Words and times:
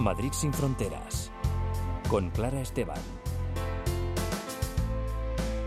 Madrid 0.00 0.32
sin 0.32 0.52
fronteras. 0.52 1.30
Con 2.08 2.30
Clara 2.30 2.60
Esteban. 2.60 2.98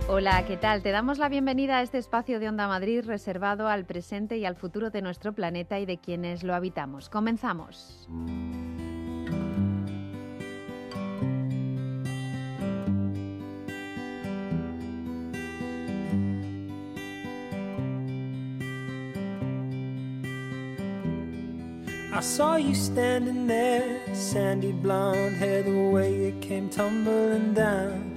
Hola, 0.09 0.43
¿qué 0.45 0.57
tal? 0.57 0.81
Te 0.81 0.91
damos 0.91 1.17
la 1.17 1.29
bienvenida 1.29 1.77
a 1.77 1.81
este 1.81 1.97
espacio 1.97 2.39
de 2.39 2.49
Onda 2.49 2.67
Madrid 2.67 3.05
reservado 3.05 3.67
al 3.69 3.85
presente 3.85 4.37
y 4.37 4.45
al 4.45 4.55
futuro 4.55 4.89
de 4.89 5.01
nuestro 5.01 5.33
planeta 5.33 5.79
y 5.79 5.85
de 5.85 5.97
quienes 5.97 6.43
lo 6.43 6.53
habitamos. 6.53 7.09
Comenzamos. 7.09 8.09
Saw 22.23 22.55
you 22.55 22.73
standing 22.73 23.47
there, 23.47 24.01
sandy 24.13 24.71
blonde 24.71 25.35
hair, 25.35 25.61
the 25.61 25.89
way 25.91 26.29
it 26.29 26.39
came 26.39 26.69
tumbling 26.69 27.53
down. 27.53 28.13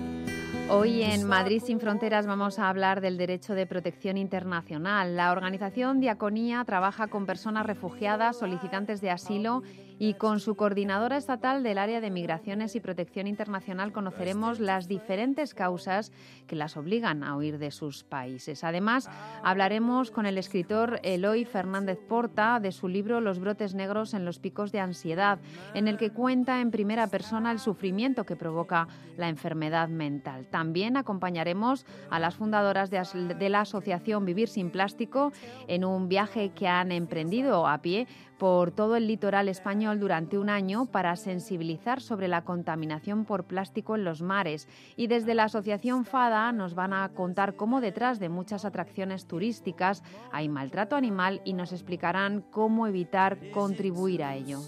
Hoy 0.68 1.02
en 1.02 1.24
Madrid 1.24 1.62
sin 1.64 1.80
Fronteras 1.80 2.26
vamos 2.26 2.58
a 2.58 2.68
hablar 2.68 3.00
del 3.00 3.18
derecho 3.18 3.54
de 3.54 3.66
protección 3.66 4.16
internacional. 4.16 5.16
La 5.16 5.32
organización 5.32 6.00
Diaconía 6.00 6.64
trabaja 6.64 7.08
con 7.08 7.26
personas 7.26 7.66
refugiadas, 7.66 8.36
solicitantes 8.36 9.00
de 9.00 9.10
asilo 9.10 9.62
y 9.98 10.14
con 10.14 10.40
su 10.40 10.54
coordinadora 10.56 11.16
estatal 11.16 11.62
del 11.62 11.78
área 11.78 12.00
de 12.00 12.10
migraciones 12.10 12.76
y 12.76 12.80
protección 12.80 13.26
internacional 13.26 13.92
conoceremos 13.92 14.60
las 14.60 14.88
diferentes 14.88 15.54
causas 15.54 16.12
que 16.46 16.56
las 16.56 16.76
obligan 16.76 17.24
a 17.24 17.36
huir 17.36 17.58
de 17.58 17.70
sus 17.70 18.04
países. 18.04 18.64
Además, 18.64 19.08
hablaremos 19.42 20.10
con 20.10 20.26
el 20.26 20.38
escritor 20.38 21.00
Eloy 21.02 21.44
Fernández 21.44 21.98
Porta 22.06 22.60
de 22.60 22.72
su 22.72 22.88
libro 22.88 23.20
Los 23.20 23.38
brotes 23.38 23.74
negros 23.74 24.14
en 24.14 24.24
los 24.24 24.38
picos 24.38 24.72
de 24.72 24.80
ansiedad, 24.80 25.38
en 25.74 25.88
el 25.88 25.96
que 25.96 26.10
cuenta 26.10 26.60
en 26.60 26.70
primera 26.70 27.06
persona 27.06 27.50
el 27.50 27.58
sufrimiento 27.58 28.24
que 28.24 28.36
provoca 28.36 28.88
la 29.16 29.28
enfermedad 29.28 29.88
mental. 29.88 30.46
También 30.50 30.96
acompañaremos 30.96 31.86
a 32.10 32.18
las 32.18 32.34
fundadoras 32.34 32.90
de, 32.90 33.02
de 33.38 33.48
la 33.48 33.60
asociación 33.60 34.24
Vivir 34.24 34.48
sin 34.48 34.70
Plástico 34.70 35.32
en 35.68 35.84
un 35.84 36.08
viaje 36.08 36.50
que 36.50 36.68
han 36.68 36.92
emprendido 36.92 37.66
a 37.66 37.78
pie 37.78 38.06
por 38.38 38.70
todo 38.70 38.96
el 38.96 39.06
litoral 39.06 39.48
español 39.48 40.00
durante 40.00 40.38
un 40.38 40.50
año 40.50 40.86
para 40.86 41.16
sensibilizar 41.16 42.00
sobre 42.00 42.28
la 42.28 42.42
contaminación 42.42 43.24
por 43.24 43.44
plástico 43.44 43.96
en 43.96 44.04
los 44.04 44.22
mares. 44.22 44.68
Y 44.96 45.06
desde 45.06 45.34
la 45.34 45.44
Asociación 45.44 46.04
FADA 46.04 46.52
nos 46.52 46.74
van 46.74 46.92
a 46.92 47.08
contar 47.10 47.56
cómo 47.56 47.80
detrás 47.80 48.18
de 48.18 48.28
muchas 48.28 48.64
atracciones 48.64 49.26
turísticas 49.26 50.02
hay 50.32 50.48
maltrato 50.48 50.96
animal 50.96 51.40
y 51.44 51.52
nos 51.52 51.72
explicarán 51.72 52.42
cómo 52.50 52.86
evitar 52.86 53.38
contribuir 53.50 54.22
a 54.22 54.34
ello. 54.34 54.60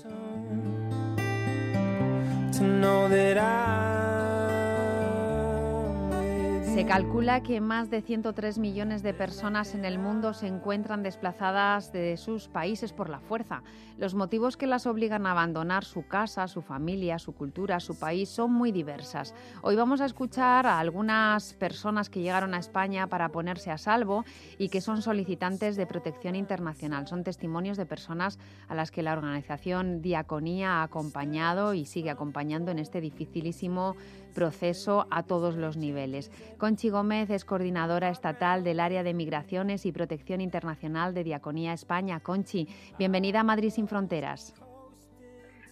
Se 6.79 6.87
calcula 6.87 7.43
que 7.43 7.61
más 7.61 7.91
de 7.91 8.03
103 8.03 8.59
millones 8.59 9.03
de 9.03 9.13
personas 9.13 9.75
en 9.75 9.85
el 9.85 9.99
mundo 9.99 10.33
se 10.33 10.47
encuentran 10.47 11.03
desplazadas 11.03 11.93
de 11.93 12.17
sus 12.17 12.47
países 12.47 12.93
por 12.93 13.09
la 13.09 13.19
fuerza. 13.19 13.65
Los 13.97 14.15
motivos 14.15 14.57
que 14.57 14.69
las 14.69 14.87
obligan 14.87 15.27
a 15.27 15.33
abandonar 15.33 15.85
su 15.85 16.07
casa, 16.07 16.47
su 16.47 16.63
familia, 16.63 17.19
su 17.19 17.33
cultura, 17.33 17.81
su 17.81 17.99
país 17.99 18.29
son 18.29 18.53
muy 18.53 18.71
diversas. 18.71 19.35
Hoy 19.63 19.75
vamos 19.75 20.01
a 20.01 20.05
escuchar 20.05 20.69
a 20.69 20.79
algunas 20.79 21.55
personas 21.55 22.11
que 22.11 22.21
llegaron 22.21 22.55
a 22.55 22.61
España 22.61 23.09
para 23.09 23.31
ponerse 23.31 23.73
a 23.73 23.79
salvo 23.79 24.25
y 24.57 24.69
que 24.69 24.81
son 24.81 25.03
solicitantes 25.03 25.75
de 25.75 25.85
protección 25.85 26.37
internacional. 26.37 27.09
Son 27.09 27.25
testimonios 27.25 27.77
de 27.77 27.87
personas 27.87 28.39
a 28.69 28.77
las 28.77 28.93
que 28.93 29.03
la 29.03 29.15
organización 29.15 30.01
Diaconía 30.01 30.75
ha 30.75 30.83
acompañado 30.85 31.75
y 31.75 31.87
sigue 31.87 32.11
acompañando 32.11 32.71
en 32.71 32.79
este 32.79 33.01
dificilísimo 33.01 33.97
proceso 34.35 35.07
a 35.11 35.23
todos 35.23 35.57
los 35.57 35.77
niveles. 35.77 36.31
Conchi 36.59 36.91
Gómez 36.91 37.31
es 37.31 37.45
coordinadora 37.45 38.11
estatal 38.11 38.65
del 38.65 38.81
área 38.81 39.03
de 39.03 39.15
migraciones 39.15 39.87
y 39.87 39.93
protección 39.93 40.41
internacional 40.41 41.15
de 41.15 41.25
Diaconía 41.25 41.73
España. 41.73 42.21
Conchi, 42.21 42.69
bienvenida 42.99 43.41
a 43.41 43.45
Madrid 43.45 43.71
sin 43.71 43.89
fronteras. 43.89 44.55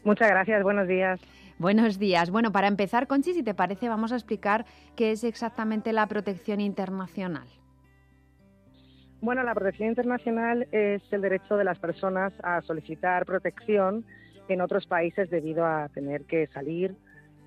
Muchas 0.04 0.28
gracias, 0.28 0.62
buenos 0.62 0.86
días. 0.86 1.20
Buenos 1.58 1.98
días. 1.98 2.30
Bueno, 2.30 2.52
para 2.52 2.68
empezar, 2.68 3.06
Conchi, 3.06 3.32
si 3.32 3.42
te 3.42 3.54
parece, 3.54 3.88
vamos 3.88 4.12
a 4.12 4.16
explicar 4.16 4.66
qué 4.94 5.12
es 5.12 5.24
exactamente 5.24 5.92
la 5.92 6.06
protección 6.06 6.60
internacional. 6.60 7.48
Bueno, 9.22 9.42
la 9.42 9.54
protección 9.54 9.88
internacional 9.88 10.68
es 10.70 11.02
el 11.10 11.22
derecho 11.22 11.56
de 11.56 11.64
las 11.64 11.78
personas 11.78 12.34
a 12.42 12.60
solicitar 12.62 13.24
protección 13.24 14.04
en 14.48 14.60
otros 14.60 14.86
países 14.86 15.30
debido 15.30 15.64
a 15.64 15.88
tener 15.88 16.24
que 16.24 16.46
salir 16.48 16.94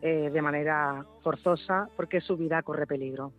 eh, 0.02 0.30
de 0.32 0.42
manera 0.42 1.06
forzosa 1.22 1.90
porque 1.98 2.22
su 2.22 2.38
vida 2.38 2.62
corre 2.64 2.88
peligro. 2.88 3.34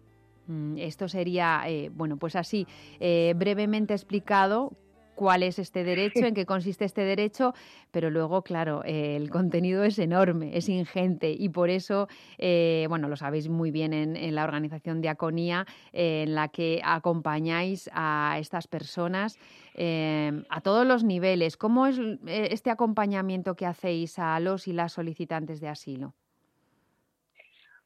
Mm, 0.46 0.76
esto 0.76 1.08
sería, 1.08 1.62
eh, 1.66 1.90
bueno, 1.90 2.18
pues 2.18 2.36
así, 2.36 2.66
eh, 2.98 3.32
brevemente 3.34 3.94
explicado 3.94 4.72
cuál 5.14 5.42
es 5.42 5.58
este 5.58 5.84
derecho, 5.84 6.20
en 6.26 6.34
qué 6.34 6.44
consiste 6.44 6.84
este 6.84 7.00
derecho, 7.00 7.54
pero 7.90 8.10
luego, 8.10 8.42
claro, 8.42 8.82
el 8.84 9.30
contenido 9.30 9.84
es 9.84 9.98
enorme, 9.98 10.54
es 10.54 10.68
ingente 10.68 11.32
y 11.32 11.48
por 11.48 11.70
eso, 11.70 12.08
bueno, 12.38 13.08
lo 13.08 13.16
sabéis 13.16 13.48
muy 13.48 13.70
bien 13.70 13.94
en, 13.94 14.34
la 14.34 14.44
organización 14.44 15.00
Diaconía, 15.00 15.66
en 15.92 16.34
la 16.34 16.48
que 16.48 16.82
acompañáis 16.84 17.88
a 17.94 18.36
estas 18.38 18.66
personas 18.66 19.38
a 19.76 20.60
todos 20.62 20.86
los 20.86 21.04
niveles. 21.04 21.56
¿Cómo 21.56 21.86
es 21.86 21.98
este 22.26 22.70
acompañamiento 22.70 23.56
que 23.56 23.66
hacéis 23.66 24.18
a 24.18 24.38
los 24.40 24.68
y 24.68 24.72
las 24.72 24.92
solicitantes 24.92 25.60
de 25.60 25.68
asilo? 25.68 26.14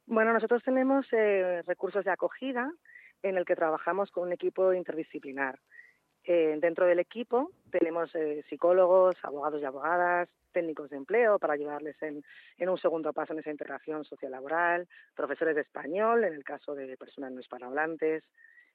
Bueno, 0.07 0.35
nosotros 0.35 0.63
tenemos 0.63 1.07
eh, 1.13 1.63
recursos 1.67 2.05
de 2.05 2.11
acogida 2.11 2.71
en 3.23 3.39
el 3.39 3.47
que 3.47 3.57
trabajamos 3.57 4.11
con 4.11 4.25
un 4.25 4.33
equipo 4.33 4.75
interdisciplinar. 4.75 5.59
Eh, 6.25 6.59
dentro 6.61 6.87
del 6.87 6.99
equipo 6.99 7.51
tenemos 7.71 8.15
eh, 8.15 8.45
psicólogos, 8.49 9.17
abogados 9.23 9.63
y 9.63 9.65
abogadas, 9.65 10.29
técnicos 10.53 10.91
de 10.91 10.99
empleo 10.99 11.39
para 11.39 11.55
ayudarles 11.55 12.01
en, 12.03 12.23
en, 12.59 12.69
un 12.69 12.79
segundo 12.79 13.13
paso 13.13 13.33
en 13.33 13.41
esa 13.41 13.51
integración 13.51 14.05
sociolaboral, 14.05 14.87
profesores 15.15 15.55
de 15.55 15.63
español 15.63 16.25
en 16.25 16.35
el 16.35 16.45
caso 16.45 16.75
de 16.75 16.97
personas 16.97 17.33
no 17.33 17.41
hispanohablantes, 17.41 18.25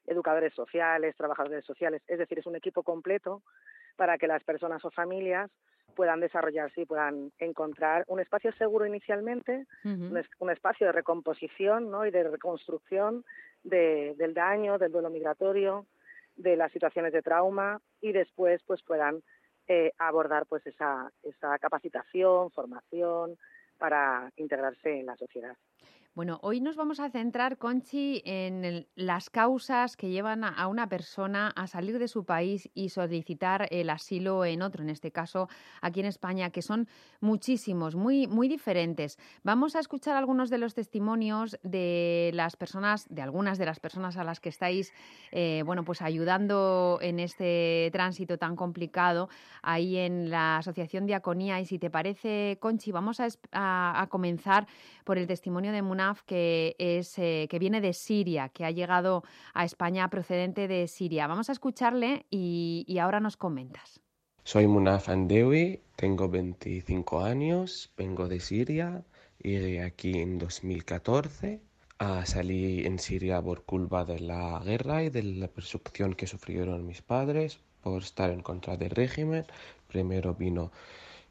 educadores 0.06 0.52
sociales, 0.52 1.16
trabajadores 1.16 1.64
sociales, 1.64 2.02
es 2.08 2.18
decir, 2.18 2.38
es 2.40 2.46
un 2.46 2.56
equipo 2.56 2.82
completo 2.82 3.42
para 3.96 4.18
que 4.18 4.26
las 4.26 4.42
personas 4.44 4.84
o 4.84 4.90
familias 4.90 5.50
puedan 5.90 6.20
desarrollarse 6.20 6.82
y 6.82 6.86
puedan 6.86 7.32
encontrar 7.38 8.04
un 8.08 8.20
espacio 8.20 8.52
seguro 8.52 8.86
inicialmente, 8.86 9.66
un, 9.84 10.50
espacio 10.50 10.86
de 10.86 10.92
recomposición 10.92 11.90
¿no? 11.90 12.06
y 12.06 12.10
de 12.10 12.24
reconstrucción 12.24 13.24
del 13.62 14.34
daño, 14.34 14.78
del 14.78 14.92
duelo 14.92 15.10
migratorio, 15.10 15.86
de 16.36 16.56
las 16.56 16.72
situaciones 16.72 17.12
de 17.12 17.22
trauma 17.22 17.80
y 18.00 18.12
después 18.12 18.62
pues 18.66 18.82
puedan 18.82 19.22
eh, 19.68 19.92
abordar 19.98 20.46
pues 20.46 20.66
esa, 20.66 21.10
esa 21.22 21.58
capacitación, 21.58 22.50
formación 22.50 23.36
para 23.78 24.30
integrarse 24.36 25.00
en 25.00 25.06
la 25.06 25.16
sociedad. 25.16 25.56
Bueno, 26.12 26.40
hoy 26.42 26.60
nos 26.60 26.74
vamos 26.74 26.98
a 26.98 27.08
centrar, 27.08 27.56
Conchi, 27.56 28.20
en 28.24 28.84
las 28.96 29.30
causas 29.30 29.96
que 29.96 30.10
llevan 30.10 30.42
a, 30.42 30.66
una 30.66 30.88
persona 30.88 31.52
a 31.54 31.68
salir 31.68 32.00
de 32.00 32.08
su 32.08 32.24
país 32.24 32.68
y 32.74 32.88
solicitar 32.88 33.68
el 33.70 33.88
asilo 33.90 34.44
en 34.44 34.62
otro, 34.62 34.82
en 34.82 34.90
este 34.90 35.12
caso 35.12 35.48
aquí 35.80 36.00
en 36.00 36.06
España, 36.06 36.50
que 36.50 36.62
son 36.62 36.88
muchísimos, 37.20 37.94
muy, 37.94 38.26
muy 38.26 38.48
diferentes. 38.48 39.18
Vamos 39.44 39.76
a 39.76 39.78
escuchar 39.78 40.16
algunos 40.16 40.50
de 40.50 40.58
los 40.58 40.74
testimonios 40.74 41.60
de 41.62 42.32
las 42.34 42.56
personas, 42.56 43.06
de 43.08 43.22
algunas 43.22 43.56
de 43.56 43.66
las 43.66 43.78
personas 43.78 44.16
a 44.16 44.24
las 44.24 44.40
que 44.40 44.48
estáis, 44.48 44.92
eh, 45.30 45.62
bueno, 45.64 45.84
pues 45.84 46.02
ayudando 46.02 46.98
en 47.02 47.20
este 47.20 47.88
tránsito 47.92 48.36
tan 48.36 48.56
complicado 48.56 49.28
ahí 49.62 49.96
en 49.96 50.28
la 50.28 50.56
Asociación 50.56 51.06
Diaconía. 51.06 51.60
Y 51.60 51.66
si 51.66 51.78
te 51.78 51.88
parece, 51.88 52.58
Conchi, 52.60 52.90
vamos 52.90 53.20
a, 53.20 54.06
comenzar 54.08 54.66
por 55.04 55.18
el 55.18 55.28
testimonio 55.28 55.70
de 55.70 55.82
que, 56.26 56.76
es, 56.78 57.18
eh, 57.18 57.46
que 57.50 57.58
viene 57.58 57.80
de 57.80 57.92
Siria, 57.92 58.48
que 58.48 58.64
ha 58.64 58.70
llegado 58.70 59.22
a 59.54 59.64
España 59.64 60.08
procedente 60.08 60.68
de 60.68 60.88
Siria. 60.88 61.26
Vamos 61.26 61.48
a 61.48 61.52
escucharle 61.52 62.26
y, 62.30 62.84
y 62.88 62.98
ahora 62.98 63.20
nos 63.20 63.36
comentas. 63.36 64.00
Soy 64.44 64.66
Munaf 64.66 65.08
Andewi, 65.08 65.80
tengo 65.96 66.28
25 66.28 67.20
años, 67.20 67.92
vengo 67.96 68.26
de 68.26 68.40
Siria, 68.40 69.04
llegué 69.38 69.82
aquí 69.82 70.18
en 70.18 70.38
2014. 70.38 71.60
Ah, 71.98 72.24
salí 72.24 72.86
en 72.86 72.98
Siria 72.98 73.42
por 73.42 73.64
culpa 73.64 74.06
de 74.06 74.20
la 74.20 74.60
guerra 74.64 75.02
y 75.04 75.10
de 75.10 75.22
la 75.22 75.48
persecución 75.48 76.14
que 76.14 76.26
sufrieron 76.26 76.86
mis 76.86 77.02
padres 77.02 77.60
por 77.82 78.02
estar 78.02 78.30
en 78.30 78.42
contra 78.42 78.76
del 78.76 78.90
régimen. 78.90 79.44
Primero 79.86 80.34
vino 80.34 80.72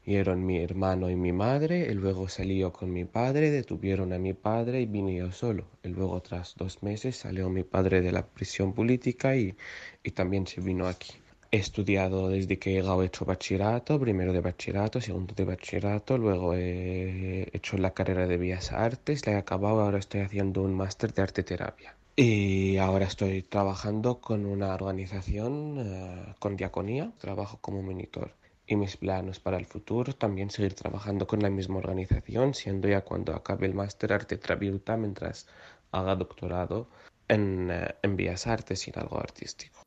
Vieron 0.04 0.44
mi 0.44 0.58
hermano 0.58 1.10
y 1.10 1.16
mi 1.16 1.32
madre, 1.32 1.86
y 1.90 1.94
luego 1.94 2.28
salió 2.28 2.72
con 2.72 2.92
mi 2.92 3.04
padre, 3.04 3.50
detuvieron 3.50 4.12
a 4.12 4.18
mi 4.18 4.34
padre 4.34 4.80
y 4.80 4.86
vine 4.86 5.14
yo 5.16 5.30
solo. 5.32 5.66
Y 5.82 5.88
luego 5.88 6.20
tras 6.22 6.54
dos 6.56 6.82
meses 6.82 7.16
salió 7.16 7.48
mi 7.50 7.62
padre 7.64 8.00
de 8.00 8.12
la 8.12 8.26
prisión 8.26 8.72
política 8.72 9.36
y, 9.36 9.54
y 10.02 10.10
también 10.12 10.46
se 10.46 10.60
vino 10.60 10.86
aquí. 10.88 11.12
He 11.52 11.58
estudiado 11.58 12.28
desde 12.28 12.58
que 12.58 12.70
he 12.70 12.74
llegado, 12.74 13.02
he 13.02 13.06
hecho 13.06 13.24
bachillerato, 13.24 13.98
primero 13.98 14.32
de 14.32 14.40
bachillerato, 14.40 15.00
segundo 15.00 15.34
de 15.34 15.44
bachillerato, 15.44 16.16
luego 16.16 16.54
he 16.54 17.48
hecho 17.52 17.76
la 17.76 17.92
carrera 17.92 18.26
de 18.26 18.36
Bellas 18.36 18.72
Artes, 18.72 19.26
la 19.26 19.32
he 19.32 19.36
acabado, 19.36 19.80
ahora 19.80 19.98
estoy 19.98 20.20
haciendo 20.20 20.62
un 20.62 20.74
máster 20.74 21.12
de 21.12 21.22
arte 21.22 21.42
terapia. 21.42 21.96
Y 22.16 22.76
ahora 22.78 23.06
estoy 23.06 23.42
trabajando 23.42 24.20
con 24.20 24.46
una 24.46 24.74
organización, 24.74 25.76
eh, 25.78 26.34
con 26.38 26.56
diaconía, 26.56 27.12
trabajo 27.18 27.58
como 27.60 27.82
monitor. 27.82 28.32
Y 28.70 28.76
mis 28.76 28.96
planes 28.96 29.40
para 29.40 29.56
el 29.56 29.66
futuro 29.66 30.12
también 30.12 30.48
seguir 30.48 30.74
trabajando 30.74 31.26
con 31.26 31.40
la 31.40 31.50
misma 31.50 31.78
organización, 31.78 32.54
siendo 32.54 32.86
ya 32.86 33.00
cuando 33.00 33.34
acabe 33.34 33.66
el 33.66 33.74
máster 33.74 34.12
arte 34.12 34.36
terapeuta 34.36 34.96
mientras 34.96 35.48
haga 35.90 36.14
doctorado 36.14 36.88
en, 37.26 37.68
eh, 37.68 37.96
en 38.04 38.14
Bellas 38.14 38.46
Artes 38.46 38.86
y 38.86 38.92
en 38.92 39.00
algo 39.00 39.18
artístico. 39.18 39.80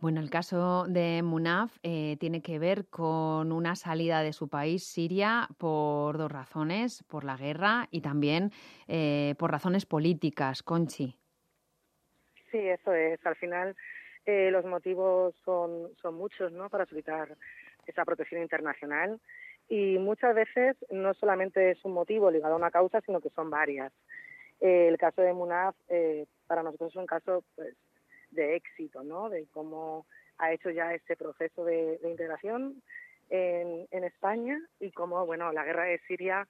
Bueno, 0.00 0.18
el 0.20 0.30
caso 0.30 0.86
de 0.88 1.22
Munaf 1.22 1.78
eh, 1.84 2.16
tiene 2.18 2.42
que 2.42 2.58
ver 2.58 2.86
con 2.88 3.52
una 3.52 3.76
salida 3.76 4.20
de 4.22 4.32
su 4.32 4.48
país, 4.48 4.82
Siria, 4.84 5.46
por 5.56 6.18
dos 6.18 6.32
razones, 6.32 7.04
por 7.04 7.22
la 7.22 7.36
guerra 7.36 7.86
y 7.92 8.00
también 8.00 8.50
eh, 8.88 9.36
por 9.38 9.52
razones 9.52 9.86
políticas. 9.86 10.64
Conchi. 10.64 11.16
Sí, 12.50 12.58
eso 12.58 12.92
es. 12.92 13.24
Al 13.24 13.36
final 13.36 13.76
eh, 14.26 14.50
los 14.50 14.64
motivos 14.64 15.34
son, 15.44 15.94
son 16.00 16.14
muchos 16.14 16.50
¿no? 16.50 16.70
para 16.70 16.86
solicitar 16.86 17.36
esa 17.90 18.04
protección 18.04 18.42
internacional 18.42 19.20
y 19.68 19.98
muchas 19.98 20.34
veces 20.34 20.76
no 20.90 21.14
solamente 21.14 21.70
es 21.70 21.84
un 21.84 21.92
motivo 21.92 22.30
ligado 22.30 22.54
a 22.54 22.58
una 22.58 22.70
causa, 22.70 23.00
sino 23.00 23.20
que 23.20 23.30
son 23.30 23.50
varias. 23.50 23.92
el 24.60 24.96
caso 24.98 25.22
de 25.22 25.32
Munaf 25.32 25.74
para 26.46 26.62
nosotros 26.62 26.90
es 26.92 26.96
un 26.96 27.06
caso 27.06 27.44
pues, 27.54 27.74
de 28.30 28.56
éxito, 28.56 29.02
¿no? 29.02 29.30
De 29.30 29.46
cómo 29.52 30.06
ha 30.38 30.52
hecho 30.52 30.70
ya 30.70 30.94
este 30.94 31.16
proceso 31.16 31.64
de, 31.64 31.98
integración 32.04 32.82
en, 33.30 33.86
en, 33.90 34.04
España 34.04 34.60
y 34.80 34.90
cómo, 34.90 35.24
bueno, 35.26 35.52
la 35.52 35.64
guerra 35.64 35.84
de 35.84 35.98
Siria, 36.06 36.46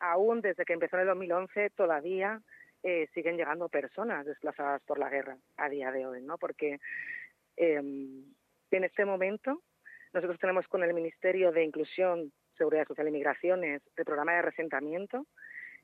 aún 0.00 0.40
desde 0.40 0.64
que 0.64 0.72
empezó 0.72 0.96
en 0.96 1.02
el 1.02 1.08
2011, 1.08 1.70
todavía 1.70 2.42
eh, 2.84 3.08
siguen 3.12 3.36
llegando 3.36 3.68
personas 3.68 4.24
desplazadas 4.24 4.80
por 4.82 4.98
la 4.98 5.10
guerra 5.10 5.36
a 5.56 5.68
día 5.68 5.90
de 5.90 6.06
hoy, 6.06 6.22
¿no? 6.22 6.38
Porque 6.38 6.78
em, 7.56 8.22
en 8.70 8.84
este 8.84 9.04
momento 9.04 9.62
nosotros 10.12 10.38
tenemos 10.38 10.66
con 10.68 10.82
el 10.82 10.94
Ministerio 10.94 11.52
de 11.52 11.64
Inclusión, 11.64 12.32
Seguridad 12.56 12.86
Social 12.86 13.08
y 13.08 13.12
Migraciones 13.12 13.82
el 13.96 14.04
programa 14.04 14.34
de 14.34 14.42
resentamiento 14.42 15.26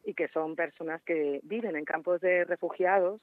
y 0.05 0.15
que 0.15 0.29
son 0.29 0.57
personas 0.57 1.03
que 1.03 1.41
viven 1.43 1.77
en 1.77 1.85
campos 1.85 2.21
de 2.21 2.45
refugiados 2.45 3.21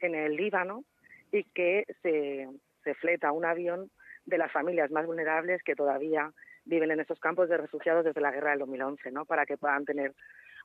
en 0.00 0.14
el 0.14 0.36
Líbano 0.36 0.84
y 1.32 1.44
que 1.44 1.84
se, 2.02 2.48
se 2.84 2.94
fleta 2.94 3.32
un 3.32 3.44
avión 3.44 3.90
de 4.24 4.38
las 4.38 4.52
familias 4.52 4.90
más 4.90 5.06
vulnerables 5.06 5.62
que 5.62 5.74
todavía 5.74 6.32
viven 6.64 6.90
en 6.90 7.00
esos 7.00 7.18
campos 7.18 7.48
de 7.48 7.56
refugiados 7.56 8.04
desde 8.04 8.20
la 8.20 8.30
guerra 8.30 8.50
del 8.50 8.60
2011, 8.60 9.10
¿no? 9.10 9.24
Para 9.24 9.46
que 9.46 9.56
puedan 9.56 9.84
tener 9.84 10.14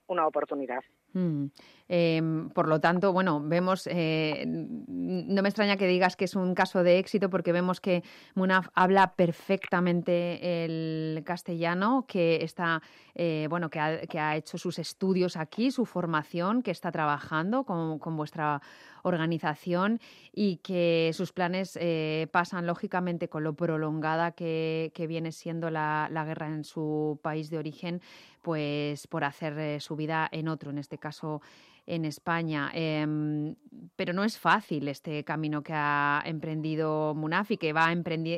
una 0.07 0.27
oportunidad. 0.27 0.83
Mm. 1.13 1.45
Em, 1.89 2.49
por 2.49 2.67
lo 2.67 2.79
tanto, 2.79 3.13
bueno, 3.13 3.41
vemos, 3.43 3.87
eh, 3.87 4.45
no 4.47 5.41
me 5.41 5.49
extraña 5.49 5.77
que 5.77 5.85
digas 5.85 6.15
que 6.15 6.25
es 6.25 6.35
un 6.35 6.55
caso 6.55 6.81
de 6.81 6.97
éxito 6.97 7.29
porque 7.29 7.51
vemos 7.51 7.81
que 7.81 8.03
Munaf 8.35 8.69
habla 8.73 9.13
perfectamente 9.15 10.63
el 10.65 11.21
castellano, 11.25 12.05
que 12.07 12.43
está, 12.43 12.81
eh, 13.13 13.47
bueno, 13.49 13.69
que 13.69 13.79
ha, 13.79 14.35
hecho 14.35 14.57
sus 14.57 14.79
estudios 14.79 15.37
aquí, 15.37 15.69
su 15.69 15.85
formación, 15.85 16.63
que 16.63 16.71
está 16.71 16.91
trabajando 16.91 17.63
con, 17.63 17.99
vuestra 18.17 18.61
organización 19.03 19.99
y 20.31 20.57
que 20.57 21.11
sus 21.13 21.33
planes 21.33 21.77
eh, 21.79 22.27
pasan 22.31 22.65
lógicamente 22.65 23.27
con 23.27 23.43
lo 23.43 23.53
prolongada 23.53 24.31
que, 24.31 24.91
que 24.95 25.07
viene 25.07 25.31
siendo 25.31 25.69
la, 25.69 26.07
la, 26.09 26.23
guerra 26.23 26.47
en 26.47 26.63
su 26.63 27.19
país 27.21 27.49
de 27.49 27.57
origen, 27.57 28.01
pues 28.41 29.07
por 29.07 29.25
hacer 29.25 29.81
su 29.81 29.95
vida 29.95 30.29
en 30.31 30.47
otro, 30.47 30.71
en 30.71 30.77
este 30.77 30.97
caso 31.03 31.41
en 31.85 32.05
España. 32.05 32.71
Em, 32.73 33.55
pero 33.95 34.13
no 34.13 34.23
es 34.23 34.39
fácil 34.39 34.87
este 34.87 35.23
camino 35.23 35.61
que 35.61 35.73
ha 35.75 36.23
emprendido 36.25 37.13
Munafi, 37.13 37.57
que 37.57 37.73
va, 37.73 37.87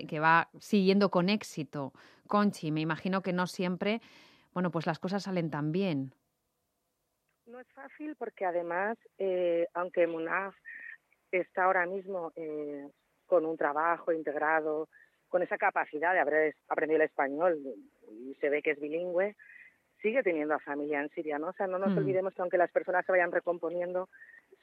que 0.10 0.20
va 0.20 0.50
siguiendo 0.60 1.10
con 1.10 1.30
éxito. 1.30 1.94
Conchi, 2.28 2.72
me 2.72 2.82
imagino 2.82 3.22
que 3.22 3.34
no 3.34 3.46
siempre, 3.46 4.02
bueno, 4.54 4.72
pues 4.72 4.86
las 4.88 5.00
cosas 5.00 5.24
salen 5.24 5.50
tan 5.50 5.72
bien. 5.72 6.12
No 7.46 7.60
es 7.60 7.68
fácil 7.74 8.16
porque 8.16 8.46
además, 8.46 8.98
eh, 9.20 9.68
aunque 9.74 10.08
Munaf 10.08 10.56
está 11.32 11.66
ahora 11.66 11.86
mismo 11.86 12.32
eh, 12.36 12.90
con 13.28 13.46
un 13.46 13.56
trabajo 13.56 14.12
integrado, 14.12 14.90
con 15.28 15.44
esa 15.44 15.58
capacidad 15.58 16.14
de 16.14 16.20
haber 16.20 16.56
aprendido 16.68 17.02
el 17.02 17.10
español 17.10 17.62
y 18.10 18.34
se 18.36 18.50
ve 18.50 18.62
que 18.64 18.72
es 18.72 18.80
bilingüe, 18.80 19.36
sigue 20.06 20.22
teniendo 20.22 20.54
a 20.54 20.60
familia 20.60 21.02
en 21.02 21.10
Siria, 21.10 21.40
¿no? 21.40 21.48
O 21.48 21.54
sea, 21.54 21.66
no 21.66 21.80
nos 21.80 21.96
mm. 21.96 21.98
olvidemos 21.98 22.36
que 22.36 22.42
aunque 22.44 22.60
las 22.60 22.72
personas 22.72 23.04
se 23.08 23.12
vayan 23.12 23.32
recomponiendo, 23.32 24.08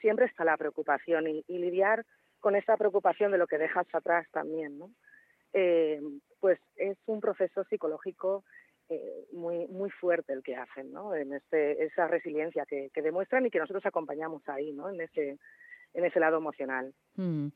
siempre 0.00 0.26
está 0.26 0.44
la 0.44 0.56
preocupación 0.56 1.26
y, 1.26 1.42
lidiar 1.48 2.06
con 2.38 2.54
esa 2.54 2.76
preocupación 2.76 3.32
de 3.32 3.38
lo 3.38 3.48
que 3.48 3.58
dejas 3.58 3.86
atrás 3.92 4.24
también, 4.30 4.78
¿no? 4.78 4.90
Eh, 5.52 6.00
pues 6.38 6.60
es 6.76 6.96
un 7.06 7.20
proceso 7.20 7.64
psicológico 7.64 8.44
eh, 8.88 9.26
muy 9.32 9.66
muy 9.66 9.90
fuerte 9.90 10.32
el 10.32 10.44
que 10.44 10.54
hacen, 10.54 10.92
¿no? 10.92 11.12
En 11.12 11.32
este, 11.32 11.86
esa 11.86 12.06
resiliencia 12.06 12.64
que, 12.64 12.90
que, 12.94 13.02
demuestran 13.02 13.44
y 13.44 13.50
que 13.50 13.58
nosotros 13.58 13.84
acompañamos 13.84 14.48
ahí, 14.48 14.72
¿no? 14.72 14.90
En 14.90 15.00
ese 15.00 15.38
en 15.94 16.04
ese 16.04 16.20
lado 16.20 16.38
emocional. 16.38 16.94
Mm. 17.16 17.48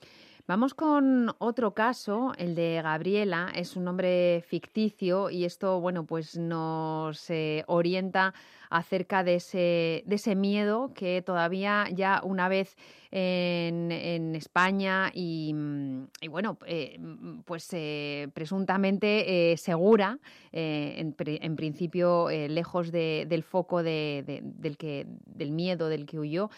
Vamos 0.49 0.75
con 0.75 1.35
otro 1.39 1.75
caso, 1.75 2.33
el 2.39 2.55
de 2.55 2.81
Gabriela, 2.81 3.51
es 3.57 3.75
un 3.75 3.83
nombre 3.83 4.45
ficticio 4.47 5.29
y 5.29 5.45
esto, 5.45 5.81
bueno, 5.81 6.07
pues 6.07 6.39
nos 6.39 7.29
eh, 7.31 7.65
orienta 7.67 8.33
acerca 8.71 9.25
de 9.25 9.37
ese, 9.37 10.03
de 10.07 10.15
ese 10.15 10.35
miedo 10.35 10.93
que 10.95 11.23
todavía 11.23 11.89
ya 11.93 12.21
una 12.25 12.49
vez 12.49 12.77
en, 13.11 14.35
España 14.35 15.11
y, 15.15 15.53
mm, 15.55 16.07
bueno, 16.29 16.59
eh, 16.67 16.99
pues 17.45 17.69
eh, 17.73 18.29
presuntamente 18.35 19.57
segura, 19.57 20.19
en, 20.53 21.15
en, 21.19 21.57
principio 21.57 22.29
lejos 22.31 22.93
del 22.93 23.43
foco 23.43 23.83
de, 23.83 24.43
del, 24.43 24.77
que, 24.77 25.07
del 25.25 25.53
miedo 25.53 25.89
del 25.89 26.07
que 26.07 26.19
huyó, 26.19 26.51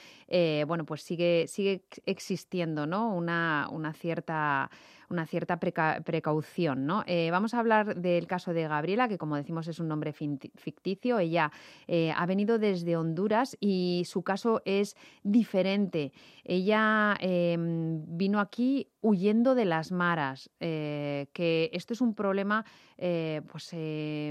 bueno, 0.67 0.85
pues 0.85 1.03
sigue, 1.03 1.47
sigue 1.49 1.83
existiendo 2.07 2.87
¿no? 2.87 3.15
una, 3.15 3.69
una 3.71 3.93
cierta 3.93 4.71
una 5.11 5.27
cierta 5.27 5.59
precaución. 5.59 6.87
¿no? 6.87 7.03
Eh, 7.07 7.31
vamos 7.31 7.55
a 7.55 7.61
hablar 7.61 7.97
del 7.97 8.27
caso 8.27 8.53
de 8.53 8.69
Gabriela, 8.69 9.09
que 9.09 9.19
como 9.19 9.37
decimos 9.37 9.69
es 9.69 9.79
un 9.79 9.89
nombre 9.89 10.13
ficticio. 10.13 11.19
Ella 11.19 11.51
eh, 11.87 12.13
ha 12.17 12.27
venido 12.27 12.59
desde 12.59 12.97
Honduras 12.97 13.57
y 13.61 14.03
su 14.07 14.23
caso 14.23 14.63
es 14.65 14.97
diferente. 15.23 16.13
Ella 16.45 17.17
em, 17.21 18.05
vino 18.07 18.41
aquí 18.41 18.89
huyendo 19.01 19.55
de 19.55 19.65
las 19.65 19.93
maras, 19.93 20.51
eh, 20.61 21.29
que 21.33 21.71
esto 21.73 21.93
es 21.93 22.01
un 22.01 22.15
problema 22.15 22.65
pues, 22.97 23.73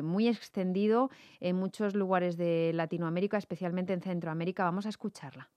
muy 0.04 0.28
extendido 0.28 1.10
en 1.40 1.56
muchos 1.56 1.96
lugares 1.96 2.36
de 2.36 2.72
Latinoamérica, 2.74 3.38
especialmente 3.38 3.94
en 3.94 4.02
Centroamérica. 4.02 4.66
Vamos 4.66 4.86
a 4.86 4.90
escucharla. 4.90 5.50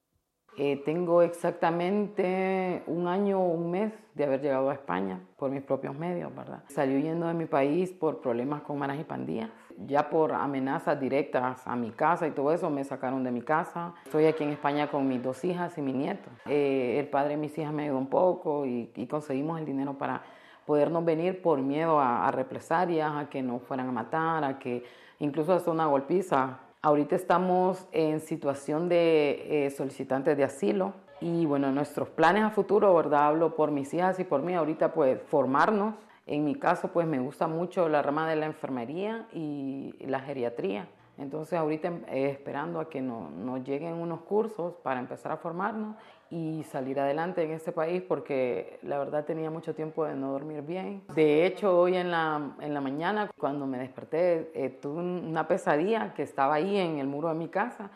Eh, 0.57 0.83
tengo 0.85 1.23
exactamente 1.23 2.83
un 2.87 3.07
año 3.07 3.41
o 3.41 3.53
un 3.53 3.71
mes 3.71 3.93
de 4.15 4.25
haber 4.25 4.43
llegado 4.43 4.69
a 4.71 4.75
España 4.75 5.21
por 5.37 5.51
mis 5.51 5.63
propios 5.63 5.97
medios, 5.97 6.35
¿verdad? 6.35 6.63
Salí 6.69 6.97
huyendo 6.97 7.27
de 7.27 7.35
mi 7.35 7.47
país 7.47 7.93
por 7.93 8.21
problemas 8.21 8.63
con 8.63 8.79
maras 8.79 8.99
y 9.01 9.05
pandillas. 9.05 9.49
Ya 9.87 10.11
por 10.11 10.33
amenazas 10.33 11.01
directas 11.01 11.67
a 11.67 11.77
mi 11.77 11.91
casa 11.91 12.27
y 12.27 12.33
todo 12.33 12.53
eso 12.53 12.69
me 12.69 12.85
sacaron 12.85 13.25
de 13.25 13.31
mi 13.31 13.41
casa. 13.41 13.95
Estoy 14.05 14.27
aquí 14.27 14.45
en 14.45 14.51
España 14.51 14.91
con 14.91 15.09
mis 15.09 15.23
dos 15.23 15.43
hijas 15.45 15.79
y 15.79 15.83
mi 15.83 15.93
nieto. 15.93 16.29
Eh, 16.47 16.97
el 16.99 17.09
padre 17.09 17.31
de 17.31 17.37
mis 17.39 17.57
hijas 17.57 17.73
me 17.73 17.85
ayudó 17.85 17.99
un 17.99 18.09
poco 18.09 18.67
y, 18.67 18.91
conseguimos 19.09 19.59
el 19.59 19.65
dinero 19.65 19.95
para 19.95 20.23
podernos 20.67 21.05
venir 21.05 21.41
por 21.41 21.61
miedo 21.61 21.99
a, 21.99 22.29
a 22.29 22.31
represalias, 22.31 23.11
a 23.15 23.31
que 23.31 23.43
nos 23.43 23.63
fueran 23.63 23.89
a 23.89 23.93
matar, 23.93 24.45
a 24.45 24.59
que 24.59 24.85
incluso 25.19 25.55
hasta 25.55 25.71
una 25.71 25.87
golpiza 25.87 26.59
Ahorita 26.83 27.15
estamos 27.15 27.87
en 27.93 28.21
situación 28.21 28.89
de 28.89 29.67
eh, 29.67 29.71
solicitantes 29.71 30.35
de 30.35 30.45
asilo 30.45 30.95
y 31.21 31.45
bueno, 31.45 31.71
nuestros 31.73 32.09
planes 32.09 32.43
a 32.43 32.49
futuro, 32.49 32.95
¿verdad? 32.95 33.27
Hablo 33.27 33.55
por 33.55 33.71
mis 33.71 33.93
hijas 33.93 34.19
y 34.19 34.25
por 34.25 34.41
mí, 34.41 34.55
ahorita 34.55 34.95
pues 34.95 35.21
formarnos. 35.29 35.95
En 36.27 36.47
mi 36.47 36.55
caso 36.55 36.89
pues 36.89 37.07
me 37.07 37.19
gusta 37.19 37.47
mucho 37.49 37.87
la 37.91 38.01
rama 38.01 38.27
de 38.31 38.37
la 38.37 38.47
enfermería 38.47 39.29
y 39.35 39.95
la 40.01 40.21
geriatría. 40.21 40.89
Entonces 41.21 41.59
ahorita 41.59 41.93
eh, 42.09 42.31
esperando 42.31 42.81
a 42.81 42.89
que 42.89 43.03
nos 43.03 43.63
lleguen 43.65 43.95
unos 43.95 44.23
cursos 44.23 44.75
para 44.83 45.01
empezar 45.01 45.33
a 45.33 45.37
formarnos 45.37 45.97
y 46.31 46.65
salir 46.65 46.99
adelante 46.99 47.43
en 47.43 47.51
este 47.51 47.73
país 47.73 48.03
porque 48.03 48.79
la 48.83 48.99
verdad 48.99 49.25
tenía 49.25 49.51
mucho 49.51 49.75
tiempo 49.75 50.05
de 50.05 50.15
no 50.15 50.33
dormir 50.33 50.63
bien. 50.63 51.03
De 51.15 51.45
hecho, 51.45 51.79
hoy 51.79 51.97
en 51.97 52.11
la, 52.11 52.39
mañana 52.81 53.31
cuando 53.37 53.67
me 53.67 53.79
desperté 53.79 54.51
eh, 54.55 54.71
tuve 54.71 55.01
una 55.03 55.47
pesadilla 55.47 56.15
que 56.15 56.23
estaba 56.23 56.55
ahí 56.55 56.79
en 56.79 56.99
el 56.99 57.07
muro 57.07 57.29
de 57.29 57.35
mi 57.35 57.49
casa 57.49 57.91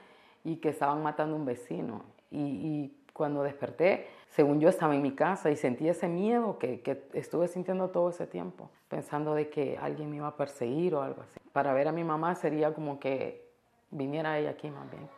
y 0.44 0.56
que 0.56 0.68
estaban 0.68 1.02
matando 1.02 1.36
a 1.36 1.38
un 1.38 1.46
vecino. 1.46 2.02
Y, 2.30 2.40
y 2.40 2.96
cuando 3.12 3.42
desperté 3.42 4.06
según 4.34 4.58
yo 4.60 4.68
estaba 4.68 4.96
en 4.96 5.02
mi 5.02 5.12
casa 5.12 5.50
y 5.52 5.56
sentí 5.56 5.88
ese 5.88 6.08
miedo 6.08 6.58
que, 6.58 6.80
que, 6.80 7.04
estuve 7.12 7.46
sintiendo 7.46 7.90
todo 7.90 8.10
ese 8.10 8.26
tiempo, 8.26 8.68
pensando 8.88 9.32
de 9.32 9.48
que 9.48 9.78
alguien 9.80 10.10
me 10.10 10.16
iba 10.16 10.26
a 10.26 10.36
perseguir 10.36 10.96
o 10.96 11.02
algo 11.02 11.22
así. 11.22 11.43
Para 11.54 11.72
ver 11.72 11.86
a 11.86 11.92
mi 11.92 12.02
mamá 12.02 12.34
sería 12.34 12.74
como 12.74 12.98
que 12.98 13.48
viniera 13.92 14.36
ella 14.40 14.50
aquí 14.50 14.68
más 14.72 14.90
bien. 14.90 15.08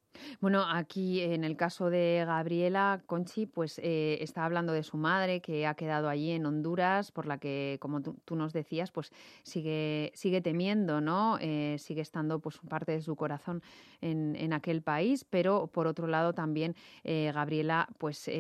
Bueno, 0.40 0.64
aquí 0.68 1.20
en 1.20 1.44
el 1.44 1.56
caso 1.56 1.90
de 1.90 2.25
Gabriela 2.26 3.02
Conchi, 3.06 3.46
pues 3.46 3.80
eh, 3.82 4.18
está 4.20 4.44
hablando 4.44 4.73
de 4.73 4.82
su 4.82 4.96
madre 4.96 5.40
que 5.40 5.66
ha 5.66 5.75
quedado 5.75 6.08
allí 6.08 6.30
en 6.30 6.46
Honduras, 6.46 7.12
por 7.12 7.26
la 7.26 7.38
que, 7.38 7.78
como 7.80 8.02
tú, 8.02 8.37
nos 8.37 8.52
decías, 8.52 8.90
pues 8.90 9.12
sigue, 9.42 10.12
sigue 10.14 10.40
temiendo, 10.40 11.00
¿no? 11.00 11.38
Eh, 11.40 11.76
sigue 11.78 12.02
estando 12.02 12.40
pues 12.40 12.58
parte 12.68 12.92
de 12.92 13.00
su 13.00 13.16
corazón 13.16 13.62
en, 14.00 14.37
en, 14.37 14.52
aquel 14.52 14.82
país, 14.82 15.25
pero 15.25 15.66
por 15.68 15.87
otro 15.87 16.06
lado 16.06 16.32
también 16.32 16.75
eh, 17.04 17.30
Gabriela 17.35 17.88
pues 17.99 18.30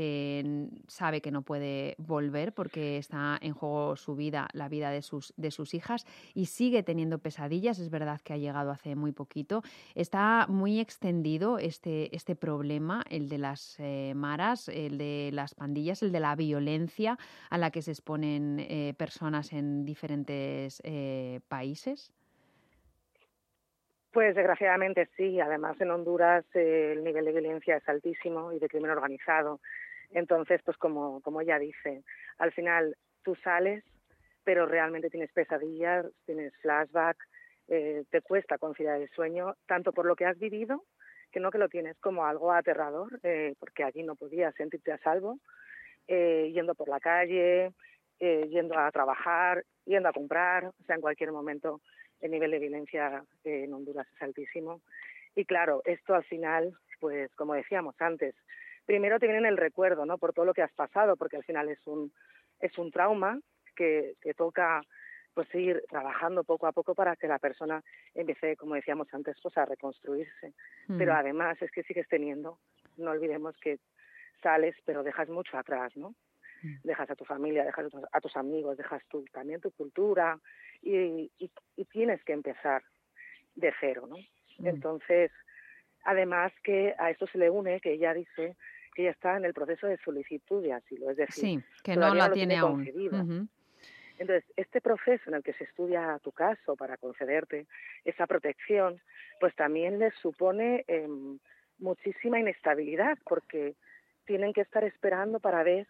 sabe 0.86 1.20
que 1.20 1.30
no 1.30 1.42
puede 1.42 1.94
volver 1.98 2.52
porque 2.52 2.98
está 2.98 3.38
en 3.40 3.52
juego 3.52 3.96
su 3.96 4.14
vida, 4.14 4.48
la 4.52 4.68
vida 4.68 4.90
de 4.90 5.02
sus, 5.02 5.32
de 5.36 5.50
sus 5.50 5.74
hijas 5.74 6.06
y 6.34 6.46
sigue 6.46 6.82
teniendo 6.82 7.18
pesadillas. 7.18 7.78
Es 7.78 7.90
verdad 7.90 8.20
que 8.20 8.32
ha 8.32 8.36
llegado 8.36 8.70
hace 8.70 8.94
muy 8.94 9.12
poquito. 9.12 9.62
Está 9.94 10.46
muy 10.48 10.80
extendido 10.80 11.58
este, 11.66 12.14
este 12.14 12.36
problema, 12.36 13.02
el 13.10 13.28
de 13.28 13.38
las 13.38 13.78
eh, 13.78 14.12
maras, 14.14 14.68
el 14.68 14.98
de 14.98 15.30
las 15.32 15.54
pandillas, 15.54 16.02
el 16.02 16.12
de 16.12 16.20
la 16.20 16.34
violencia 16.36 17.18
a 17.50 17.58
la 17.58 17.70
que 17.70 17.82
se 17.82 17.90
exponen 17.90 18.58
eh, 18.60 18.94
personas 18.96 19.52
en 19.52 19.84
diferentes 19.84 20.80
eh, 20.84 21.40
países? 21.48 22.12
Pues 24.12 24.34
desgraciadamente 24.34 25.08
sí. 25.16 25.40
Además 25.40 25.80
en 25.80 25.90
Honduras 25.90 26.44
el 26.54 27.04
nivel 27.04 27.24
de 27.26 27.32
violencia 27.32 27.76
es 27.76 27.88
altísimo 27.88 28.52
y 28.52 28.58
de 28.58 28.68
crimen 28.68 28.90
organizado. 28.90 29.60
Entonces, 30.10 30.62
pues 30.64 30.76
como, 30.78 31.20
como 31.20 31.40
ella 31.40 31.58
dice, 31.58 32.02
al 32.38 32.52
final 32.52 32.96
tú 33.22 33.34
sales, 33.34 33.84
pero 34.44 34.64
realmente 34.64 35.10
tienes 35.10 35.32
pesadillas, 35.32 36.06
tienes 36.24 36.54
flashback, 36.62 37.18
te 37.66 38.22
cuesta 38.22 38.58
conciliar 38.58 39.02
el 39.02 39.10
sueño, 39.10 39.56
tanto 39.66 39.92
por 39.92 40.06
lo 40.06 40.14
que 40.14 40.24
has 40.24 40.38
vivido 40.38 40.84
que 41.30 41.40
no 41.40 41.50
que 41.50 41.58
lo 41.58 41.68
tienes 41.68 41.98
como 41.98 42.24
algo 42.24 42.52
aterrador, 42.52 43.18
eh, 43.22 43.54
porque 43.58 43.84
allí 43.84 44.02
no 44.02 44.16
podías 44.16 44.54
sentirte 44.54 44.92
a 44.92 44.98
salvo, 44.98 45.38
eh, 46.08 46.50
yendo 46.52 46.74
por 46.74 46.88
la 46.88 47.00
calle, 47.00 47.72
eh, 48.20 48.48
yendo 48.48 48.78
a 48.78 48.90
trabajar, 48.90 49.64
yendo 49.84 50.08
a 50.08 50.12
comprar, 50.12 50.66
o 50.66 50.84
sea, 50.86 50.96
en 50.96 51.02
cualquier 51.02 51.32
momento 51.32 51.80
el 52.20 52.30
nivel 52.30 52.50
de 52.50 52.58
violencia 52.58 53.24
en 53.44 53.72
Honduras 53.72 54.06
es 54.14 54.22
altísimo. 54.22 54.80
Y 55.34 55.44
claro, 55.44 55.82
esto 55.84 56.14
al 56.14 56.24
final, 56.24 56.72
pues 56.98 57.34
como 57.34 57.54
decíamos 57.54 57.94
antes, 58.00 58.34
primero 58.86 59.18
te 59.18 59.26
viene 59.26 59.48
el 59.48 59.58
recuerdo, 59.58 60.06
¿no? 60.06 60.16
Por 60.16 60.32
todo 60.32 60.46
lo 60.46 60.54
que 60.54 60.62
has 60.62 60.72
pasado, 60.72 61.16
porque 61.16 61.36
al 61.36 61.44
final 61.44 61.68
es 61.68 61.86
un, 61.86 62.12
es 62.60 62.78
un 62.78 62.90
trauma 62.90 63.38
que, 63.74 64.14
que 64.22 64.32
toca 64.32 64.82
pues 65.36 65.54
ir 65.54 65.84
trabajando 65.90 66.44
poco 66.44 66.66
a 66.66 66.72
poco 66.72 66.94
para 66.94 67.14
que 67.14 67.28
la 67.28 67.38
persona 67.38 67.84
empiece, 68.14 68.56
como 68.56 68.74
decíamos 68.74 69.06
antes, 69.12 69.36
pues 69.42 69.54
a 69.58 69.66
reconstruirse. 69.66 70.54
Pero 70.88 71.12
mm. 71.12 71.16
además 71.16 71.60
es 71.60 71.70
que 71.70 71.82
sigues 71.82 72.08
teniendo, 72.08 72.58
no 72.96 73.10
olvidemos 73.10 73.54
que 73.58 73.78
sales, 74.42 74.74
pero 74.86 75.02
dejas 75.02 75.28
mucho 75.28 75.58
atrás, 75.58 75.94
¿no? 75.94 76.14
Mm. 76.62 76.76
Dejas 76.84 77.10
a 77.10 77.16
tu 77.16 77.26
familia, 77.26 77.66
dejas 77.66 77.88
a 78.12 78.20
tus 78.22 78.34
amigos, 78.34 78.78
dejas 78.78 79.02
tú, 79.10 79.26
también 79.30 79.60
tu 79.60 79.70
cultura 79.72 80.40
y, 80.80 81.30
y, 81.38 81.84
tienes 81.84 82.24
que 82.24 82.32
empezar 82.32 82.82
de 83.56 83.74
cero, 83.78 84.06
¿no? 84.08 84.16
Mm. 84.16 84.68
Entonces, 84.68 85.30
además 86.04 86.50
que 86.64 86.94
a 86.98 87.10
esto 87.10 87.26
se 87.26 87.36
le 87.36 87.50
une 87.50 87.78
que 87.82 87.92
ella 87.92 88.14
dice 88.14 88.56
que 88.94 89.02
ella 89.02 89.10
está 89.10 89.36
en 89.36 89.44
el 89.44 89.52
proceso 89.52 89.86
de 89.86 89.98
solicitud 89.98 90.62
de 90.62 90.72
asilo, 90.72 91.10
es 91.10 91.18
decir, 91.18 91.44
sí, 91.44 91.62
que 91.84 91.94
no 91.94 92.14
la 92.14 92.32
tiene, 92.32 92.56
aún. 92.56 93.50
Entonces, 94.18 94.44
este 94.56 94.80
proceso 94.80 95.24
en 95.28 95.34
el 95.34 95.42
que 95.42 95.52
se 95.54 95.64
estudia 95.64 96.18
tu 96.22 96.32
caso 96.32 96.76
para 96.76 96.96
concederte 96.96 97.66
esa 98.04 98.26
protección, 98.26 99.00
pues 99.40 99.54
también 99.54 99.98
les 99.98 100.14
supone 100.16 100.84
em, 100.88 101.38
muchísima 101.78 102.40
inestabilidad, 102.40 103.18
porque 103.28 103.74
tienen 104.24 104.52
que 104.52 104.62
estar 104.62 104.84
esperando 104.84 105.40
para 105.40 105.62
ver 105.62 105.86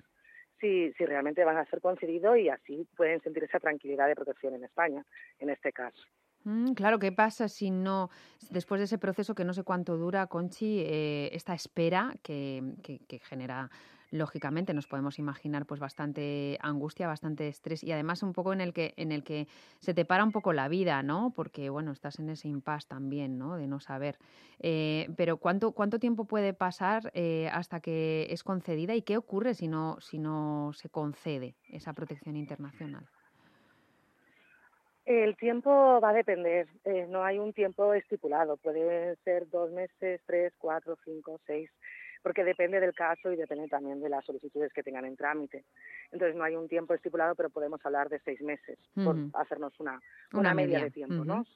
si, 0.60 0.90
realmente 0.92 1.44
van 1.44 1.58
a 1.58 1.66
ser 1.66 1.80
concedidos 1.80 2.38
y 2.38 2.48
así 2.48 2.86
pueden 2.96 3.20
sentir 3.22 3.44
esa 3.44 3.60
tranquilidad 3.60 4.08
de 4.08 4.14
protección 4.16 4.54
en 4.54 4.64
España, 4.64 5.04
en 5.38 5.50
este 5.50 5.72
caso. 5.72 6.02
Mm, 6.44 6.72
claro, 6.72 6.98
¿qué 6.98 7.12
pasa 7.12 7.48
si 7.48 7.70
no, 7.70 8.10
después 8.50 8.80
de 8.80 8.84
ese 8.84 8.98
proceso 8.98 9.34
que 9.34 9.44
no 9.44 9.52
sé 9.52 9.64
cuánto 9.64 9.96
dura, 9.96 10.26
Conchi, 10.26 10.80
eh, 10.80 11.28
esta 11.32 11.54
espera 11.54 12.14
que 12.22 12.62
genera 13.24 13.70
lógicamente 14.10 14.74
nos 14.74 14.86
podemos 14.86 15.18
imaginar 15.18 15.66
pues 15.66 15.80
bastante 15.80 16.58
angustia, 16.60 17.06
bastante 17.06 17.48
estrés 17.48 17.82
y 17.82 17.92
además 17.92 18.22
un 18.22 18.32
poco 18.32 18.52
en 18.52 18.60
el 18.60 18.72
que 18.72 18.94
en 18.96 19.12
el 19.12 19.24
que 19.24 19.46
se 19.80 19.94
te 19.94 20.04
para 20.04 20.24
un 20.24 20.32
poco 20.32 20.52
la 20.52 20.68
vida, 20.68 21.02
¿no? 21.02 21.32
Porque 21.34 21.70
bueno, 21.70 21.92
estás 21.92 22.18
en 22.18 22.30
ese 22.30 22.48
impasse 22.48 22.88
también, 22.88 23.38
¿no? 23.38 23.56
De 23.56 23.66
no 23.66 23.80
saber. 23.80 24.18
Eh, 24.60 25.08
pero 25.16 25.36
¿cuánto, 25.36 25.72
cuánto 25.72 25.98
tiempo 25.98 26.24
puede 26.24 26.54
pasar 26.54 27.10
eh, 27.14 27.48
hasta 27.52 27.80
que 27.80 28.26
es 28.30 28.42
concedida 28.42 28.94
y 28.94 29.02
qué 29.02 29.16
ocurre 29.16 29.54
si 29.54 29.68
no, 29.68 30.00
si 30.00 30.18
no 30.18 30.70
se 30.72 30.88
concede 30.88 31.54
esa 31.68 31.92
protección 31.92 32.36
internacional? 32.36 33.06
El 35.04 35.36
tiempo 35.36 36.00
va 36.00 36.10
a 36.10 36.14
depender, 36.14 36.66
eh, 36.84 37.06
no 37.08 37.22
hay 37.22 37.38
un 37.38 37.52
tiempo 37.52 37.94
estipulado, 37.94 38.56
puede 38.56 39.14
ser 39.22 39.48
dos 39.50 39.70
meses, 39.70 40.20
tres, 40.26 40.52
cuatro, 40.58 40.98
cinco, 41.04 41.38
seis 41.46 41.70
porque 42.26 42.42
depende 42.42 42.80
del 42.80 42.92
caso 42.92 43.30
y 43.30 43.36
depende 43.36 43.68
también 43.68 44.00
de 44.00 44.08
las 44.08 44.24
solicitudes 44.24 44.72
que 44.72 44.82
tengan 44.82 45.04
en 45.04 45.16
trámite. 45.16 45.64
Entonces 46.10 46.34
no 46.34 46.42
hay 46.42 46.56
un 46.56 46.66
tiempo 46.66 46.92
estipulado, 46.92 47.36
pero 47.36 47.50
podemos 47.50 47.78
hablar 47.86 48.08
de 48.08 48.18
seis 48.18 48.42
meses 48.42 48.80
por 48.96 49.14
hacernos 49.34 49.78
una, 49.78 50.00
una, 50.32 50.52
media, 50.52 50.82
de 50.82 50.90
tiempo, 50.90 51.24
¿no? 51.24 51.46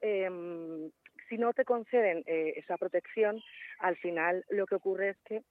Em, 0.00 0.90
si 1.28 1.36
no 1.36 1.52
te 1.52 1.66
conceden 1.66 2.22
eh, 2.24 2.54
esa 2.56 2.78
protección, 2.78 3.42
al 3.80 3.94
final 3.98 4.42
lo 4.48 4.64
que 4.64 4.76
ocurre 4.76 5.10
es 5.10 5.18
que 5.18 5.42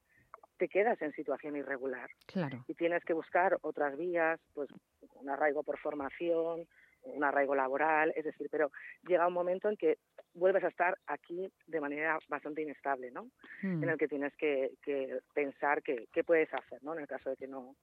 te 0.58 0.68
quedas 0.68 1.00
en 1.04 1.14
situación 1.14 1.56
irregular. 1.56 2.10
Claro. 2.26 2.66
Y 2.68 2.74
tienes 2.74 3.06
que 3.06 3.14
buscar 3.14 3.60
otras 3.62 4.00
vías, 4.00 4.40
pues 4.56 4.68
un 5.14 5.30
arraigo 5.30 5.62
por 5.62 5.78
formación, 5.78 6.66
un 7.04 7.24
arraigo 7.24 7.56
laboral, 7.56 8.14
es 8.16 8.26
decir, 8.26 8.48
pero 8.52 8.72
llega 9.08 9.28
un 9.28 9.34
momento 9.34 9.70
en 9.70 9.78
que 9.78 9.98
vuelves 10.34 10.64
a 10.64 10.68
estar 10.68 10.98
aquí 11.08 11.52
de 11.68 11.82
manera 11.82 12.18
bastante 12.28 12.62
inestable, 12.62 13.12
¿no? 13.12 13.28
En 13.62 13.80
hmm. 13.80 13.90
el 13.90 13.98
que 13.98 14.08
tienes 14.08 14.36
que, 14.36 14.72
pensar 15.34 15.82
qué 15.84 16.24
puedes 16.24 16.54
hacer, 16.54 16.84
¿no? 16.84 16.94
En 16.94 17.02
el 17.02 17.08
caso 17.08 17.30
de 17.30 17.36
que 17.36 17.48
no, 17.48 17.76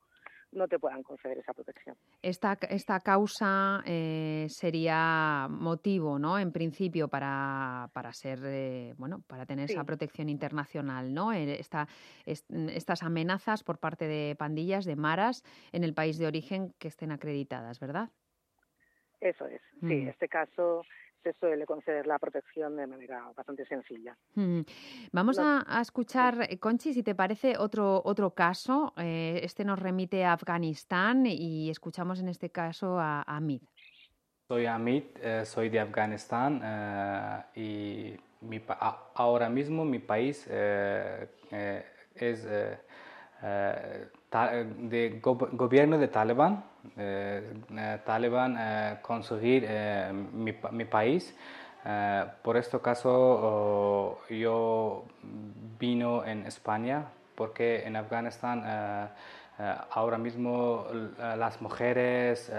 no 0.53 0.69
te 0.69 0.79
puedan 0.79 1.03
conceder 1.03 1.39
esa 1.39 1.53
protección. 1.53 1.97
Esta, 2.23 2.59
esta 2.69 3.01
causa 3.01 3.83
eh, 3.87 4.47
sería 4.49 5.49
motivo, 5.51 6.19
¿no? 6.19 6.39
En 6.39 6.53
principio 6.53 7.09
para, 7.09 7.91
para 7.93 8.13
ser, 8.13 8.41
eh, 8.45 8.95
bueno, 8.97 9.23
para 9.27 9.47
tener 9.47 9.71
esa 9.71 9.85
protección 9.85 10.29
internacional, 10.29 11.13
¿no? 11.13 11.33
Eh, 11.33 11.61
esta, 11.61 11.89
estas 12.25 13.03
amenazas 13.03 13.63
por 13.63 13.79
parte 13.79 14.07
de 14.07 14.35
pandillas, 14.37 14.85
de 14.85 14.97
maras, 14.97 15.43
en 15.73 15.85
el 15.85 15.95
país 15.95 16.19
de 16.19 16.27
origen 16.27 16.73
que 16.79 16.89
estén 16.89 17.13
acreditadas, 17.13 17.79
¿verdad? 17.81 18.11
Eso 19.21 19.47
es, 19.47 19.61
sí. 19.81 19.93
En 19.93 20.09
este 20.09 20.29
caso 20.29 20.83
se 21.27 21.33
suele 21.41 21.67
conceder 21.67 22.07
la 22.07 22.21
protección 22.21 22.77
de 22.77 22.87
manera 22.87 23.33
bastante 23.37 23.67
sencilla. 23.67 24.17
Vamos 25.11 25.41
a, 25.41 25.81
escuchar, 25.81 26.47
eh, 26.49 26.59
Conchi, 26.59 26.95
si 26.95 27.03
te 27.03 27.17
parece, 27.17 27.59
otro, 27.59 28.01
otro 28.05 28.31
caso. 28.31 28.93
Eh, 28.97 29.41
este 29.43 29.65
nos 29.65 29.81
remite 29.81 30.25
a 30.25 30.35
Afganistán 30.35 31.27
y 31.27 31.69
escuchamos 31.69 32.21
en 32.21 32.29
este 32.29 32.51
caso 32.51 33.01
a, 33.01 33.23
Amit. 33.23 33.65
Soy 34.47 34.67
Amit, 34.67 35.19
eh, 35.21 35.45
soy 35.45 35.69
de 35.69 35.81
Afganistán 35.81 36.63
y 37.57 38.15
mi, 38.43 38.63
ahora 39.15 39.49
mismo 39.49 39.85
mi 39.85 39.99
país 39.99 40.47
es 40.47 42.45
de 44.85 45.21
gobierno 45.21 45.99
de 45.99 46.07
Talibán, 46.07 46.65
Talibán 48.05 48.57
eh, 48.59 48.97
conseguir 49.03 49.69
mi, 50.33 50.85
país. 50.85 51.35
por 52.43 52.57
este 52.57 52.79
caso 52.81 54.19
yo 54.29 55.05
vino 55.79 56.25
en 56.25 56.47
España 56.47 57.05
porque 57.35 57.85
en 57.87 57.97
Afganistán 57.97 59.11
ahora 59.91 60.19
mismo 60.19 60.87
las 61.19 61.61
mujeres, 61.63 62.53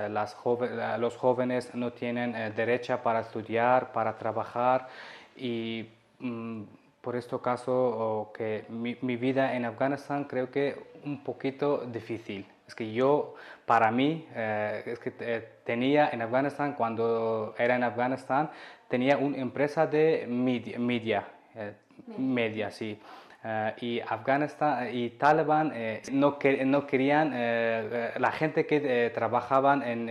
los 0.99 1.15
jóvenes 1.17 1.75
no 1.75 1.91
tienen 1.91 2.55
derecho 2.55 2.97
para 3.03 3.21
estudiar, 3.21 3.91
para 3.91 4.17
trabajar 4.17 4.87
y 5.35 5.89
mm, 6.19 6.63
por 7.01 7.15
este 7.15 7.39
caso 7.39 8.31
que 8.35 8.65
mi, 8.69 8.97
mi, 9.01 9.15
vida 9.15 9.55
en 9.55 9.65
Afganistán 9.65 10.25
creo 10.25 10.51
que 10.51 10.75
un 11.05 11.23
poquito 11.23 11.85
difícil. 11.85 12.45
Es 12.67 12.75
que 12.75 12.91
yo, 12.91 13.35
para 13.65 13.91
mí, 13.91 14.27
eh, 14.35 14.83
es 14.85 14.99
que 14.99 15.13
eh, 15.21 15.47
tenía 15.63 16.09
en 16.09 16.21
Afganistán, 16.21 16.73
cuando 16.73 17.55
era 17.57 17.75
en 17.77 17.83
Afganistán, 17.83 18.49
tenía 18.89 19.17
una 19.17 19.37
empresa 19.37 19.87
de 19.87 20.25
media, 20.27 20.77
media, 20.77 21.27
eh, 21.55 21.73
media 22.17 22.69
sí. 22.69 22.99
Eh, 23.43 23.73
y 23.79 23.99
Afganistán 24.01 24.93
y 24.93 25.11
Taliban 25.11 25.71
no, 26.11 26.37
no 26.65 26.87
querían 26.87 27.31
la 27.31 28.31
gente 28.31 28.65
que 28.65 29.11
trabajaban 29.13 29.83
en 29.83 30.05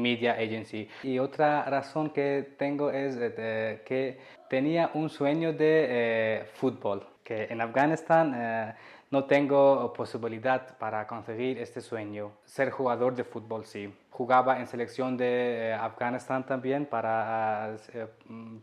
media 0.00 0.34
agency. 0.34 0.88
Y 1.02 1.18
otra 1.18 1.64
razón 1.64 2.10
que 2.10 2.54
tengo 2.56 2.90
es 2.90 3.16
que 3.16 4.18
tenía 4.48 4.90
un 4.94 5.08
sueño 5.08 5.54
de 5.54 6.44
fútbol, 6.54 7.04
que 7.24 7.46
en 7.50 7.60
Afganistán 7.60 8.76
no 9.10 9.24
tengo 9.24 9.92
posibilidad 9.92 10.76
para 10.78 11.06
conseguir 11.06 11.58
este 11.58 11.80
sueño. 11.80 12.32
Ser 12.44 12.70
jugador 12.70 13.14
de 13.14 13.24
fútbol, 13.24 13.64
sí. 13.64 13.92
Jugaba 14.10 14.58
en 14.58 14.66
selección 14.66 15.16
de 15.16 15.68
eh, 15.68 15.74
Afganistán 15.74 16.44
también 16.44 16.86
para, 16.86 17.76
eh, 17.92 18.06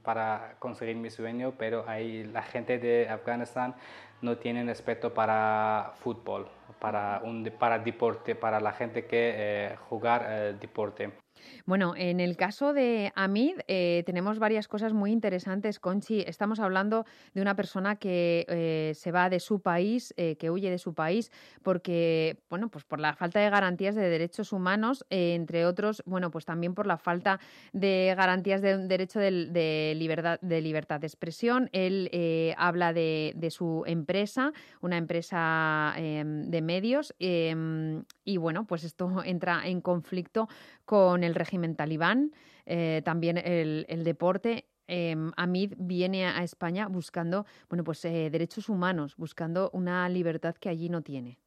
para 0.04 0.56
conseguir 0.60 0.96
mi 0.98 1.10
sueño, 1.10 1.54
pero 1.58 1.88
ahí 1.88 2.24
la 2.26 2.42
gente 2.42 2.78
de 2.80 3.08
Afganistán 3.08 3.76
no 4.22 4.38
tiene 4.38 4.64
respeto 4.64 5.14
para 5.14 5.94
fútbol, 5.96 6.48
para, 6.80 7.22
un, 7.24 7.50
para 7.58 7.80
deporte, 7.80 8.36
para 8.36 8.60
la 8.60 8.74
gente 8.74 9.06
que 9.06 9.34
eh, 9.36 9.76
jugar 9.90 10.56
deporte. 10.60 11.23
Bueno, 11.66 11.94
en 11.96 12.20
el 12.20 12.36
caso 12.36 12.74
de 12.74 13.12
Amid 13.16 13.60
eh, 13.68 14.04
tenemos 14.06 14.40
varias 14.40 14.68
cosas 14.68 14.94
muy 14.94 15.12
interesantes, 15.12 15.80
Conchi. 15.80 16.22
Estamos 16.22 16.60
hablando 16.60 17.06
de 17.34 17.42
una 17.42 17.56
persona 17.56 17.96
que 17.96 18.46
eh, 18.50 18.94
se 18.96 19.12
va 19.12 19.30
de 19.30 19.40
su 19.40 19.62
país, 19.62 20.14
eh, 20.18 20.36
que 20.36 20.50
huye 20.50 20.70
de 20.70 20.78
su 20.78 20.94
país, 20.94 21.32
porque, 21.62 22.38
bueno, 22.50 22.70
pues 22.70 22.84
por 22.84 23.00
la 23.00 23.16
falta 23.16 23.40
de 23.40 23.50
garantías 23.50 23.96
de 23.96 24.10
derechos 24.10 24.52
humanos, 24.52 25.06
entre 25.10 25.66
otros, 25.66 26.04
bueno, 26.06 26.32
pues 26.32 26.46
también 26.46 26.74
por 26.74 26.88
la 26.88 26.98
falta 26.98 27.40
de 27.72 28.14
garantías 28.18 28.62
de 28.62 28.76
un 28.76 28.88
derecho 28.88 29.20
de, 29.20 29.94
libertad, 29.96 30.40
de 30.42 30.62
libertad 30.62 31.00
de 31.00 31.08
expresión. 31.08 31.70
Él 31.72 32.10
habla 32.58 32.94
de, 32.94 33.34
de, 33.36 33.52
su 33.52 33.84
empresa, 33.86 34.52
una 34.82 34.98
empresa 34.98 35.94
em, 35.98 36.50
de 36.50 36.62
medios, 36.62 37.14
em, 37.20 38.04
y 38.24 38.38
bueno, 38.38 38.66
pues 38.66 38.84
esto 38.84 39.10
entra 39.26 39.68
en 39.68 39.82
conflicto 39.82 40.48
con 40.86 41.24
el 41.24 41.33
régimen 41.36 41.76
talibán, 41.76 42.32
eh, 42.66 43.02
también 43.04 43.38
el, 43.38 44.04
deporte. 44.04 44.66
Eh, 44.88 45.16
Amid 45.38 45.76
viene 45.78 46.26
a 46.28 46.44
España 46.44 46.88
buscando 46.88 47.46
bueno, 47.70 47.84
pues, 47.84 48.04
eh, 48.06 48.30
derechos 48.30 48.70
humanos, 48.70 49.16
buscando 49.18 49.70
una 49.72 50.08
libertad 50.10 50.56
que 50.56 50.70
allí 50.70 50.90
no 50.90 51.02
tiene. 51.02 51.38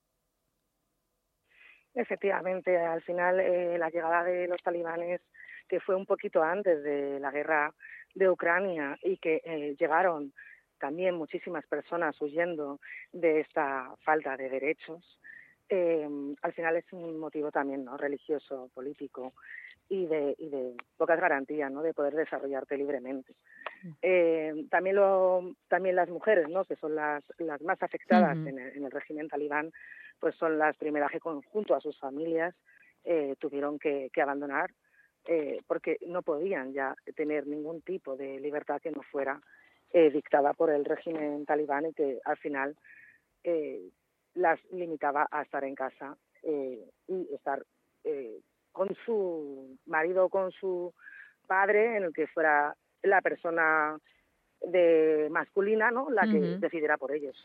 Efectivamente, 1.95 2.77
al 2.77 3.03
final 3.03 3.41
eh, 3.41 3.79
la 3.79 3.89
llegada 3.91 4.25
de 4.25 4.49
los 4.49 4.63
talibanes, 4.63 5.21
que 5.69 5.81
fue 5.81 5.97
un 5.97 6.07
poquito 6.07 6.43
antes 6.43 6.83
de 6.83 7.19
la 7.21 7.31
guerra 7.31 7.75
de 8.15 8.31
Ucrania 8.31 8.99
y 9.03 9.19
que 9.19 9.75
llegaron 9.79 10.33
también 10.79 11.15
muchísimas 11.15 11.67
personas 11.67 12.21
huyendo 12.21 12.81
de 13.13 13.41
esta 13.41 13.95
falta 14.05 14.37
de 14.37 14.49
derechos, 14.49 15.19
al 15.71 16.53
final 16.53 16.77
es 16.77 16.93
un 16.93 17.19
motivo 17.19 17.51
también 17.51 17.85
¿no? 17.85 17.97
religioso, 17.97 18.71
político, 18.75 19.33
y 19.89 20.07
de, 20.07 20.35
y 20.39 20.49
de 20.49 20.77
pocas 20.97 21.21
garantías 21.21 21.71
¿no? 21.71 21.83
de 21.83 21.95
poder 21.95 22.15
desarrollarte 22.15 22.77
libremente. 22.77 23.35
Eh, 24.03 24.67
también, 24.71 24.97
lo, 24.97 25.55
también 25.69 25.97
las 25.97 26.09
mujeres, 26.09 26.49
¿no? 26.49 26.65
que 26.65 26.77
son 26.77 26.95
las, 26.95 27.23
las 27.39 27.61
más 27.63 27.81
afectadas 27.83 28.37
en, 28.37 28.59
el, 28.59 28.91
régimen 28.91 29.29
talibán, 29.29 29.71
pues 30.19 30.35
son 30.37 30.59
las 30.59 30.77
primeras 30.77 31.11
que 31.11 31.21
junto 31.21 31.75
a 31.75 31.81
sus 31.81 31.99
familias 31.99 32.55
eh, 33.05 33.37
tuvieron 33.39 33.79
que, 33.79 34.11
que 34.13 34.23
abandonar 34.23 34.71
eh, 35.27 35.61
porque 35.67 35.99
no 36.07 36.23
podían 36.23 36.73
ya 36.73 36.97
tener 37.15 37.47
ningún 37.47 37.81
tipo 37.83 38.17
de 38.17 38.41
libertad 38.41 38.81
que 38.81 38.91
no 38.91 39.03
fuera 39.03 39.41
dictada 40.13 40.53
por 40.53 40.69
el 40.69 40.85
régimen 40.85 41.47
talibán 41.47 41.87
y 41.87 41.95
que 41.95 42.21
al 42.27 42.37
final 42.37 42.77
las 44.37 44.59
limitaba 44.71 45.27
a 45.31 45.43
estar 45.43 45.65
en 45.65 45.75
casa 45.75 46.17
y 46.43 47.35
estar 47.35 47.65
con 48.71 48.95
su 49.05 49.77
marido 49.87 50.27
o 50.27 50.29
con 50.29 50.53
su 50.53 50.95
padre, 51.47 51.97
en 51.97 52.05
el 52.05 52.13
que 52.13 52.27
fuera 52.29 52.77
la 53.03 53.21
persona 53.21 53.99
de 54.61 55.29
masculina, 55.31 55.91
¿no? 55.91 56.11
La 56.11 56.23
que 56.23 56.39
decidiera 56.39 56.97
por 56.97 57.13
ellos. 57.13 57.37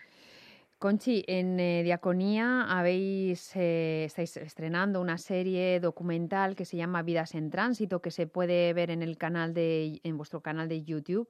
Conchi, 0.81 1.23
en 1.27 1.59
eh, 1.59 1.83
Diaconía 1.83 2.63
habéis, 2.63 3.55
eh, 3.55 4.05
estáis 4.05 4.35
estrenando 4.37 4.99
una 4.99 5.19
serie 5.19 5.79
documental 5.79 6.55
que 6.55 6.65
se 6.65 6.75
llama 6.75 7.03
Vidas 7.03 7.35
en 7.35 7.51
Tránsito, 7.51 8.01
que 8.01 8.09
se 8.09 8.25
puede 8.25 8.73
ver 8.73 8.89
en 8.89 9.03
el 9.03 9.15
canal 9.17 9.53
de, 9.53 9.99
en 10.03 10.17
vuestro 10.17 10.41
canal 10.41 10.67
de 10.67 10.83
YouTube 10.83 11.29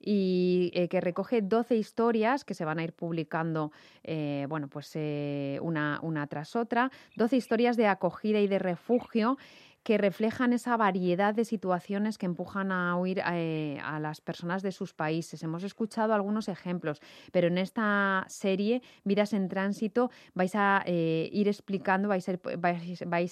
y 0.00 0.70
eh, 0.74 0.88
que 0.88 1.00
recoge 1.00 1.42
12 1.42 1.76
historias 1.76 2.44
que 2.44 2.54
se 2.54 2.64
van 2.64 2.78
a 2.78 2.84
ir 2.84 2.92
publicando, 2.92 3.70
eh, 4.02 4.46
bueno, 4.48 4.68
pues 4.68 4.90
eh, 4.94 5.58
una, 5.62 5.98
una 6.02 6.26
tras 6.26 6.56
otra, 6.56 6.90
12 7.16 7.36
historias 7.36 7.76
de 7.76 7.86
acogida 7.86 8.40
y 8.40 8.48
de 8.48 8.58
refugio 8.58 9.36
que 9.82 9.96
reflejan 9.98 10.52
esa 10.52 10.76
variedad 10.76 11.34
de 11.34 11.44
situaciones 11.44 12.18
que 12.18 12.26
empujan 12.26 12.70
a 12.70 12.96
huir 12.96 13.22
eh, 13.32 13.78
a, 13.82 13.98
las 13.98 14.20
personas 14.20 14.62
de 14.62 14.72
sus 14.72 14.92
países. 14.92 15.42
Hemos 15.42 15.64
escuchado 15.64 16.12
algunos 16.12 16.48
ejemplos, 16.48 17.00
pero 17.32 17.48
en 17.48 17.58
esta 17.58 18.24
serie, 18.28 18.82
Vidas 19.04 19.32
en 19.32 19.48
Tránsito, 19.48 20.10
vais 20.34 20.54
a 20.54 20.82
eh, 20.86 21.28
ir 21.32 21.48
explicando, 21.48 22.08
vais 22.08 22.28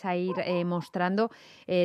a 0.04 0.16
ir, 0.16 0.34
eh, 0.44 0.64
mostrando 0.64 1.30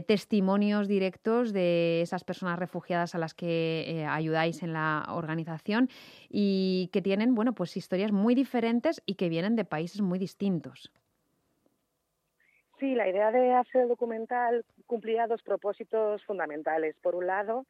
testimonios 0.08 0.88
directos 0.88 1.54
de 1.54 2.02
esas 2.02 2.23
personas 2.23 2.58
refugiadas 2.58 3.15
a 3.15 3.17
las 3.17 3.34
que 3.34 4.06
ayudáis 4.10 4.63
en 4.63 4.73
la 4.73 5.06
organización 5.10 5.89
y 6.30 6.89
que 6.93 7.02
tienen, 7.02 7.36
bueno, 7.36 7.54
pues 7.54 7.76
historias 7.76 8.12
muy 8.12 8.36
diferentes 8.36 9.02
y 9.06 9.15
que 9.15 9.30
vienen 9.30 9.56
de 9.56 9.65
países 9.65 10.02
muy 10.02 10.19
distintos. 10.19 10.91
Sí, 12.83 12.95
la 12.95 13.07
idea 13.07 13.31
de 13.31 13.53
hacer 13.53 13.83
el 13.83 13.87
documental 13.87 14.65
cumplía 14.87 15.25
dos 15.25 15.41
propósitos 15.41 16.21
fundamentales. 16.25 16.97
Por 17.01 17.15
un 17.15 17.27
lado, 17.27 17.65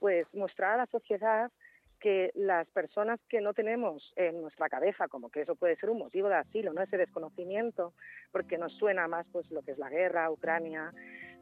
pues 0.00 0.26
mostrar 0.34 0.72
a 0.72 0.76
la 0.78 0.86
sociedad 0.86 1.52
que 2.00 2.32
las 2.34 2.66
personas 2.70 3.20
que 3.28 3.40
no 3.40 3.54
tenemos 3.54 4.12
en 4.16 4.42
nuestra 4.42 4.68
cabeza, 4.68 5.06
como 5.06 5.30
que 5.30 5.42
eso 5.42 5.54
puede 5.54 5.76
ser 5.76 5.90
un 5.90 5.98
motivo 5.98 6.28
de 6.28 6.34
asilo, 6.34 6.72
no 6.72 6.82
ese 6.82 6.96
desconocimiento, 6.96 7.92
porque 8.32 8.58
nos 8.58 8.72
suena 8.72 9.06
más 9.06 9.24
pues 9.30 9.48
lo 9.52 9.62
que 9.62 9.70
es 9.70 9.78
la 9.78 9.88
guerra, 9.88 10.32
Ucrania, 10.32 10.92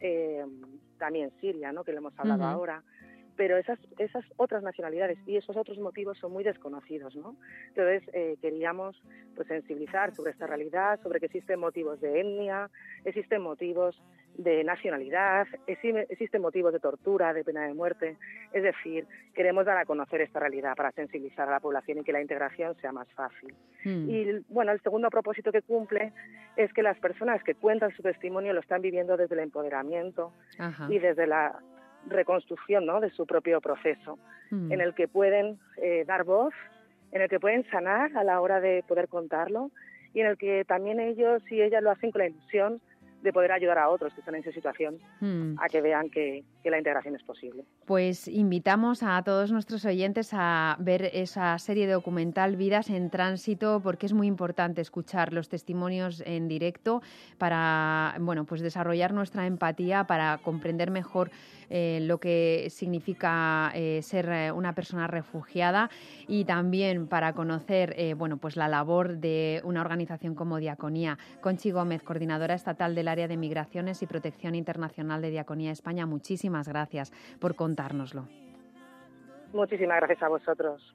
eh, 0.00 0.44
también 0.98 1.32
Siria, 1.40 1.72
¿no? 1.72 1.82
que 1.82 1.92
lo 1.92 2.00
hemos 2.00 2.18
hablado 2.18 2.44
ahora, 2.44 2.82
pero 3.36 3.56
esas, 3.56 3.78
esas 3.98 4.24
otras 4.36 4.62
nacionalidades 4.62 5.18
y 5.26 5.36
esos 5.36 5.56
otros 5.56 5.78
motivos 5.78 6.18
son 6.18 6.32
muy 6.32 6.44
desconocidos, 6.44 7.14
¿no? 7.16 7.36
Entonces 7.68 8.02
eh, 8.12 8.36
queríamos 8.40 9.00
pues 9.34 9.48
sensibilizar 9.48 10.14
sobre 10.14 10.32
esta 10.32 10.46
realidad, 10.46 11.00
sobre 11.02 11.20
que 11.20 11.26
existen 11.26 11.58
motivos 11.58 12.00
de 12.00 12.20
etnia, 12.20 12.70
existen 13.04 13.42
motivos 13.42 14.00
de 14.36 14.64
nacionalidad, 14.64 15.46
existen 15.66 16.42
motivos 16.42 16.72
de 16.72 16.80
tortura, 16.80 17.32
de 17.32 17.44
pena 17.44 17.66
de 17.66 17.74
muerte. 17.74 18.16
Es 18.52 18.62
decir, 18.62 19.06
queremos 19.32 19.64
dar 19.64 19.78
a 19.78 19.84
conocer 19.84 20.20
esta 20.20 20.40
realidad 20.40 20.74
para 20.76 20.90
sensibilizar 20.92 21.48
a 21.48 21.52
la 21.52 21.60
población 21.60 21.98
y 21.98 22.04
que 22.04 22.12
la 22.12 22.20
integración 22.20 22.74
sea 22.80 22.92
más 22.92 23.08
fácil. 23.12 23.54
Hmm. 23.84 24.10
Y 24.10 24.44
bueno, 24.48 24.72
el 24.72 24.80
segundo 24.80 25.08
propósito 25.08 25.52
que 25.52 25.62
cumple 25.62 26.12
es 26.56 26.72
que 26.72 26.82
las 26.82 26.98
personas 26.98 27.42
que 27.44 27.54
cuentan 27.54 27.94
su 27.94 28.02
testimonio 28.02 28.52
lo 28.52 28.60
están 28.60 28.82
viviendo 28.82 29.16
desde 29.16 29.34
el 29.34 29.42
empoderamiento 29.42 30.32
y 30.88 30.98
desde 30.98 31.26
la 31.26 31.60
reconstrucción 32.06 32.86
¿no? 32.86 33.00
de 33.00 33.10
su 33.10 33.26
propio 33.26 33.60
proceso, 33.60 34.18
mm. 34.50 34.72
en 34.72 34.80
el 34.80 34.94
que 34.94 35.08
pueden 35.08 35.58
eh, 35.76 36.04
dar 36.06 36.24
voz, 36.24 36.54
en 37.12 37.22
el 37.22 37.28
que 37.28 37.40
pueden 37.40 37.68
sanar 37.70 38.16
a 38.16 38.24
la 38.24 38.40
hora 38.40 38.60
de 38.60 38.84
poder 38.86 39.08
contarlo 39.08 39.70
y 40.12 40.20
en 40.20 40.26
el 40.26 40.38
que 40.38 40.64
también 40.64 41.00
ellos 41.00 41.42
y 41.50 41.62
ellas 41.62 41.82
lo 41.82 41.90
hacen 41.90 42.10
con 42.10 42.20
la 42.20 42.28
ilusión 42.28 42.80
de 43.22 43.32
poder 43.32 43.52
ayudar 43.52 43.78
a 43.78 43.88
otros 43.88 44.12
que 44.12 44.20
están 44.20 44.34
en 44.34 44.42
esa 44.42 44.52
situación 44.52 44.98
hmm. 45.20 45.56
a 45.58 45.68
que 45.68 45.80
vean 45.80 46.10
que, 46.10 46.44
la 46.62 46.76
integración 46.76 47.16
es 47.16 47.22
posible. 47.22 47.64
Pues 47.86 48.28
invitamos 48.28 49.02
a 49.02 49.22
todos 49.22 49.52
nuestros 49.52 49.84
oyentes 49.84 50.30
a 50.32 50.76
ver 50.80 51.10
esa 51.12 51.58
serie 51.58 51.86
documental 51.86 52.56
Vidas 52.56 52.88
en 52.88 53.10
Tránsito 53.10 53.80
porque 53.82 54.06
es 54.06 54.14
muy 54.14 54.26
importante 54.26 54.80
escuchar 54.80 55.34
los 55.34 55.50
testimonios 55.50 56.22
en 56.24 56.48
directo 56.48 57.02
para 57.36 58.16
bueno, 58.20 58.46
pues 58.46 58.62
desarrollar 58.62 59.12
nuestra 59.12 59.46
empatía, 59.46 60.04
para 60.04 60.38
comprender 60.38 60.90
mejor 60.90 61.30
eh, 61.70 61.98
lo 62.02 62.18
que 62.18 62.68
significa 62.70 63.70
eh, 63.74 64.00
ser 64.02 64.28
eh, 64.28 64.52
una 64.52 64.74
persona 64.74 65.06
refugiada 65.06 65.90
y 66.26 66.44
también 66.44 67.06
para 67.06 67.32
conocer 67.32 68.14
bueno, 68.16 68.36
pues 68.38 68.56
la 68.56 68.68
labor 68.68 69.18
de 69.18 69.60
una 69.64 69.80
organización 69.80 70.34
como 70.34 70.58
Diaconía. 70.58 71.18
Conchi 71.40 71.70
Gómez, 71.70 72.02
coordinadora 72.02 72.54
estatal 72.54 72.94
de 72.94 73.02
la 73.02 73.12
área 73.12 73.28
de 73.28 73.36
Migraciones 73.36 74.02
y 74.02 74.06
Protección 74.06 74.54
Internacional 74.54 75.20
de 75.20 75.30
Diaconía 75.30 75.70
España, 75.70 76.06
muchísimas 76.06 76.68
gracias 76.68 77.12
por 77.38 77.56
contárnoslo. 77.74 78.28
Muchísimas 79.52 79.98
gracias 79.98 80.22
a 80.22 80.28
vosotros. 80.28 80.94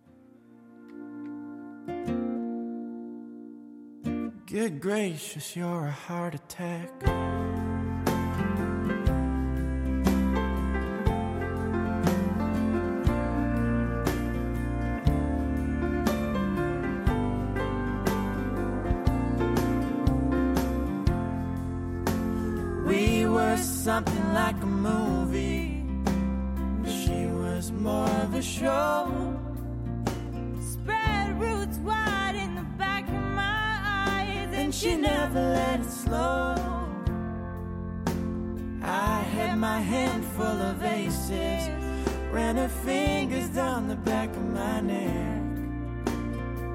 something 7.02 7.49
had 39.80 39.86
my 39.86 39.98
hand 39.98 40.26
full 40.36 40.62
of 40.62 40.84
aces, 40.84 41.70
ran 42.32 42.58
her 42.58 42.70
fingers 42.70 43.48
down 43.50 43.88
the 43.88 43.96
back 43.96 44.30
of 44.30 44.44
my 44.54 44.82
neck. 44.82 45.42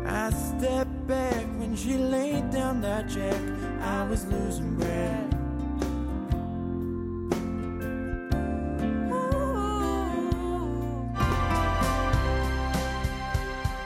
I 0.07 0.31
stepped 0.31 1.07
back 1.07 1.45
when 1.59 1.77
she 1.77 1.97
laid 1.97 2.51
down 2.51 2.81
that 2.83 3.09
check. 3.09 3.41
I 3.81 4.05
was 4.09 4.27
losing 4.27 4.77
breath. 4.77 5.31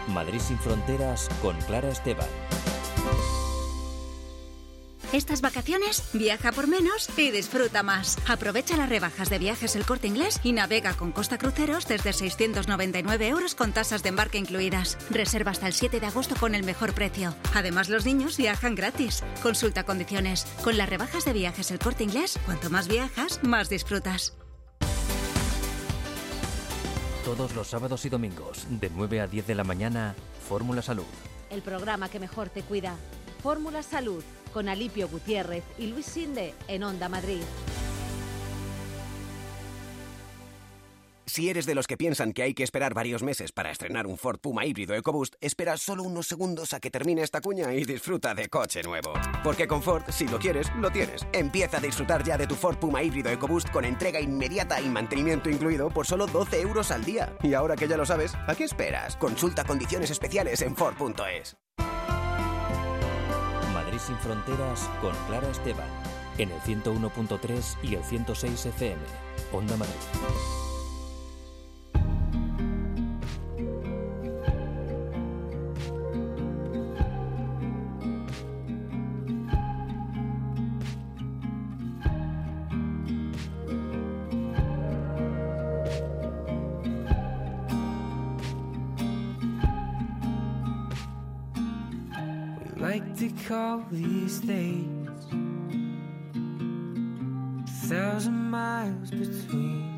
Madrid 0.08 0.40
sin 0.40 0.58
fronteras 0.58 1.28
con 1.40 1.56
Clara 1.66 1.88
Esteban. 1.88 2.28
Estas 5.12 5.40
vacaciones 5.40 6.02
viaja 6.12 6.52
por 6.52 6.66
menos 6.66 7.08
y 7.16 7.30
disfruta 7.30 7.82
más. 7.82 8.18
Aprovecha 8.28 8.76
las 8.76 8.90
rebajas 8.90 9.30
de 9.30 9.38
viajes 9.38 9.74
el 9.74 9.86
corte 9.86 10.06
inglés 10.06 10.38
y 10.44 10.52
navega 10.52 10.92
con 10.92 11.12
Costa 11.12 11.38
Cruceros 11.38 11.88
desde 11.88 12.12
699 12.12 13.28
euros 13.28 13.54
con 13.54 13.72
tasas 13.72 14.02
de 14.02 14.10
embarque 14.10 14.36
incluidas. 14.36 14.98
Reserva 15.08 15.52
hasta 15.52 15.66
el 15.66 15.72
7 15.72 15.98
de 16.00 16.06
agosto 16.06 16.34
con 16.38 16.54
el 16.54 16.62
mejor 16.62 16.92
precio. 16.92 17.34
Además, 17.54 17.88
los 17.88 18.04
niños 18.04 18.36
viajan 18.36 18.74
gratis. 18.74 19.24
Consulta 19.42 19.84
condiciones. 19.84 20.44
Con 20.62 20.76
las 20.76 20.90
rebajas 20.90 21.24
de 21.24 21.32
viajes 21.32 21.70
el 21.70 21.78
corte 21.78 22.04
inglés, 22.04 22.38
cuanto 22.44 22.68
más 22.68 22.86
viajas, 22.86 23.42
más 23.42 23.70
disfrutas. 23.70 24.36
Todos 27.24 27.54
los 27.54 27.66
sábados 27.66 28.04
y 28.04 28.10
domingos, 28.10 28.66
de 28.68 28.90
9 28.94 29.22
a 29.22 29.26
10 29.26 29.46
de 29.46 29.54
la 29.54 29.64
mañana, 29.64 30.14
Fórmula 30.46 30.82
Salud. 30.82 31.04
El 31.48 31.62
programa 31.62 32.10
que 32.10 32.20
mejor 32.20 32.50
te 32.50 32.60
cuida. 32.60 32.94
Fórmula 33.42 33.82
Salud 33.82 34.22
con 34.58 34.68
Alipio 34.68 35.08
Gutiérrez 35.08 35.62
y 35.78 35.86
Luis 35.86 36.04
Sinde 36.04 36.52
en 36.66 36.82
Onda 36.82 37.08
Madrid. 37.08 37.42
Si 41.26 41.48
eres 41.48 41.64
de 41.64 41.76
los 41.76 41.86
que 41.86 41.96
piensan 41.96 42.32
que 42.32 42.42
hay 42.42 42.54
que 42.54 42.64
esperar 42.64 42.92
varios 42.92 43.22
meses 43.22 43.52
para 43.52 43.70
estrenar 43.70 44.08
un 44.08 44.18
Ford 44.18 44.40
Puma 44.40 44.66
híbrido 44.66 44.96
EcoBoost, 44.96 45.36
espera 45.40 45.76
solo 45.76 46.02
unos 46.02 46.26
segundos 46.26 46.72
a 46.72 46.80
que 46.80 46.90
termine 46.90 47.22
esta 47.22 47.40
cuña 47.40 47.72
y 47.72 47.84
disfruta 47.84 48.34
de 48.34 48.48
coche 48.48 48.82
nuevo. 48.82 49.12
Porque 49.44 49.68
con 49.68 49.80
Ford, 49.80 50.02
si 50.08 50.26
lo 50.26 50.40
quieres, 50.40 50.66
lo 50.80 50.90
tienes. 50.90 51.24
Empieza 51.32 51.76
a 51.76 51.80
disfrutar 51.80 52.24
ya 52.24 52.36
de 52.36 52.48
tu 52.48 52.56
Ford 52.56 52.78
Puma 52.78 53.00
híbrido 53.00 53.30
EcoBoost 53.30 53.70
con 53.70 53.84
entrega 53.84 54.20
inmediata 54.20 54.80
y 54.80 54.88
mantenimiento 54.88 55.48
incluido 55.48 55.88
por 55.88 56.04
solo 56.04 56.26
12 56.26 56.62
euros 56.62 56.90
al 56.90 57.04
día. 57.04 57.32
Y 57.44 57.54
ahora 57.54 57.76
que 57.76 57.86
ya 57.86 57.96
lo 57.96 58.04
sabes, 58.04 58.34
¿a 58.48 58.56
qué 58.56 58.64
esperas? 58.64 59.16
Consulta 59.18 59.62
condiciones 59.62 60.10
especiales 60.10 60.62
en 60.62 60.74
Ford.es. 60.74 61.56
Sin 63.98 64.16
fronteras 64.18 64.88
con 65.00 65.14
Clara 65.26 65.48
Esteban. 65.48 65.88
En 66.38 66.50
el 66.50 66.60
101.3 66.60 67.76
y 67.82 67.96
el 67.96 68.04
106 68.04 68.66
FM. 68.66 69.02
Onda 69.52 69.76
Madrid. 69.76 70.67
To 93.18 93.28
call 93.48 93.84
these 93.90 94.38
days 94.38 94.86
A 97.64 97.70
thousand 97.88 98.48
miles 98.48 99.10
between 99.10 99.97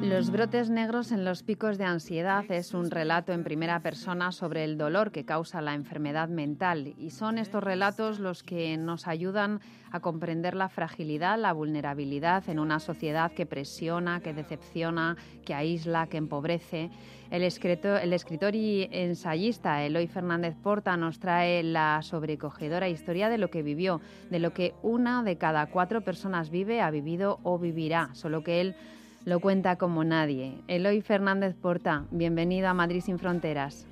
Los 0.00 0.30
brotes 0.30 0.70
negros 0.70 1.10
en 1.10 1.24
los 1.24 1.42
picos 1.42 1.76
de 1.76 1.82
ansiedad 1.82 2.44
es 2.50 2.72
un 2.72 2.88
relato 2.88 3.32
en 3.32 3.42
primera 3.42 3.80
persona 3.80 4.30
sobre 4.30 4.62
el 4.62 4.78
dolor 4.78 5.10
que 5.10 5.24
causa 5.24 5.60
la 5.60 5.74
enfermedad 5.74 6.28
mental 6.28 6.94
y 6.96 7.10
son 7.10 7.36
estos 7.36 7.64
relatos 7.64 8.20
los 8.20 8.44
que 8.44 8.76
nos 8.76 9.08
ayudan 9.08 9.60
a 9.90 9.98
comprender 9.98 10.54
la 10.54 10.68
fragilidad, 10.68 11.36
la 11.36 11.52
vulnerabilidad 11.52 12.48
en 12.48 12.60
una 12.60 12.78
sociedad 12.78 13.32
que 13.32 13.44
presiona, 13.44 14.20
que 14.20 14.32
decepciona, 14.32 15.16
que 15.44 15.54
aísla, 15.54 16.06
que 16.06 16.18
empobrece. 16.18 16.90
El 17.30 17.42
escritor, 17.42 18.00
el 18.00 18.12
escritor 18.12 18.54
y 18.54 18.88
ensayista 18.92 19.82
Eloy 19.84 20.06
Fernández 20.06 20.54
Porta 20.62 20.96
nos 20.96 21.18
trae 21.18 21.64
la 21.64 22.02
sobrecogedora 22.02 22.88
historia 22.88 23.28
de 23.28 23.38
lo 23.38 23.50
que 23.50 23.64
vivió, 23.64 24.00
de 24.30 24.38
lo 24.38 24.54
que 24.54 24.74
una 24.82 25.24
de 25.24 25.38
cada 25.38 25.66
cuatro 25.66 26.02
personas 26.02 26.50
vive, 26.50 26.80
ha 26.80 26.90
vivido 26.90 27.40
o 27.42 27.58
vivirá, 27.58 28.10
solo 28.14 28.44
que 28.44 28.60
él 28.60 28.76
lo 29.24 29.40
cuenta 29.40 29.76
como 29.76 30.04
nadie. 30.04 30.58
Eloy 30.68 31.00
Fernández 31.00 31.54
Porta, 31.54 32.04
bienvenido 32.10 32.68
a 32.68 32.74
Madrid 32.74 33.00
sin 33.00 33.18
Fronteras. 33.18 33.86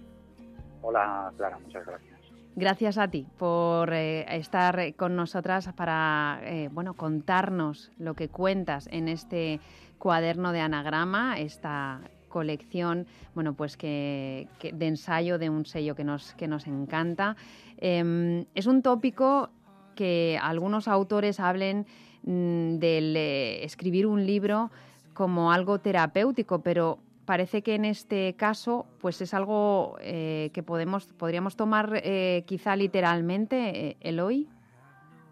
Hola, 0.82 1.32
Clara, 1.36 1.58
muchas 1.58 1.86
gracias. 1.86 2.16
Gracias 2.54 2.96
a 2.96 3.08
ti 3.08 3.26
por 3.38 3.92
eh, 3.92 4.24
estar 4.36 4.94
con 4.94 5.14
nosotras 5.14 5.70
para 5.74 6.40
eh, 6.42 6.70
bueno, 6.72 6.94
contarnos 6.94 7.92
lo 7.98 8.14
que 8.14 8.28
cuentas 8.28 8.88
en 8.90 9.08
este 9.08 9.60
cuaderno 9.98 10.52
de 10.52 10.60
anagrama, 10.60 11.38
esta 11.38 12.00
colección 12.28 13.06
bueno, 13.34 13.54
pues 13.54 13.76
que, 13.76 14.48
que 14.58 14.72
de 14.72 14.86
ensayo 14.86 15.38
de 15.38 15.50
un 15.50 15.66
sello 15.66 15.94
que 15.94 16.04
nos, 16.04 16.32
que 16.34 16.48
nos 16.48 16.66
encanta. 16.66 17.36
Eh, 17.78 18.46
es 18.54 18.66
un 18.66 18.82
tópico 18.82 19.50
que 19.96 20.38
algunos 20.40 20.86
autores 20.86 21.40
hablen 21.40 21.86
mm, 22.22 22.76
del 22.76 23.16
eh, 23.16 23.64
escribir 23.64 24.06
un 24.06 24.24
libro 24.24 24.70
como 25.16 25.50
algo 25.50 25.78
terapéutico, 25.80 26.62
pero 26.62 26.98
parece 27.24 27.62
que 27.62 27.74
en 27.74 27.86
este 27.86 28.36
caso 28.36 28.86
pues 29.00 29.20
es 29.22 29.32
algo 29.32 29.96
eh, 30.00 30.50
que 30.52 30.62
podemos 30.62 31.06
podríamos 31.14 31.56
tomar 31.56 32.00
eh, 32.04 32.44
quizá 32.46 32.76
literalmente 32.76 33.56
eh, 33.56 33.96
Eloy. 34.00 34.46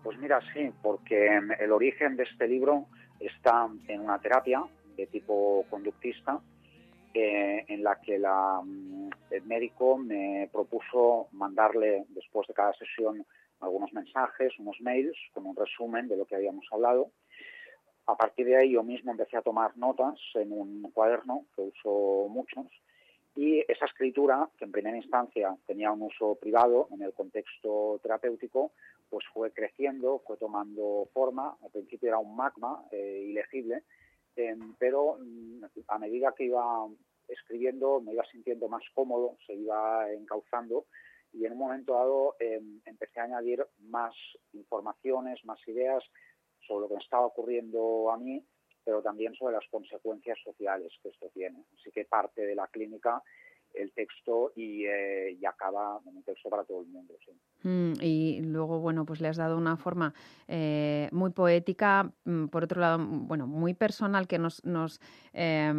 Pues 0.03 0.19
mira, 0.19 0.41
sí, 0.53 0.73
porque 0.83 1.39
el 1.61 1.71
origen 1.71 2.17
de 2.17 2.25
este 2.25 2.49
libro 2.49 2.87
está 3.21 3.69
en 3.89 4.01
una 4.01 4.19
terapia 4.19 4.65
de 4.97 5.07
tipo 5.07 5.65
conductista 5.71 6.41
en 7.17 7.85
la 7.85 8.01
que 8.01 8.19
la, 8.19 8.61
mm, 8.65 9.11
el 9.31 9.43
médico 9.45 9.97
me 9.97 10.49
propuso 10.53 11.29
mandarle 11.31 12.07
después 12.09 12.49
de 12.49 12.55
cada 12.55 12.73
sesión 12.75 13.25
algunos 13.61 13.93
mensajes, 13.93 14.53
unos 14.59 14.77
mails 14.81 15.17
con 15.33 15.47
un 15.47 15.55
resumen 15.55 16.09
de 16.09 16.17
lo 16.17 16.25
que 16.25 16.35
habíamos 16.35 16.67
hablado 16.73 17.11
a 18.07 18.17
partir 18.17 18.47
de 18.47 18.57
ahí 18.57 18.73
yo 18.73 18.83
mismo 18.83 19.13
empecé 19.13 19.37
a 19.37 19.43
tomar 19.43 19.77
notas 19.77 20.19
en 20.35 20.53
un 20.53 20.83
cuaderno 20.93 21.47
que 21.55 21.63
uso 21.63 22.29
muchos 22.29 22.67
y 23.37 23.65
esa 23.67 23.87
escritura, 23.87 24.49
que 24.57 24.65
en 24.65 24.71
primera 24.73 24.97
instancia 24.97 25.57
tenía 25.67 25.91
un 25.91 26.03
uso 26.03 26.37
privado 26.37 26.89
en 26.93 27.03
el 27.03 27.13
contexto 27.13 27.99
terapéutico, 28.01 28.73
pues 29.11 29.25
fue 29.33 29.51
creciendo, 29.51 30.23
fue 30.25 30.37
tomando 30.37 31.09
forma. 31.13 31.57
Al 31.63 31.71
principio 31.71 32.09
era 32.09 32.19
un 32.19 32.37
magma 32.37 32.85
eh, 32.93 33.27
ilegible, 33.29 33.83
eh, 34.37 34.57
pero 34.79 35.19
mm, 35.19 35.65
a 35.89 35.99
medida 35.99 36.33
que 36.37 36.45
iba 36.45 36.87
escribiendo 37.27 38.01
me 38.01 38.13
iba 38.13 38.25
sintiendo 38.31 38.69
más 38.69 38.83
cómodo, 38.95 39.37
se 39.47 39.55
iba 39.55 40.13
encauzando 40.13 40.85
y 41.33 41.47
en 41.47 41.53
un 41.53 41.59
momento 41.59 41.95
dado 41.95 42.37
eh, 42.39 42.61
empecé 42.85 43.19
a 43.19 43.25
añadir 43.25 43.67
más 43.81 44.15
informaciones, 44.53 45.45
más 45.45 45.59
ideas 45.67 46.05
sobre 46.67 46.83
lo 46.83 46.89
que 46.89 46.95
me 46.95 47.03
estaba 47.03 47.27
ocurriendo 47.27 48.11
a 48.11 48.19
mí, 48.19 48.45
pero 48.85 49.03
también 49.03 49.35
sobre 49.35 49.55
las 49.55 49.67
consecuencias 49.71 50.39
sociales 50.43 50.93
que 51.03 51.09
esto 51.09 51.31
tiene. 51.33 51.65
Así 51.79 51.91
que 51.91 52.05
parte 52.05 52.45
de 52.45 52.55
la 52.55 52.67
clínica 52.69 53.23
el 53.75 53.93
texto 53.93 54.53
y, 54.57 54.85
eh, 54.85 55.37
y 55.41 55.45
acaba 55.45 56.01
en 56.07 56.17
un 56.17 56.23
texto 56.23 56.49
para 56.49 56.65
todo 56.65 56.83
el 56.83 56.89
mundo. 56.89 57.15
Sí. 57.25 57.33
Mm, 57.65 57.95
y 58.03 58.41
luego, 58.43 58.79
bueno, 58.79 59.07
pues 59.07 59.21
le 59.23 59.29
has 59.29 59.39
dado 59.39 59.57
una 59.57 59.77
forma 59.77 60.13
eh, 60.49 61.09
muy 61.13 61.31
poética, 61.31 62.13
mm, 62.25 62.47
por 62.47 62.65
otro 62.65 62.81
lado, 62.81 62.99
mm, 62.99 63.27
bueno, 63.27 63.47
muy 63.47 63.73
personal 63.73 64.29
que 64.29 64.39
nos, 64.39 64.63
nos, 64.65 65.01
eh, 65.33 65.73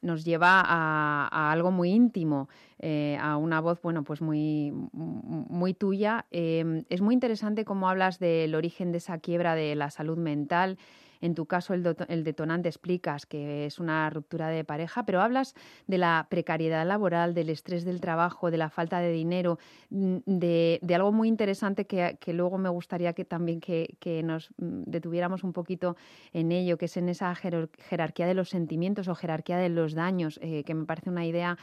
nos 0.00 0.24
lleva 0.24 0.62
a, 0.64 1.28
a, 1.30 1.52
algo 1.52 1.70
muy 1.70 1.90
íntimo, 1.90 2.48
eh, 2.78 3.18
a 3.20 3.36
una 3.36 3.60
voz, 3.60 3.82
bueno, 3.82 4.02
pues 4.02 4.22
muy, 4.22 4.72
muy 4.92 5.74
tuya. 5.74 6.26
es 6.30 7.00
muy 7.02 7.14
interesante 7.14 7.64
cómo 7.66 7.88
hablas 7.88 8.18
del 8.18 8.54
origen 8.54 8.90
de 8.90 8.98
esa 8.98 9.18
quiebra 9.18 9.54
de 9.54 9.74
la 9.74 9.90
salud 9.90 10.16
mental. 10.16 10.78
En 11.20 11.34
tu 11.34 11.46
caso, 11.46 11.74
el, 11.74 11.96
el, 12.08 12.24
detonante 12.24 12.68
explicas 12.68 13.26
que 13.26 13.66
es 13.66 13.78
una 13.78 14.08
ruptura 14.10 14.48
de 14.48 14.64
pareja, 14.64 15.04
pero 15.04 15.20
hablas 15.20 15.54
de 15.86 15.98
la 15.98 16.26
precariedad 16.30 16.86
laboral, 16.86 17.34
del 17.34 17.50
estrés 17.50 17.84
del 17.84 18.00
trabajo, 18.00 18.50
de 18.50 18.56
la 18.56 18.70
falta 18.70 19.00
de 19.00 19.12
dinero, 19.12 19.58
de, 19.90 20.78
de 20.82 20.94
algo 20.94 21.12
muy 21.12 21.28
interesante 21.28 21.86
que, 21.86 22.32
luego 22.32 22.58
me 22.58 22.68
gustaría 22.68 23.12
que 23.12 23.24
también 23.24 23.60
que, 23.60 23.96
que, 23.98 24.22
nos 24.22 24.50
mm, 24.58 24.84
detuviéramos 24.86 25.44
un 25.44 25.52
poquito 25.52 25.96
en 26.32 26.52
ello, 26.52 26.78
que 26.78 26.86
es 26.86 26.96
en 26.96 27.08
esa 27.08 27.34
jerarquía 27.34 28.26
de 28.26 28.34
los 28.34 28.50
sentimientos 28.50 29.08
o 29.08 29.14
jerarquía 29.14 29.58
de 29.58 29.68
los 29.68 29.94
daños, 29.94 30.38
eh, 30.42 30.64
que 30.64 30.74
me 30.74 30.84
parece 30.84 31.10
una 31.10 31.26
idea 31.26 31.58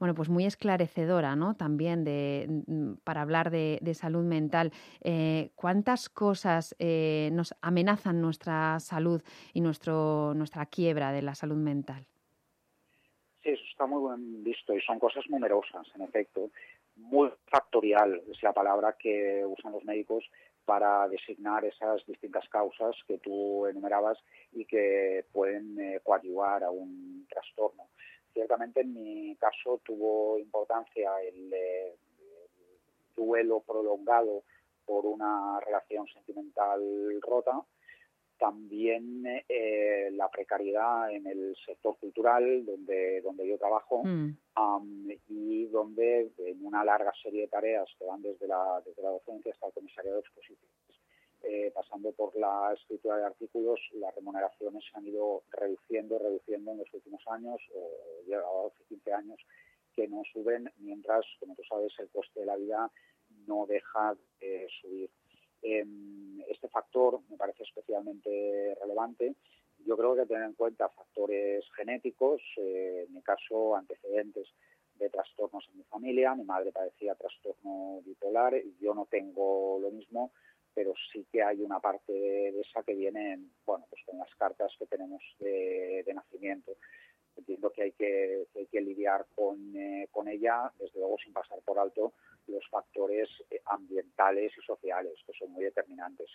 bueno, 0.00 0.14
pues 0.14 0.30
muy 0.30 0.46
esclarecedora, 0.46 1.36
¿no? 1.36 1.54
También 1.54 2.04
de, 2.04 2.46
mm, 2.66 2.94
para 3.04 3.20
hablar 3.20 3.50
de, 3.50 3.78
salud 3.94 4.24
mental. 4.24 4.72
Eh, 5.02 5.50
¿Cuántas 5.54 6.08
cosas 6.08 6.74
eh, 6.78 7.28
nos 7.32 7.54
amenazan 7.60 8.22
nuestra 8.22 8.80
salud 8.80 9.22
y 9.52 9.60
nuestro, 9.60 10.32
nuestra 10.34 10.64
quiebra 10.66 11.12
de 11.12 11.20
la 11.20 11.34
salud 11.34 11.56
mental? 11.56 12.06
Sí, 13.42 13.50
eso 13.50 13.62
está 13.70 13.84
muy 13.84 14.08
bien 14.08 14.42
visto 14.42 14.74
y 14.74 14.80
son 14.80 14.98
cosas 14.98 15.24
numerosas, 15.28 15.86
en 15.94 16.02
efecto. 16.02 16.50
Muy 16.96 17.30
factorial 17.46 18.22
es 18.30 18.42
la 18.42 18.54
palabra 18.54 18.96
que 18.98 19.44
usan 19.44 19.72
los 19.72 19.84
médicos 19.84 20.24
para 20.64 21.08
designar 21.08 21.64
esas 21.64 22.06
distintas 22.06 22.48
causas 22.48 22.96
que 23.06 23.18
tú 23.18 23.66
enumerabas 23.66 24.18
y 24.52 24.64
que 24.64 25.26
pueden 25.32 25.78
eh, 25.78 26.00
coadyuvar 26.02 26.64
a 26.64 26.70
un 26.70 27.26
trastorno. 27.28 27.88
Ciertamente 28.32 28.80
en 28.80 28.94
mi 28.94 29.36
caso 29.36 29.80
tuvo 29.84 30.38
importancia 30.38 31.10
el, 31.22 31.52
eh, 31.52 31.96
duelo 33.16 33.60
prolongado 33.60 34.44
por 34.86 35.06
una 35.06 35.60
relación 35.60 36.06
sentimental 36.08 37.20
rota, 37.20 37.60
también 38.38 39.22
eh, 39.48 40.08
la 40.12 40.28
precariedad 40.30 41.12
en 41.12 41.26
el 41.26 41.54
sector 41.66 41.98
cultural 41.98 42.64
donde, 42.64 43.20
donde 43.20 43.46
yo 43.46 43.58
trabajo 43.58 44.02
Mm. 44.02 45.10
y 45.28 45.66
donde 45.66 46.30
en 46.38 46.64
una 46.64 46.84
larga 46.84 47.12
serie 47.22 47.42
de 47.42 47.48
tareas 47.48 47.88
que 47.98 48.04
van 48.04 48.22
desde 48.22 48.46
la, 48.46 48.82
desde 48.84 49.02
la 49.02 49.10
docencia 49.10 49.52
hasta 49.52 49.66
el 49.66 49.72
comisariado 49.72 50.16
de 50.16 50.20
exposiciones, 50.20 50.89
eh, 51.42 51.70
pasando 51.74 52.12
por 52.12 52.36
la 52.36 52.72
escritura 52.74 53.16
de 53.16 53.24
artículos, 53.26 53.80
las 53.94 54.14
remuneraciones 54.14 54.84
se 54.84 54.98
han 54.98 55.06
ido 55.06 55.42
reduciendo, 55.50 56.18
reduciendo 56.18 56.72
en 56.72 56.78
los 56.78 56.94
últimos 56.94 57.22
años, 57.28 57.60
o 57.74 58.22
llega 58.26 58.40
a 58.40 58.62
12, 58.62 58.84
15 58.88 59.12
años, 59.12 59.40
que 59.94 60.06
no 60.08 60.22
suben, 60.32 60.70
mientras, 60.78 61.24
como 61.38 61.54
tú 61.54 61.62
sabes, 61.68 61.92
el 61.98 62.08
coste 62.10 62.40
de 62.40 62.46
la 62.46 62.56
vida 62.56 62.90
no 63.46 63.66
deja 63.66 64.16
de 64.40 64.68
subir. 64.80 65.10
Em, 65.62 66.40
este 66.48 66.68
factor 66.68 67.20
me 67.28 67.36
parece 67.36 67.64
especialmente 67.64 68.74
relevante. 68.80 69.34
Yo 69.84 69.96
creo 69.96 70.14
que 70.14 70.26
tener 70.26 70.44
en 70.44 70.54
cuenta 70.54 70.88
factores 70.88 71.64
genéticos, 71.76 72.42
eh, 72.56 73.04
en 73.06 73.14
mi 73.14 73.22
caso 73.22 73.76
antecedentes 73.76 74.48
de 74.94 75.10
trastornos 75.10 75.66
en 75.70 75.78
mi 75.78 75.84
familia. 75.84 76.34
Mi 76.34 76.44
madre 76.44 76.72
padecía 76.72 77.14
trastorno 77.14 78.02
bipolar, 78.04 78.54
yo 78.80 78.94
no 78.94 79.06
tengo 79.10 79.78
lo 79.80 79.90
mismo, 79.90 80.32
pero 80.74 80.92
sí 81.12 81.26
que 81.30 81.42
hay 81.42 81.60
una 81.62 81.80
parte 81.80 82.12
de 82.12 82.60
esa 82.60 82.82
que 82.82 82.94
viene, 82.94 83.38
bueno, 83.66 83.86
pues 83.90 84.02
con 84.06 84.18
las 84.18 84.34
cartas 84.36 84.72
que 84.78 84.86
tenemos 84.86 85.22
de, 85.38 86.02
de 86.06 86.14
nacimiento. 86.14 86.72
Entiendo 87.36 87.70
que 87.70 87.82
hay 87.82 87.92
que, 87.92 88.46
que 88.52 88.60
hay 88.60 88.66
que 88.66 88.80
lidiar 88.80 89.26
con, 89.34 89.74
eh, 89.76 90.08
con 90.10 90.28
ella, 90.28 90.72
desde 90.78 90.98
luego 90.98 91.16
sin 91.18 91.32
pasar 91.32 91.60
por 91.64 91.78
alto 91.78 92.12
los 92.50 92.66
factores 92.68 93.28
eh, 93.50 93.60
ambientales 93.66 94.52
y 94.56 94.62
sociales, 94.62 95.14
que 95.26 95.32
son 95.38 95.52
muy 95.52 95.64
determinantes. 95.64 96.28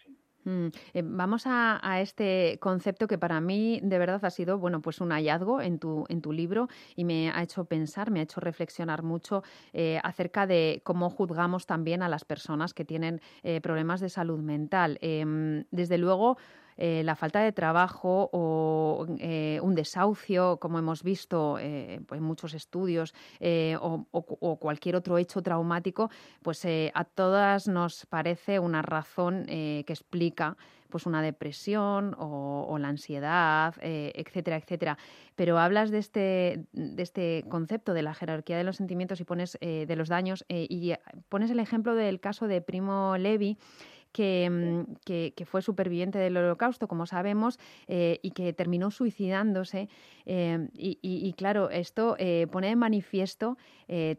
Mm, 0.44 0.68
eh, 0.94 1.02
vamos 1.04 1.44
a, 1.46 1.80
este 2.02 2.58
concepto 2.60 3.08
que 3.08 3.18
para 3.18 3.42
mí 3.42 3.80
de 3.82 3.98
verdad 3.98 4.24
ha 4.24 4.30
sido 4.30 4.58
bueno 4.58 4.82
pues 4.82 5.02
un 5.02 5.12
hallazgo 5.12 5.62
en 5.62 5.80
tu, 5.80 6.06
en 6.10 6.22
tu 6.22 6.32
libro 6.32 6.68
y 6.96 7.04
me 7.04 7.32
ha 7.32 7.42
hecho 7.42 7.66
pensar, 7.66 8.12
me 8.12 8.20
ha 8.20 8.24
hecho 8.24 8.40
reflexionar 8.40 9.02
mucho 9.02 9.44
eh, 9.74 10.00
acerca 10.04 10.46
de 10.46 10.82
cómo 10.84 11.10
juzgamos 11.10 11.66
también 11.66 12.04
a 12.04 12.10
las 12.10 12.26
personas 12.26 12.74
que 12.74 12.86
tienen 12.86 13.22
problemas 13.62 14.02
de 14.02 14.10
salud 14.10 14.40
mental. 14.40 14.98
Em, 15.02 15.66
desde 15.72 15.98
luego, 15.98 16.38
eh, 16.78 17.04
la 17.04 17.16
falta 17.16 17.40
de 17.40 17.52
trabajo 17.52 18.30
o 18.34 19.06
eh, 19.20 19.60
un 19.62 19.76
desahucio, 19.76 20.58
como 20.58 20.78
hemos 20.78 21.04
visto 21.04 21.58
eh, 21.60 22.02
en 22.12 22.24
muchos 22.24 22.54
estudios, 22.54 23.14
o, 23.80 24.58
cualquier 24.60 24.96
otro 24.96 25.18
hecho 25.18 25.42
traumático, 25.42 26.10
pues 26.42 26.66
a 26.94 27.04
todas 27.04 27.68
nos 27.68 28.06
parece 28.06 28.60
una 28.60 28.82
razón 28.82 29.46
que 29.46 29.86
explica 29.88 30.58
pues 30.90 31.06
una 31.06 31.22
depresión 31.22 32.16
o, 32.18 32.78
la 32.80 32.88
ansiedad, 32.88 33.76
etcétera, 33.82 34.58
etcétera. 34.58 34.98
Pero 35.36 35.60
hablas 35.60 35.92
de 35.92 36.00
este, 36.00 36.66
de 36.74 37.04
este 37.04 37.44
concepto 37.50 37.94
de 37.94 38.02
la 38.02 38.14
jerarquía 38.14 38.58
de 38.58 38.64
los 38.64 38.78
sentimientos 38.78 39.20
y 39.20 39.26
pones 39.26 39.58
de 39.62 39.96
los 39.96 40.10
daños 40.10 40.46
y 40.50 40.94
pones 41.30 41.52
el 41.52 41.60
ejemplo 41.60 41.96
del 41.96 42.20
caso 42.20 42.48
de 42.48 42.62
Primo 42.62 43.18
Levi, 43.18 43.58
que, 44.16 44.50
mm, 44.50 44.96
que, 45.06 45.46
fue 45.46 45.62
superviviente 45.62 46.18
del 46.18 46.38
holocausto, 46.38 46.88
como 46.88 47.06
sabemos, 47.06 47.60
eh, 47.88 48.20
y 48.22 48.32
que 48.32 48.54
terminó 48.54 48.90
suicidándose. 48.90 49.90
Eh, 50.26 50.70
y, 50.74 51.34
claro, 51.34 51.70
esto 51.70 52.16
eh, 52.18 52.48
pone 52.50 52.70
de 52.70 52.76
manifiesto 52.78 53.58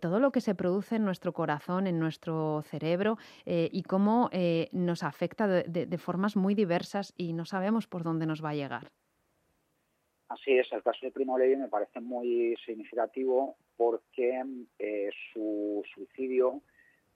todo 0.00 0.20
lo 0.20 0.30
que 0.30 0.40
se 0.40 0.54
produce 0.54 0.96
en 0.96 1.04
nuestro 1.04 1.32
corazón, 1.32 1.86
en 1.86 1.98
nuestro 1.98 2.62
cerebro, 2.62 3.18
y 3.46 3.82
cómo 3.82 4.30
nos 4.72 5.02
afecta 5.02 5.48
de, 5.48 5.98
formas 5.98 6.36
muy 6.36 6.54
diversas 6.54 7.12
y 7.16 7.32
no 7.32 7.44
sabemos 7.44 7.86
por 7.86 8.04
dónde 8.04 8.26
nos 8.26 8.44
va 8.44 8.50
a 8.50 8.54
llegar. 8.54 8.92
Así 10.28 10.52
es, 10.52 10.72
el 10.72 10.82
caso 10.82 11.06
de 11.06 11.12
Primo 11.12 11.38
Levi 11.38 11.56
me 11.56 11.68
parece 11.68 12.00
muy 12.00 12.56
significativo 12.64 13.56
porque 13.76 14.42
su 15.32 15.82
suicidio 15.94 16.62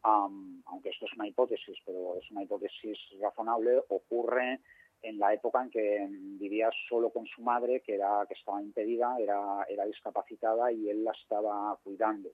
Um, 0.02 0.62
aunque 0.66 0.88
esto 0.90 1.04
es 1.04 1.12
una 1.14 1.28
hipótesis, 1.28 1.76
pero 1.84 2.16
es 2.16 2.30
una 2.30 2.42
hipótesis 2.42 2.98
razonable, 3.20 3.82
ocurre 3.88 4.60
en 5.02 5.18
la 5.18 5.34
época 5.34 5.62
en 5.62 5.70
que 5.70 6.06
vivía 6.10 6.70
solo 6.88 7.10
con 7.10 7.26
su 7.26 7.42
madre, 7.42 7.80
que 7.80 7.94
era 7.94 8.24
que 8.26 8.34
estaba 8.34 8.62
impedida, 8.62 9.16
era, 9.18 9.64
era 9.68 9.84
discapacitada 9.84 10.72
y 10.72 10.88
él 10.88 11.04
la 11.04 11.12
estaba 11.12 11.78
cuidando. 11.82 12.30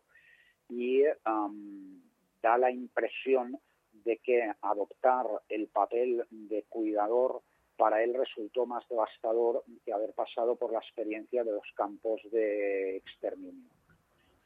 Y 0.69 1.03
um, 1.27 2.01
da 2.41 2.59
la 2.59 2.71
impresión 2.71 3.59
de 3.93 4.19
que 4.19 4.53
adoptar 4.63 5.27
el 5.49 5.69
papel 5.69 6.25
de 6.31 6.65
cuidador 6.69 7.43
para 7.77 8.03
él 8.03 8.15
resultó 8.15 8.67
más 8.67 8.89
devastador 8.89 9.65
que 9.85 9.93
haber 9.93 10.13
pasado 10.15 10.57
por 10.57 10.73
la 10.73 10.79
experiencia 10.79 11.45
de 11.45 11.53
los 11.53 11.67
campos 11.75 12.21
de 12.31 12.97
exterminio 12.97 13.76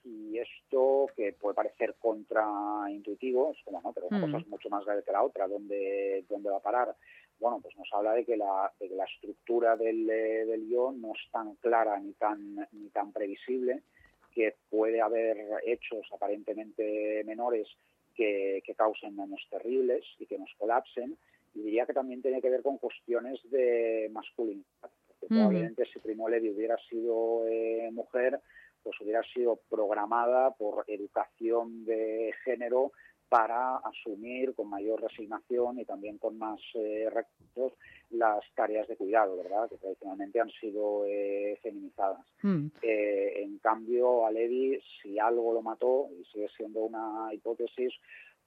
y 0.04 0.38
esto 0.38 1.08
que 1.16 1.32
puede 1.32 1.54
parecer 1.54 1.94
contraintuitivo, 1.98 3.52
es 3.52 3.58
como 3.64 3.80
no, 3.82 3.92
pero 3.92 4.08
una 4.08 4.18
mm. 4.18 4.22
cosa 4.22 4.38
es 4.38 4.48
mucho 4.48 4.70
más 4.70 4.84
grave 4.84 5.02
que 5.02 5.12
la 5.12 5.22
otra, 5.22 5.46
¿dónde, 5.46 6.24
dónde 6.28 6.50
va 6.50 6.56
a 6.56 6.62
parar? 6.62 6.96
Bueno, 7.38 7.60
pues 7.62 7.76
nos 7.76 7.88
habla 7.92 8.12
de 8.14 8.24
que 8.24 8.36
la, 8.36 8.72
de 8.78 8.88
que 8.88 8.94
la 8.94 9.04
estructura 9.04 9.76
del, 9.76 10.06
del 10.06 10.68
yo 10.68 10.92
no 10.92 11.12
es 11.12 11.30
tan 11.32 11.54
clara 11.56 11.98
ni 11.98 12.12
tan, 12.12 12.68
ni 12.72 12.88
tan 12.90 13.12
previsible, 13.12 13.82
que 14.34 14.54
puede 14.68 15.00
haber 15.00 15.38
hechos 15.64 16.06
aparentemente 16.12 17.24
menores 17.24 17.68
que, 18.14 18.62
que 18.64 18.74
causen 18.74 19.16
daños 19.16 19.46
terribles 19.50 20.04
y 20.18 20.26
que 20.26 20.38
nos 20.38 20.50
colapsen, 20.58 21.16
y 21.54 21.62
diría 21.62 21.86
que 21.86 21.94
también 21.94 22.22
tiene 22.22 22.40
que 22.40 22.50
ver 22.50 22.62
con 22.62 22.78
cuestiones 22.78 23.40
de 23.50 24.08
masculinidad, 24.12 24.90
porque 25.08 25.26
mm. 25.26 25.36
probablemente 25.36 25.86
si 25.92 25.98
Primo 25.98 26.28
Levi 26.28 26.50
hubiera 26.50 26.76
sido 26.88 27.46
eh, 27.48 27.90
mujer, 27.92 28.40
pues 28.82 29.00
hubiera 29.00 29.22
sido 29.22 29.60
programada 29.68 30.52
por 30.52 30.84
educación 30.86 31.84
de 31.84 32.34
género 32.44 32.92
para 33.30 33.76
asumir 33.76 34.54
con 34.56 34.68
mayor 34.68 35.00
resignación 35.00 35.78
y 35.78 35.84
también 35.84 36.18
con 36.18 36.36
más 36.36 36.58
eh, 36.74 37.08
recursos 37.08 37.78
las 38.10 38.42
tareas 38.56 38.88
de 38.88 38.96
cuidado, 38.96 39.36
¿verdad? 39.36 39.70
Que 39.70 39.76
tradicionalmente 39.76 40.40
han 40.40 40.50
sido 40.50 41.06
eh, 41.06 41.56
feminizadas. 41.62 42.26
Mm. 42.42 42.66
Eh, 42.82 43.42
en 43.42 43.58
cambio, 43.58 44.26
a 44.26 44.32
Levi, 44.32 44.80
si 45.00 45.20
algo 45.20 45.52
lo 45.52 45.62
mató, 45.62 46.08
y 46.20 46.24
sigue 46.24 46.48
siendo 46.56 46.80
una 46.80 47.32
hipótesis, 47.32 47.94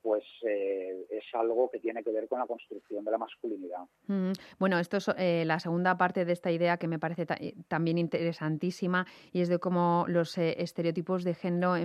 pues 0.03 0.23
eh, 0.45 1.07
es 1.09 1.23
algo 1.33 1.71
que 1.71 1.79
tiene 1.79 2.03
que 2.03 2.11
ver 2.11 2.27
con 2.27 2.39
la 2.39 2.45
construcción 2.45 3.05
de 3.05 3.11
la 3.11 3.17
masculinidad. 3.17 3.85
Mm, 4.07 4.33
bueno, 4.59 4.77
esto 4.77 4.97
es 4.97 5.09
eh, 5.17 5.45
la 5.45 5.59
segunda 5.59 5.97
parte 5.97 6.25
de 6.25 6.33
esta 6.33 6.51
idea 6.51 6.75
que 6.77 6.89
me 6.89 6.99
parece 6.99 7.25
eh, 7.39 7.55
también 7.69 7.97
interesantísima 7.97 9.07
y 9.31 9.39
es 9.39 9.47
de 9.47 9.59
cómo 9.59 10.03
los 10.09 10.37
eh, 10.37 10.61
estereotipos 10.61 11.23
de 11.23 11.33
género 11.33 11.75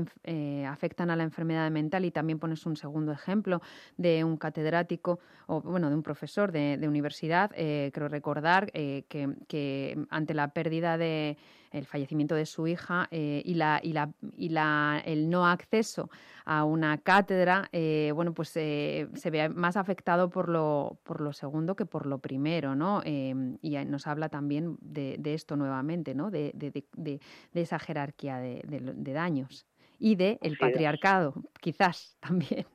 afectan 0.66 1.10
a 1.10 1.16
la 1.16 1.22
enfermedad 1.22 1.70
mental 1.70 2.04
y 2.04 2.10
también 2.10 2.40
pones 2.40 2.66
un 2.66 2.76
segundo 2.76 3.12
ejemplo 3.12 3.60
de 3.96 4.24
un 4.24 4.36
catedrático 4.36 5.20
o 5.46 5.60
bueno 5.60 5.88
de 5.88 5.94
un 5.94 6.02
profesor 6.02 6.50
de, 6.50 6.88
universidad, 6.88 7.50
creo 7.50 8.08
recordar 8.08 8.72
que 8.72 10.06
ante 10.10 10.34
la 10.34 10.48
pérdida 10.52 10.98
de 10.98 11.36
el 11.70 11.86
fallecimiento 11.86 12.34
de 12.34 12.46
su 12.46 12.66
hija 12.66 13.08
eh, 13.10 13.42
y, 13.44 13.54
la, 13.54 13.80
y, 13.82 13.92
la, 13.92 14.10
y 14.36 14.48
la, 14.48 15.02
el 15.04 15.28
no 15.28 15.46
acceso 15.46 16.10
a 16.44 16.64
una 16.64 16.98
cátedra, 16.98 17.68
eh, 17.72 18.12
bueno, 18.14 18.32
pues 18.32 18.56
eh, 18.56 19.08
se 19.14 19.30
ve 19.30 19.48
más 19.48 19.76
afectado 19.76 20.30
por 20.30 20.48
lo, 20.48 20.98
por 21.02 21.20
lo 21.20 21.32
segundo 21.32 21.76
que 21.76 21.86
por 21.86 22.06
lo 22.06 22.18
primero, 22.18 22.74
¿no? 22.74 23.02
y 23.04 23.76
nos 23.86 24.06
habla 24.06 24.28
también 24.28 24.76
de, 24.80 25.16
de 25.18 25.34
esto 25.34 25.56
nuevamente, 25.56 26.14
¿no? 26.14 26.30
De, 26.30 26.52
de, 26.54 26.70
de, 26.70 27.20
de 27.52 27.60
esa 27.60 27.78
jerarquía 27.78 28.38
de, 28.38 28.62
de, 28.64 29.12
daños 29.12 29.66
y 29.98 30.14
de 30.14 30.38
el 30.42 30.56
patriarcado, 30.56 31.34
quizás 31.60 32.16
también. 32.20 32.66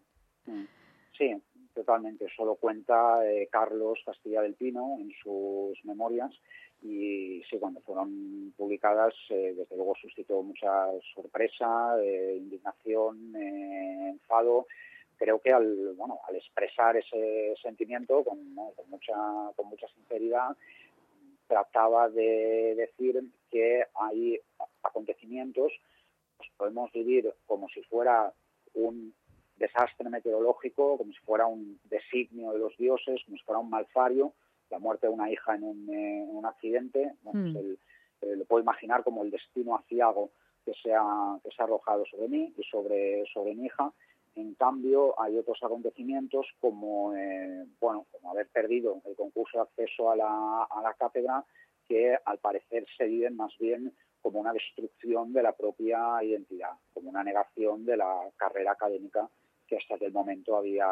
Sí, 1.18 1.32
totalmente. 1.74 2.26
Eso 2.26 2.46
lo 2.46 2.56
cuenta 2.56 3.26
eh, 3.26 3.48
Carlos 3.52 4.00
Castilla 4.06 4.42
del 4.42 4.56
Pino 4.56 4.98
en 5.00 5.12
sus 5.22 5.84
memorias 5.86 6.32
y 6.82 7.42
sí, 7.50 7.58
cuando 7.60 7.80
fueron 7.82 8.54
publicadas, 8.58 9.14
eh, 9.30 9.54
desde 9.56 9.76
luego 9.76 9.96
suscitó 10.02 10.44
mucha 10.44 10.88
sorpresa, 11.16 11.96
eh, 12.02 12.36
indignación, 12.38 13.36
enfado. 13.36 14.68
Creo 15.18 15.40
que 15.40 15.54
al, 15.54 15.94
bueno, 15.96 16.20
al 16.28 16.36
expresar 16.36 16.98
ese 16.98 17.54
sentimiento 17.62 18.24
con, 18.24 18.54
mucha, 18.90 19.16
con 19.56 19.68
mucha 19.68 19.88
sinceridad, 19.90 20.58
trataba 21.48 22.10
de 22.10 22.76
decir 22.76 23.22
que 23.50 23.86
hay 23.96 24.40
acontecimientos 24.82 25.72
los 26.40 26.50
podemos 26.58 26.92
vivir 26.92 27.34
como 27.46 27.70
si 27.70 27.82
fuera 27.84 28.34
un 28.74 29.14
desastre 29.68 30.10
meteorológico, 30.10 30.98
como 30.98 31.12
si 31.14 31.20
fuera 31.20 31.46
un 31.48 31.80
designio 31.86 32.52
de 32.54 32.60
los 32.60 32.76
dioses, 32.78 33.22
como 33.26 33.38
si 33.38 33.44
fuera 33.44 33.60
un 33.60 33.70
malfario, 33.70 34.34
la 34.70 34.80
muerte 34.80 35.08
de 35.08 35.14
una 35.14 35.30
hija 35.32 35.56
en 35.56 35.64
un, 35.64 35.90
eh, 35.90 36.24
en 36.24 36.36
un 36.36 36.46
accidente, 36.46 37.14
bueno, 37.24 37.40
Mm. 37.40 37.54
pues 37.54 37.66
el- 37.66 37.80
eh, 38.22 38.36
lo 38.38 38.46
puedo 38.46 38.62
imaginar 38.64 39.04
como 39.04 39.24
el 39.24 39.32
destino 39.32 39.76
aciago 39.76 40.30
que 40.66 40.74
se 40.82 40.94
ha, 40.94 41.38
que 41.44 41.50
se 41.52 41.62
ha 41.62 41.66
arrojado 41.66 42.06
sobre 42.06 42.28
mí 42.30 42.54
y 42.58 42.64
sobre, 42.64 43.26
sobre 43.34 43.54
mi 43.54 43.66
hija. 43.66 43.92
En 44.36 44.56
cambio, 44.56 45.14
hay 45.22 45.38
otros 45.38 45.60
acontecimientos 45.62 46.48
como, 46.60 47.14
eh, 47.16 47.66
bueno, 47.80 48.06
como 48.12 48.32
haber 48.32 48.48
perdido 48.48 49.02
el 49.06 49.16
concurso 49.16 49.58
de 49.58 49.64
acceso 49.64 50.10
a 50.10 50.16
la, 50.16 50.64
a 50.64 50.82
la 50.82 50.94
cátedra, 50.94 51.44
que 51.88 52.18
al 52.26 52.38
parecer 52.40 52.86
se 52.98 53.06
viven 53.06 53.36
más 53.36 53.52
bien 53.60 53.94
como 54.22 54.40
una 54.40 54.54
destrucción 54.54 55.34
de 55.34 55.44
la 55.44 55.52
propia 55.52 56.24
identidad, 56.24 56.72
como 56.94 57.10
una 57.10 57.24
negación 57.26 57.86
de 57.86 57.98
la 57.98 58.12
carrera 58.38 58.72
académica 58.72 59.30
que 59.68 59.78
hasta 59.78 59.96
aquel 59.96 60.12
momento 60.12 60.58
había, 60.58 60.88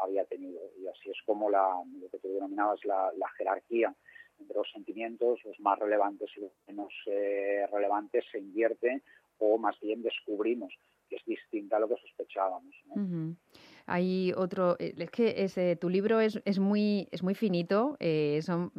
había 0.00 0.24
tenido. 0.24 0.60
Y 0.80 0.86
así 0.86 1.10
es 1.10 1.18
como 1.26 1.50
la, 1.50 1.68
lo 2.00 2.08
que 2.08 2.18
tú 2.18 2.28
denominabas 2.28 2.84
la, 2.84 3.10
jerarquía 3.36 3.94
entre 4.38 4.56
los 4.56 4.70
sentimientos, 4.70 5.40
los 5.44 5.58
más 5.60 5.78
relevantes 5.78 6.30
y 6.36 6.40
los 6.40 6.52
menos 6.66 6.92
eh, 7.06 7.66
relevantes, 7.72 8.24
se 8.30 8.38
invierte 8.38 9.02
o 9.38 9.58
más 9.58 9.78
bien 9.80 10.02
descubrimos 10.02 10.72
que 11.08 11.16
es 11.16 11.24
distinta 11.24 11.76
a 11.76 11.80
lo 11.80 11.88
que 11.88 11.96
sospechábamos. 11.96 12.74
¿no? 12.86 13.36
Hay 13.86 14.32
otro, 14.36 14.76
eh, 14.78 14.94
es 14.96 15.10
que 15.10 15.34
ese, 15.44 15.76
tu 15.76 15.90
libro 15.90 16.20
es, 16.20 16.40
es 16.46 16.58
muy 16.58 17.08
es 17.12 17.22
muy 17.22 17.34
finito, 17.34 17.96
eh, 18.00 18.40
son 18.42 18.72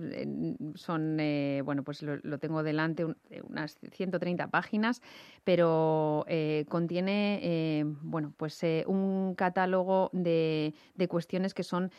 son 0.75 1.19
eh, 1.19 1.61
bueno 1.63 1.83
pues 1.83 2.01
lo, 2.01 2.17
lo 2.23 2.39
tengo 2.39 2.63
delante 2.63 3.05
un- 3.05 3.17
eh, 3.29 3.41
unas 3.47 3.77
130 3.91 4.47
páginas, 4.49 5.01
pero 5.43 6.25
eh, 6.27 6.65
contiene 6.69 7.39
eh, 7.43 7.83
bueno 8.01 8.33
pues 8.35 8.59
un 8.87 9.35
catálogo 9.35 10.09
de, 10.13 10.73
de 10.95 11.07
cuestiones 11.07 11.53
que 11.53 11.63
son 11.63 11.91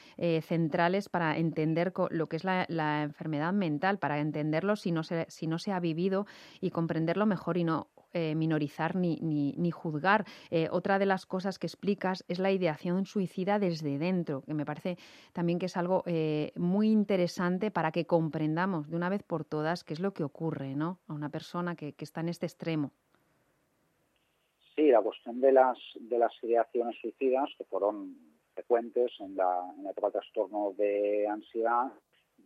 centrales 0.43 1.09
para 1.09 1.37
entender 1.39 1.93
lo 2.11 2.29
que 2.29 2.37
es 2.37 2.45
la, 2.45 2.67
la 2.69 3.03
enfermedad 3.05 3.53
mental, 3.53 3.99
para 3.99 4.19
entenderlo 4.19 4.75
si 4.77 4.91
no 4.91 5.03
se 5.05 5.27
si 5.29 5.47
no 5.47 5.59
se 5.59 5.73
ha 5.73 5.79
vivido 5.81 6.27
y 6.61 6.71
comprenderlo 6.71 7.27
mejor 7.27 7.57
y 7.57 7.65
no 7.65 7.89
eh, 8.17 8.35
minorizar 8.35 8.97
ni, 8.97 9.19
ni, 9.21 9.53
ni 9.59 9.71
juzgar. 9.71 10.25
Eh, 10.51 10.69
otra 10.71 10.99
de 10.99 11.05
las 11.05 11.27
cosas 11.27 11.59
que 11.59 11.67
explicas 11.67 12.25
es 12.29 12.39
la 12.39 12.51
ideación 12.51 13.05
suicida 13.05 13.59
desde 13.59 13.99
dentro, 13.99 14.41
que 14.41 14.55
me 14.55 14.65
parece 14.65 14.97
también 15.35 15.59
que 15.59 15.67
es 15.67 15.77
algo 15.77 16.03
eh, 16.07 16.53
muy 16.57 16.89
interesante 16.89 17.71
para 17.71 17.93
que 17.93 18.07
comprendamos 18.07 18.89
de 18.89 18.97
una 18.97 19.11
vez 19.11 19.23
por 19.23 19.45
todas 19.45 19.85
qué 19.85 19.93
es 19.93 20.01
lo 20.01 20.15
que 20.15 20.25
ocurre 20.25 20.75
¿no? 20.75 20.99
a 21.09 21.13
una 21.13 21.29
persona 21.29 21.77
que, 21.77 21.93
que 21.93 22.05
está 22.05 22.23
en 22.23 22.31
este 22.31 22.47
extremo. 22.47 22.91
Sí, 24.75 24.89
la 24.89 25.03
cuestión 25.03 25.39
de 25.43 25.53
las, 25.53 25.77
de 26.01 26.19
las 26.19 26.33
ideaciones 26.43 26.97
suicidas, 27.03 27.51
que 27.59 27.65
fueron 27.65 28.17
frecuentes 28.55 29.13
en 29.21 29.37
la, 29.37 29.75
en 29.77 29.85
la 29.85 29.93
trastorno 29.93 30.73
de 30.79 31.29
ansiedad, 31.29 31.93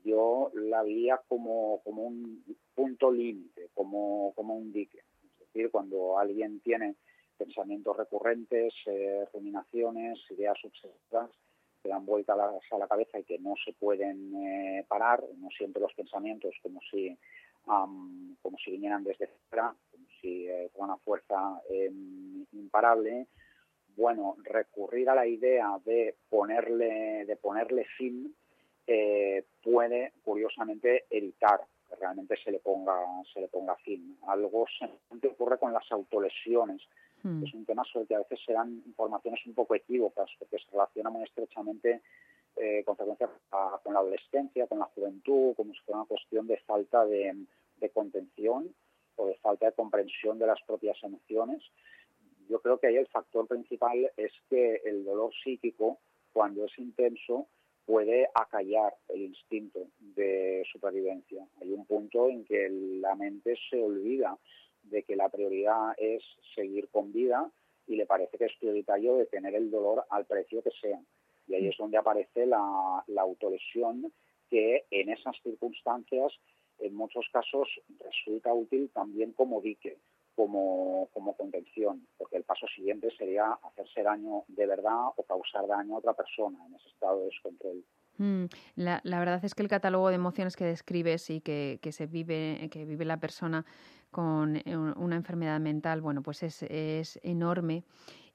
yo 0.05 0.51
la 0.55 0.83
veía 0.83 1.21
como, 1.29 1.81
como 1.85 2.03
un 2.03 2.45
punto 2.75 3.13
límite, 3.13 3.71
como, 3.75 4.33
como 4.35 4.57
un 4.57 4.73
dique. 4.73 5.03
Decir, 5.53 5.71
cuando 5.71 6.19
alguien 6.19 6.61
tiene 6.61 6.97
pensamientos 7.37 7.97
recurrentes, 7.97 8.75
eh, 8.87 9.25
ruminaciones, 9.33 10.19
ideas 10.31 10.59
obsesivas 10.65 11.31
que 11.83 11.89
dan 11.89 12.05
vuelta 12.05 12.35
a 12.35 12.37
la, 12.37 12.59
a 12.71 12.79
la 12.79 12.89
cabeza 12.89 13.19
y 13.19 13.25
que 13.25 13.39
no 13.39 13.55
se 13.65 13.73
pueden 13.73 14.35
eh, 14.37 14.85
parar, 14.87 15.25
no 15.39 15.49
siempre 15.51 15.81
los 15.81 15.95
pensamientos 15.95 16.55
como 16.63 16.81
si, 16.91 17.17
como 17.65 18.59
si 18.63 18.73
vinieran 18.73 19.05
desde 19.05 19.29
fuera, 19.49 19.75
como 19.91 20.07
si 20.21 20.47
eh, 20.47 20.69
fuera 20.73 20.93
una 20.93 20.97
fuerza 20.99 21.63
eh, 21.71 21.91
imparable, 22.53 23.29
bueno, 23.97 24.37
recurrir 24.45 25.09
a 25.11 25.15
la 25.15 25.27
idea 25.27 25.79
de 25.85 26.17
ponerle, 26.29 27.25
de 27.27 27.37
ponerle 27.37 27.85
fin 27.97 28.35
eh, 28.87 29.45
puede, 29.63 30.13
curiosamente, 30.23 31.05
evitar 31.11 31.61
que 31.91 31.97
realmente 31.97 32.37
se 32.43 32.51
le 32.53 32.61
ponga, 32.61 32.97
se 33.35 33.41
le 33.41 33.49
ponga 33.49 33.75
fin. 33.77 34.17
Algo 34.27 34.65
semejante 34.79 35.29
ocurre 35.29 35.59
con 35.59 35.73
las 35.73 35.91
autolesiones. 35.93 36.81
Mm. 37.23 37.45
Es 37.45 37.53
un 37.53 37.67
tema 37.67 37.85
sobre 37.85 38.03
el 38.05 38.09
que 38.09 38.15
a 38.15 38.19
veces 38.21 38.41
se 38.47 38.53
dan 38.55 38.83
informaciones 38.87 39.45
un 39.47 39.55
poco 39.55 39.75
equívocas, 39.75 40.31
porque 40.39 40.59
se 40.59 40.71
relaciona 40.71 41.11
muy 41.11 41.25
estrechamente 41.25 42.01
eh, 42.57 42.83
con 42.85 42.97
frecuencia 42.97 43.29
a- 43.53 43.79
con 43.83 43.95
la 43.95 44.01
adolescencia, 44.01 44.67
con 44.67 44.79
la 44.81 44.87
juventud, 44.87 45.55
como 45.55 45.73
si 45.75 45.81
fuera 45.81 46.01
una 46.01 46.09
cuestión 46.09 46.47
de 46.47 46.57
falta 46.59 47.05
de, 47.07 47.35
de 47.77 47.91
contención 47.91 48.75
o 49.17 49.27
de 49.27 49.35
falta 49.37 49.67
de 49.67 49.73
comprensión 49.73 50.39
de 50.39 50.47
las 50.47 50.61
propias 50.63 50.97
emociones. 51.03 51.63
Yo 52.49 52.61
creo 52.61 52.79
que 52.79 52.89
ahí 52.89 52.97
el 52.97 53.07
factor 53.07 53.47
principal 53.47 54.11
es 54.17 54.33
que 54.49 54.83
el 54.85 55.05
dolor 55.05 55.31
psíquico, 55.45 55.99
cuando 56.33 56.65
es 56.65 56.77
intenso, 56.79 57.47
puede 57.91 58.29
acallar 58.33 58.95
el 59.09 59.23
instinto 59.23 59.89
de 59.99 60.63
supervivencia. 60.71 61.45
Hay 61.61 61.73
un 61.73 61.85
punto 61.87 62.29
en 62.29 62.45
que 62.45 62.69
la 62.71 63.17
mente 63.17 63.59
se 63.69 63.83
olvida 63.83 64.39
de 64.85 65.03
que 65.03 65.17
la 65.17 65.29
prioridad 65.29 65.95
es 65.99 66.23
seguir 66.55 66.89
con 66.91 67.13
vida 67.13 67.51
y 67.89 67.97
le 67.97 68.07
parece 68.07 68.39
que 68.39 68.45
es 68.45 68.57
prioritario 68.61 69.17
detener 69.17 69.57
el 69.57 69.73
dolor 69.73 70.05
al 70.09 70.25
precio 70.25 70.63
que 70.63 70.71
sea. 70.81 71.01
Y 71.49 71.55
ahí 71.55 71.67
es 71.67 71.77
donde 71.77 71.99
aparece 71.99 72.47
la, 72.47 73.03
la 73.09 73.23
autolesión 73.23 74.13
que 74.49 74.85
en 74.93 75.09
esas 75.09 75.35
circunstancias 75.43 76.33
en 76.79 76.95
muchos 76.95 77.27
casos 77.33 77.69
resulta 77.99 78.55
útil 78.55 78.89
también 78.95 79.33
como 79.33 79.61
dique, 79.61 79.99
como, 80.41 81.09
como 81.13 81.35
contención, 81.37 82.07
porque 82.17 82.39
el 82.39 82.45
paso 82.45 82.67
siguiente 82.75 83.11
sería 83.19 83.53
hacerse 83.63 84.03
daño 84.03 84.45
de 84.49 84.67
verdad 84.67 85.09
o 85.15 85.23
causar 85.25 85.67
daño 85.67 85.97
a 85.97 85.99
otra 85.99 86.15
persona 86.15 86.59
en 86.67 86.75
ese 86.77 86.89
estado 86.89 87.19
de 87.19 87.25
descontrol. 87.27 87.85
Mm, 88.17 88.45
La, 88.77 89.01
la 89.05 89.19
verdad 89.19 89.45
es 89.45 89.55
que 89.55 89.63
el 89.63 89.69
catálogo 89.69 90.09
de 90.09 90.15
emociones 90.15 90.57
que 90.57 90.65
describes 90.65 91.29
y 91.29 91.43
que, 91.43 91.79
que 91.83 91.93
se 91.93 92.07
vive, 92.07 92.69
que 92.71 92.87
vive 92.87 93.05
la 93.05 93.19
persona 93.21 93.67
con 94.11 94.57
eh, 94.57 94.63
un- 94.77 94.97
una 94.97 95.17
enfermedad 95.17 95.61
mental, 95.61 96.01
bueno, 96.01 96.23
pues 96.23 96.43
es, 96.43 96.63
es 96.63 97.21
enorme. 97.23 97.85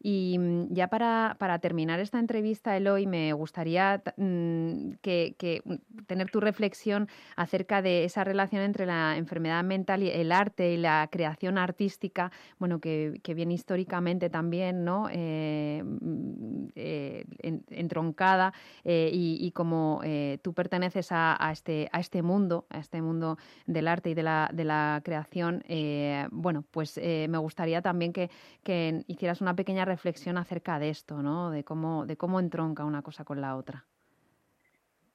Y 0.02 0.38
mm, 0.38 0.74
ya 0.74 0.88
para, 0.88 1.36
para 1.40 1.60
terminar 1.60 2.00
esta 2.00 2.20
entrevista, 2.20 2.76
Eloy, 2.78 3.08
me 3.08 3.34
gustaría 3.34 4.00
ta- 4.00 4.14
mm, 4.18 4.94
que, 5.02 5.62
mm, 5.64 6.04
tener 6.06 6.30
tu 6.30 6.40
reflexión 6.40 7.08
acerca 7.36 7.82
de 7.82 8.04
esa 8.04 8.24
relación 8.24 8.62
entre 8.62 8.86
la 8.86 9.18
enfermedad 9.18 9.64
mental 9.64 10.04
y 10.04 10.10
el 10.10 10.32
arte 10.32 10.74
y 10.74 10.78
la 10.78 11.08
creación 11.12 11.58
artística, 11.58 12.32
bueno, 12.60 12.80
que, 12.80 13.20
que 13.24 13.34
viene 13.34 13.54
históricamente 13.54 14.30
también, 14.30 14.84
¿no? 14.84 15.08
Eh, 15.12 15.84
eh, 16.76 17.26
en- 17.40 17.64
entroncada 17.70 18.54
eh, 18.84 19.10
y, 19.14 19.38
y 19.42 19.52
como 19.52 20.02
tú 20.42 20.54
perteneces 20.54 21.12
a, 21.12 21.36
a 21.44 21.52
este, 21.52 21.90
a 21.92 22.00
este 22.00 22.22
mundo, 22.22 22.66
a 22.70 22.80
este 22.80 23.02
mundo 23.02 23.38
del 23.66 23.88
arte 23.88 24.10
y 24.12 24.14
de 24.14 24.24
la, 24.24 24.50
de 24.54 24.64
la 24.66 25.02
creación, 25.04 25.64
bueno, 26.32 26.64
pues 26.72 26.98
me 26.98 27.38
gustaría 27.38 27.82
también 27.82 28.14
que, 28.14 28.30
que 28.64 29.04
hicieras 29.08 29.42
una 29.42 29.56
pequeña 29.56 29.85
reflexión 29.86 30.38
acerca 30.38 30.80
de 30.80 30.90
esto, 30.90 31.22
¿no? 31.22 31.52
De 31.52 31.64
cómo, 31.64 32.06
de 32.06 32.18
cómo 32.18 32.40
entronca 32.40 32.84
una 32.84 33.02
cosa 33.02 33.24
con 33.24 33.42
la 33.42 33.56
otra. 33.56 33.86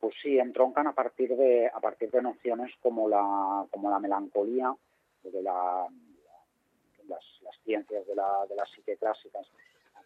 Pues 0.01 0.15
sí, 0.23 0.39
entroncan 0.39 0.87
a 0.87 0.95
partir 0.95 1.37
de 1.37 1.69
a 1.69 1.81
partir 1.81 2.11
de 2.11 2.23
nociones 2.23 2.73
como 2.81 3.09
la 3.09 3.67
como 3.71 3.91
la 3.91 3.99
melancolía, 3.99 4.75
de 5.23 5.43
la, 5.43 5.87
las, 7.07 7.25
las 7.43 7.57
ciencias 7.65 8.07
de 8.07 8.15
la, 8.15 8.47
de 8.49 8.57
las 8.57 8.71
psique 8.71 8.97
clásicas 8.97 9.47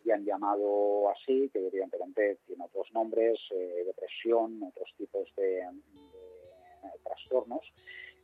habían 0.05 0.25
llamado 0.25 1.11
así, 1.11 1.49
que 1.53 1.67
evidentemente 1.67 2.39
tiene 2.47 2.65
otros 2.65 2.93
nombres, 2.93 3.39
eh, 3.51 3.85
depresión, 3.87 4.63
otros 4.63 4.93
tipos 4.99 5.29
de, 5.37 5.63
trastornos, 7.03 7.63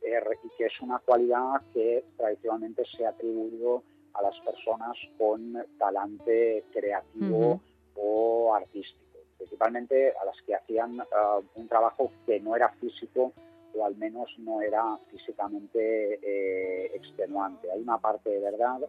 eh, 0.03 0.19
y 0.43 0.49
que 0.57 0.65
es 0.65 0.81
una 0.81 0.99
cualidad 0.99 1.61
que 1.73 2.03
tradicionalmente 2.17 2.83
se 2.85 3.05
ha 3.05 3.09
atribuido 3.09 3.83
a 4.13 4.21
las 4.21 4.39
personas 4.41 4.97
con 5.17 5.65
talante 5.77 6.65
creativo 6.71 7.61
o 7.95 8.53
artístico, 8.53 9.19
principalmente 9.37 10.13
a 10.21 10.25
las 10.25 10.41
que 10.45 10.55
hacían 10.55 10.99
ah, 11.01 11.39
un 11.55 11.67
trabajo 11.67 12.11
que 12.25 12.39
no 12.39 12.55
era 12.55 12.69
físico 12.69 13.33
o 13.73 13.85
al 13.85 13.95
menos 13.95 14.29
no 14.39 14.61
era 14.61 14.97
físicamente 15.09 16.19
eh, 16.21 16.91
extenuante. 16.93 17.71
Hay 17.71 17.81
una 17.81 17.97
parte 17.97 18.29
de 18.29 18.39
verdad, 18.39 18.79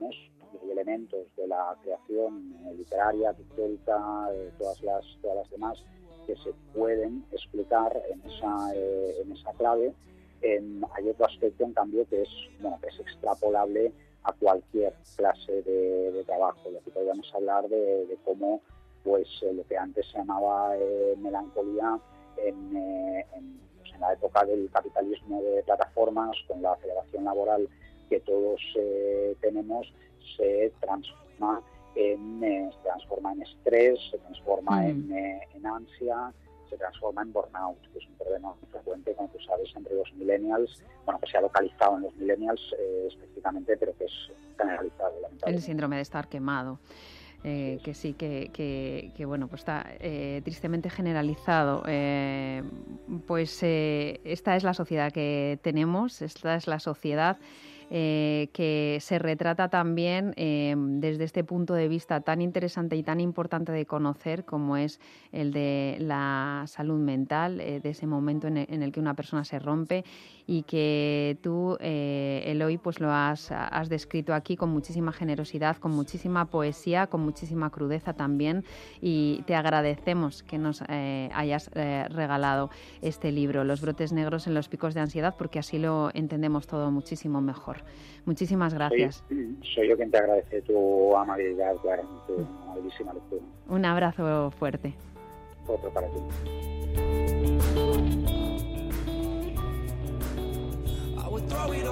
no 0.00 0.08
hay 0.08 0.70
elementos 0.70 1.26
de 1.36 1.46
la 1.46 1.76
creación 1.82 2.56
literaria, 2.76 3.32
pictórica, 3.32 4.28
eh, 4.32 4.50
todas, 4.58 4.82
las, 4.82 5.04
todas 5.20 5.36
las 5.38 5.50
demás 5.50 5.84
que 6.26 6.36
se 6.36 6.52
pueden 6.74 7.24
explicar 7.32 8.02
en 8.10 8.30
esa, 8.30 8.74
eh, 8.74 9.16
en 9.22 9.32
esa 9.32 9.52
clave. 9.52 9.92
hay 10.42 11.08
otro 11.08 11.26
aspecto, 11.26 11.64
en 11.64 11.72
cambio, 11.72 12.06
que 12.08 12.22
es, 12.22 12.30
bueno, 12.60 12.78
que 12.80 12.88
es 12.88 13.00
extrapolable 13.00 13.92
a 14.24 14.32
cualquier 14.32 14.94
clase 15.16 15.62
de, 15.62 16.24
trabajo. 16.26 16.70
Y 16.70 16.76
aquí 16.76 16.90
podríamos 16.90 17.32
hablar 17.34 17.68
de, 17.68 18.16
cómo 18.24 18.60
pues, 19.02 19.28
lo 19.42 19.64
que 19.66 19.76
antes 19.76 20.06
se 20.10 20.18
llamaba 20.18 20.74
melancolía 21.18 21.98
en, 22.38 22.70
pues, 23.78 23.92
en, 23.94 24.00
la 24.00 24.12
época 24.12 24.44
del 24.44 24.70
capitalismo 24.70 25.42
de 25.42 25.62
plataformas, 25.62 26.36
con 26.48 26.62
la 26.62 26.72
aceleración 26.72 27.24
laboral 27.24 27.68
que 28.08 28.20
todos 28.20 28.60
tenemos, 29.40 29.92
se 30.36 30.72
transforma 30.80 31.62
en, 31.94 32.42
eh, 32.42 32.70
se 32.72 32.82
transforma 32.82 33.32
en 33.32 33.42
estrés, 33.42 33.98
se 34.10 34.18
transforma 34.18 34.82
Mm. 34.82 34.90
en, 34.90 35.12
eh, 35.12 35.48
en 35.54 35.66
ansia, 35.66 36.32
se 36.68 36.76
transforma 36.76 37.22
en 37.22 37.32
burnout, 37.32 37.78
que 37.92 37.98
es 37.98 38.06
un 38.08 38.14
problema 38.16 38.48
muy 38.60 38.68
frecuente, 38.70 39.14
como 39.14 39.28
tú 39.28 39.38
sabes, 39.40 39.70
entre 39.76 39.94
los 39.94 40.12
millennials, 40.14 40.82
bueno, 41.04 41.20
que 41.20 41.30
se 41.30 41.36
ha 41.38 41.40
localizado 41.40 41.96
en 41.96 42.02
los 42.02 42.16
millennials 42.16 42.60
eh, 42.78 43.06
específicamente, 43.08 43.76
pero 43.76 43.94
que 43.96 44.04
es 44.04 44.12
generalizado, 44.56 45.14
El 45.46 45.60
síndrome 45.60 45.96
de 45.96 46.02
estar 46.02 46.28
quemado. 46.28 46.78
eh, 47.46 47.78
que 47.84 47.92
sí, 47.92 48.14
que, 48.14 48.50
que- 48.54 49.12
que, 49.14 49.26
bueno, 49.26 49.48
pues 49.48 49.60
está 49.60 49.84
eh, 50.00 50.40
tristemente 50.44 50.88
generalizado. 50.88 51.82
Eh, 51.86 52.62
pues 53.26 53.62
eh, 53.62 54.18
esta 54.24 54.56
es 54.56 54.64
la 54.64 54.72
sociedad 54.72 55.12
que 55.12 55.58
tenemos, 55.62 56.22
esta 56.22 56.54
es 56.54 56.66
la 56.66 56.78
sociedad 56.80 57.36
eh, 57.96 58.48
que 58.52 58.98
se 59.00 59.20
retrata 59.20 59.68
también 59.68 60.34
eh, 60.36 60.74
desde 60.76 61.22
este 61.22 61.44
punto 61.44 61.74
de 61.74 61.86
vista 61.86 62.22
tan 62.22 62.42
interesante 62.42 62.96
y 62.96 63.04
tan 63.04 63.20
importante 63.20 63.70
de 63.70 63.86
conocer 63.86 64.44
como 64.44 64.76
es 64.76 64.98
el 65.30 65.52
de 65.52 65.98
la 66.00 66.64
salud 66.66 66.98
mental, 66.98 67.60
eh, 67.60 67.78
de 67.78 67.90
ese 67.90 68.08
momento 68.08 68.48
en 68.48 68.56
el, 68.56 68.66
en 68.68 68.82
el 68.82 68.90
que 68.90 68.98
una 68.98 69.14
persona 69.14 69.44
se 69.44 69.60
rompe 69.60 70.04
y 70.46 70.62
que 70.64 71.38
tú, 71.42 71.76
eh, 71.80 72.42
Eloy, 72.46 72.76
pues 72.78 73.00
lo 73.00 73.10
has, 73.10 73.50
has 73.50 73.88
descrito 73.88 74.34
aquí 74.34 74.56
con 74.56 74.70
muchísima 74.70 75.12
generosidad, 75.12 75.76
con 75.78 75.92
muchísima 75.92 76.46
poesía, 76.46 77.06
con 77.06 77.22
muchísima 77.22 77.70
crudeza 77.70 78.12
también 78.12 78.64
y 79.00 79.42
te 79.46 79.54
agradecemos 79.54 80.42
que 80.42 80.58
nos 80.58 80.82
eh, 80.88 81.30
hayas 81.34 81.70
eh, 81.74 82.06
regalado 82.10 82.70
este 83.00 83.32
libro, 83.32 83.64
Los 83.64 83.80
brotes 83.80 84.12
negros 84.12 84.46
en 84.46 84.54
los 84.54 84.68
picos 84.68 84.94
de 84.94 85.00
ansiedad, 85.00 85.34
porque 85.38 85.58
así 85.58 85.78
lo 85.78 86.10
entendemos 86.14 86.66
todo 86.66 86.90
muchísimo 86.90 87.40
mejor. 87.40 87.78
Muchísimas 88.26 88.74
gracias. 88.74 89.24
Soy, 89.28 89.56
soy 89.74 89.88
yo 89.88 89.96
quien 89.96 90.10
te 90.10 90.18
agradece 90.18 90.62
tu 90.62 91.16
amabilidad, 91.16 91.76
claro, 91.82 92.02
tu 92.26 92.46
amabilísima 92.64 93.14
lectura. 93.14 93.42
Un 93.68 93.84
abrazo 93.84 94.50
fuerte. 94.50 94.94
Otro 95.66 95.90
para 95.90 96.08
ti. 96.08 97.03
Would 101.34 101.48
throw 101.48 101.72
it 101.72 101.84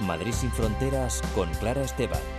Madrid 0.00 0.32
sin 0.32 0.50
fronteras 0.52 1.20
con 1.34 1.52
Clara 1.54 1.82
Esteban. 1.82 2.35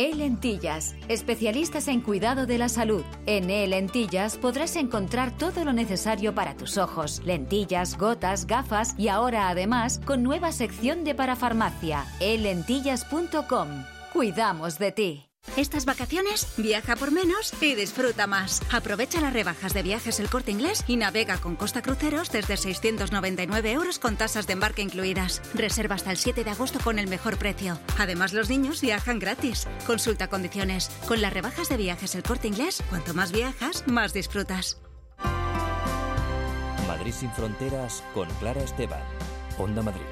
E-Lentillas, 0.00 0.96
especialistas 1.08 1.86
en 1.86 2.00
cuidado 2.00 2.46
de 2.46 2.56
la 2.56 2.70
salud. 2.70 3.04
En 3.26 3.50
E-Lentillas 3.50 4.38
podrás 4.38 4.76
encontrar 4.76 5.36
todo 5.36 5.62
lo 5.62 5.74
necesario 5.74 6.34
para 6.34 6.56
tus 6.56 6.78
ojos, 6.78 7.20
lentillas, 7.26 7.98
gotas, 7.98 8.46
gafas 8.46 8.94
y 8.96 9.08
ahora 9.08 9.50
además 9.50 10.00
con 10.06 10.22
nueva 10.22 10.52
sección 10.52 11.04
de 11.04 11.14
parafarmacia, 11.14 12.06
elentillas.com. 12.20 13.68
Cuidamos 14.14 14.78
de 14.78 14.92
ti. 14.92 15.29
Estas 15.56 15.84
vacaciones 15.84 16.46
viaja 16.56 16.96
por 16.96 17.10
menos 17.10 17.52
y 17.60 17.74
disfruta 17.74 18.26
más. 18.26 18.62
Aprovecha 18.72 19.20
las 19.20 19.32
rebajas 19.32 19.74
de 19.74 19.82
viajes 19.82 20.20
el 20.20 20.30
corte 20.30 20.52
inglés 20.52 20.84
y 20.86 20.96
navega 20.96 21.38
con 21.38 21.56
Costa 21.56 21.82
Cruceros 21.82 22.30
desde 22.30 22.56
699 22.56 23.72
euros 23.72 23.98
con 23.98 24.16
tasas 24.16 24.46
de 24.46 24.52
embarque 24.54 24.80
incluidas. 24.82 25.42
Reserva 25.52 25.96
hasta 25.96 26.12
el 26.12 26.16
7 26.16 26.44
de 26.44 26.50
agosto 26.50 26.78
con 26.82 26.98
el 26.98 27.08
mejor 27.08 27.36
precio. 27.36 27.78
Además, 27.98 28.32
los 28.32 28.48
niños 28.48 28.80
viajan 28.80 29.18
gratis. 29.18 29.66
Consulta 29.86 30.28
condiciones. 30.28 30.88
Con 31.06 31.20
las 31.20 31.32
rebajas 31.32 31.68
de 31.68 31.76
viajes 31.76 32.14
el 32.14 32.22
corte 32.22 32.48
inglés, 32.48 32.82
cuanto 32.88 33.12
más 33.12 33.32
viajas, 33.32 33.84
más 33.86 34.12
disfrutas. 34.12 34.80
Madrid 36.86 37.12
sin 37.12 37.30
fronteras 37.32 38.02
con 38.14 38.28
Clara 38.40 38.62
Esteban. 38.62 39.02
Onda 39.58 39.82
Madrid. 39.82 40.06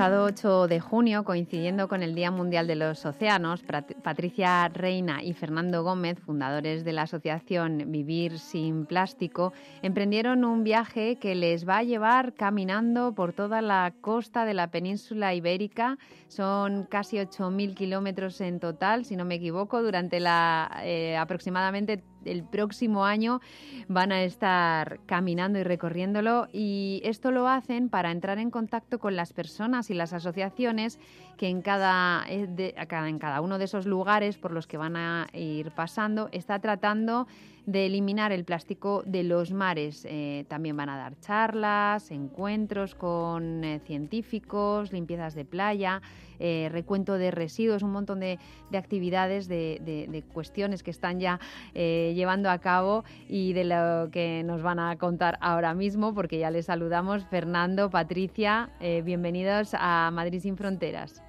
Pasado 0.00 0.24
8 0.24 0.66
de 0.68 0.80
junio, 0.80 1.24
coincidiendo 1.24 1.86
con 1.86 2.02
el 2.02 2.14
Día 2.14 2.30
Mundial 2.30 2.66
de 2.66 2.74
los 2.74 3.04
Océanos, 3.04 3.60
Patricia 4.00 4.68
Reina 4.68 5.22
y 5.22 5.32
Fernando 5.32 5.82
Gómez, 5.82 6.18
fundadores 6.18 6.84
de 6.84 6.92
la 6.92 7.02
asociación 7.02 7.84
Vivir 7.90 8.38
sin 8.38 8.86
Plástico, 8.86 9.52
emprendieron 9.82 10.44
un 10.44 10.64
viaje 10.64 11.16
que 11.16 11.34
les 11.34 11.68
va 11.68 11.78
a 11.78 11.82
llevar 11.82 12.34
caminando 12.34 13.14
por 13.14 13.32
toda 13.32 13.62
la 13.62 13.92
costa 14.00 14.44
de 14.44 14.54
la 14.54 14.70
península 14.70 15.34
ibérica. 15.34 15.98
Son 16.28 16.84
casi 16.84 17.16
8.000 17.16 17.74
kilómetros 17.74 18.40
en 18.40 18.60
total, 18.60 19.04
si 19.04 19.16
no 19.16 19.24
me 19.24 19.36
equivoco, 19.36 19.82
durante 19.82 20.20
la 20.20 20.80
eh, 20.82 21.16
aproximadamente 21.16 22.02
el 22.24 22.44
próximo 22.44 23.04
año 23.04 23.40
van 23.88 24.12
a 24.12 24.22
estar 24.22 25.00
caminando 25.06 25.58
y 25.58 25.62
recorriéndolo 25.62 26.48
y 26.52 27.00
esto 27.04 27.30
lo 27.30 27.48
hacen 27.48 27.88
para 27.88 28.10
entrar 28.10 28.38
en 28.38 28.50
contacto 28.50 28.98
con 28.98 29.16
las 29.16 29.32
personas 29.32 29.90
y 29.90 29.94
las 29.94 30.12
asociaciones 30.12 30.98
que 31.40 31.48
en 31.48 31.62
cada, 31.62 32.22
eh, 32.28 32.74
cada- 32.86 33.08
en 33.08 33.18
cada 33.18 33.40
uno 33.40 33.56
de 33.56 33.64
esos 33.64 33.86
lugares 33.86 34.36
por 34.36 34.52
los 34.52 34.66
que 34.66 34.76
van 34.76 34.94
a 34.94 35.26
ir 35.32 35.70
pasando 35.70 36.28
está 36.32 36.58
tratando 36.58 37.26
de 37.66 37.86
eliminar 37.86 38.32
el 38.32 38.44
plástico 38.44 39.02
de 39.06 39.22
los 39.22 39.52
mares. 39.52 40.06
Eh, 40.08 40.44
también 40.48 40.76
van 40.76 40.88
a 40.88 40.96
dar 40.96 41.18
charlas, 41.20 42.10
encuentros 42.10 42.94
con 42.94 43.62
eh, 43.64 43.80
científicos, 43.80 44.92
limpiezas 44.92 45.34
de 45.34 45.44
playa, 45.44 46.00
eh, 46.38 46.68
recuento 46.72 47.18
de 47.18 47.30
residuos, 47.30 47.82
un 47.82 47.92
montón 47.92 48.20
de, 48.20 48.38
de 48.70 48.78
actividades, 48.78 49.46
de, 49.48 49.78
de- 49.84 50.06
de 50.08 50.22
cuestiones 50.22 50.82
que 50.82 50.90
están 50.90 51.20
ya 51.20 51.38
eh, 51.74 52.12
llevando 52.14 52.50
a 52.50 52.58
cabo 52.58 53.04
y 53.28 53.52
de 53.52 53.64
lo 53.64 54.10
que 54.10 54.42
nos 54.44 54.62
van 54.62 54.78
a 54.78 54.96
contar 54.96 55.36
ahora 55.40 55.74
mismo, 55.74 56.14
porque 56.14 56.38
ya 56.38 56.50
les 56.50 56.66
saludamos. 56.66 57.26
Fernando, 57.26 57.90
Patricia, 57.90 58.70
eh, 58.80 59.02
bienvenidos 59.02 59.74
a 59.78 60.10
Madrid 60.12 60.40
sin 60.40 60.56
Fronteras. 60.56 61.22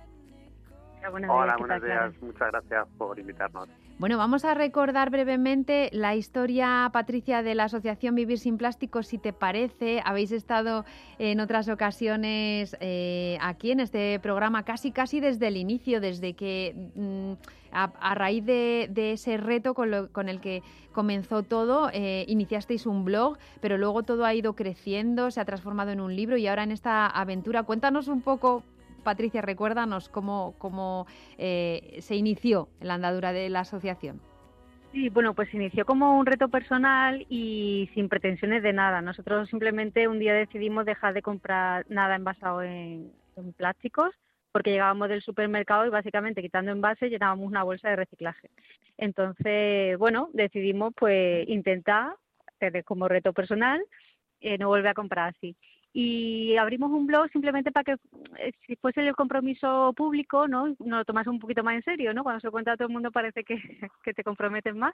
Hola, 1.30 1.56
buenos 1.58 1.82
días. 1.84 2.14
Muchas 2.22 2.52
gracias 2.52 2.88
por 2.98 3.18
invitarnos. 3.20 3.68
Bueno, 4.02 4.18
vamos 4.18 4.46
a 4.46 4.56
recordar 4.56 5.12
brevemente 5.12 5.92
la 5.94 6.16
historia, 6.16 6.90
Patricia, 6.92 7.44
de 7.44 7.54
la 7.54 7.66
Asociación 7.66 8.16
Vivir 8.16 8.40
sin 8.40 8.58
Plástico, 8.58 9.04
si 9.04 9.20
te 9.20 9.32
parece. 9.32 10.02
Habéis 10.04 10.32
estado 10.32 10.86
en 11.20 11.40
otras 11.40 11.70
ocasiones 11.70 12.76
eh, 12.80 13.38
aquí 13.42 13.70
en 13.70 13.80
este 13.80 14.20
programa, 14.20 14.64
casi 14.64 14.92
casi 14.92 15.20
desde 15.20 15.50
el 15.50 15.56
inicio, 15.56 16.02
desde 16.02 16.34
que 16.34 16.90
mm, 16.96 17.34
a, 17.72 18.16
raíz 18.16 18.44
de, 18.44 18.90
ese 19.14 19.38
reto 19.38 19.76
con 19.76 20.30
el 20.30 20.42
que 20.42 20.64
comenzó 20.94 21.44
todo, 21.44 21.92
eh, 21.94 22.26
iniciasteis 22.28 22.88
un 22.88 23.06
blog, 23.06 23.38
pero 23.60 23.78
luego 23.78 24.02
todo 24.02 24.26
ha 24.26 24.34
ido 24.34 24.56
creciendo, 24.56 25.30
se 25.30 25.42
ha 25.42 25.46
transformado 25.46 25.92
en 25.92 26.02
un 26.02 26.16
libro 26.16 26.38
y 26.38 26.48
ahora 26.48 26.64
en 26.64 26.72
esta 26.72 27.06
aventura. 27.06 27.62
Cuéntanos 27.62 28.08
un 28.08 28.22
poco 28.22 28.64
Patricia, 29.02 29.42
recuérdanos 29.42 30.10
cómo, 30.10 30.56
cómo 30.58 31.08
eh, 31.38 31.98
se 32.02 32.16
inició 32.16 32.70
la 32.80 32.96
andadura 32.96 33.34
de 33.34 33.50
la 33.50 33.62
asociación. 33.62 34.22
Sí, 34.92 35.08
bueno, 35.08 35.34
pues 35.34 35.54
inició 35.54 35.86
como 35.86 36.20
un 36.20 36.26
reto 36.26 36.50
personal 36.50 37.26
y 37.30 37.90
sin 37.94 38.10
pretensiones 38.10 38.62
de 38.62 38.74
nada. 38.74 39.02
Nosotros 39.02 39.50
simplemente 39.50 40.10
un 40.10 40.20
día 40.20 40.34
decidimos 40.34 40.86
dejar 40.86 41.14
de 41.14 41.22
comprar 41.22 41.86
nada 41.90 42.16
envasado 42.16 42.62
en, 42.62 43.12
plásticos 43.56 44.14
porque 44.52 44.72
llegábamos 44.72 45.08
del 45.10 45.22
supermercado 45.22 45.86
y 45.86 45.90
básicamente 45.90 46.42
quitando 46.42 46.72
envases 46.72 47.10
llenábamos 47.10 47.48
una 47.48 47.64
bolsa 47.64 47.90
de 47.90 47.96
reciclaje. 47.96 48.52
Entonces, 48.98 49.98
bueno, 49.98 50.30
decidimos 50.34 50.94
pues 50.96 51.48
intentar, 51.48 52.16
como 52.86 53.08
reto 53.08 53.32
personal, 53.34 53.82
eh, 54.42 54.58
no 54.58 54.68
volver 54.68 54.90
a 54.90 54.94
comprar 54.94 55.30
así 55.30 55.56
y 55.94 56.56
abrimos 56.56 56.90
un 56.92 57.06
blog 57.06 57.30
simplemente 57.32 57.72
para 57.72 57.84
que 57.84 57.98
eh, 58.38 58.54
si 58.66 58.76
fuese 58.78 59.06
el 59.06 59.16
compromiso 59.16 59.94
público, 59.96 60.48
¿no? 60.48 60.68
Nos 60.68 60.78
lo 60.80 61.06
tomase 61.06 61.30
un 61.30 61.40
poquito 61.40 61.64
más 61.64 61.76
en 61.76 61.84
serio, 61.84 62.14
¿no? 62.14 62.24
Cuando 62.24 62.40
se 62.40 62.50
cuenta 62.50 62.74
a 62.74 62.78
todo 62.78 62.88
el 62.88 62.94
mundo 62.94 63.12
parece 63.12 63.44
que, 63.44 63.56
que 64.04 64.14
te 64.14 64.24
comprometes 64.24 64.74
más 64.74 64.94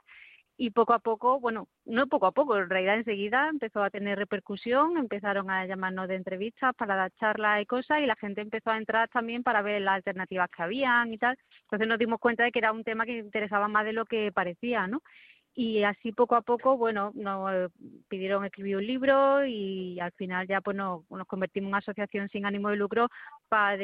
y 0.56 0.70
poco 0.70 0.92
a 0.92 0.98
poco, 0.98 1.38
bueno, 1.38 1.68
no 1.84 2.08
poco 2.08 2.26
a 2.26 2.32
poco, 2.32 2.58
en 2.58 2.68
realidad 2.68 2.96
enseguida 2.96 3.48
empezó 3.48 3.82
a 3.82 3.90
tener 3.90 4.18
repercusión, 4.18 4.96
empezaron 4.96 5.50
a 5.50 5.66
llamarnos 5.66 6.08
de 6.08 6.16
entrevistas 6.16 6.74
para 6.74 6.96
dar 6.96 7.12
charlas 7.12 7.62
y 7.62 7.66
cosas 7.66 8.00
y 8.00 8.06
la 8.06 8.16
gente 8.16 8.40
empezó 8.40 8.70
a 8.70 8.78
entrar 8.78 9.08
también 9.08 9.44
para 9.44 9.62
ver 9.62 9.82
las 9.82 9.96
alternativas 9.96 10.50
que 10.50 10.62
habían 10.62 11.12
y 11.12 11.18
tal. 11.18 11.38
Entonces 11.62 11.86
nos 11.86 11.98
dimos 11.98 12.18
cuenta 12.18 12.42
de 12.42 12.50
que 12.50 12.58
era 12.58 12.72
un 12.72 12.82
tema 12.82 13.06
que 13.06 13.18
interesaba 13.18 13.68
más 13.68 13.84
de 13.84 13.92
lo 13.92 14.04
que 14.04 14.32
parecía, 14.32 14.88
¿no? 14.88 15.00
Y 15.60 15.82
así 15.82 16.12
poco 16.12 16.36
a 16.36 16.42
poco, 16.42 16.76
bueno, 16.76 17.10
nos 17.16 17.72
pidieron 18.06 18.44
escribir 18.44 18.76
un 18.76 18.86
libro 18.86 19.44
y 19.44 19.98
al 19.98 20.12
final 20.12 20.46
ya 20.46 20.60
pues 20.60 20.76
nos 20.76 21.02
convertimos 21.26 21.66
en 21.66 21.70
una 21.70 21.78
asociación 21.78 22.28
sin 22.28 22.46
ánimo 22.46 22.68
de 22.68 22.76
lucro 22.76 23.08
para 23.48 23.76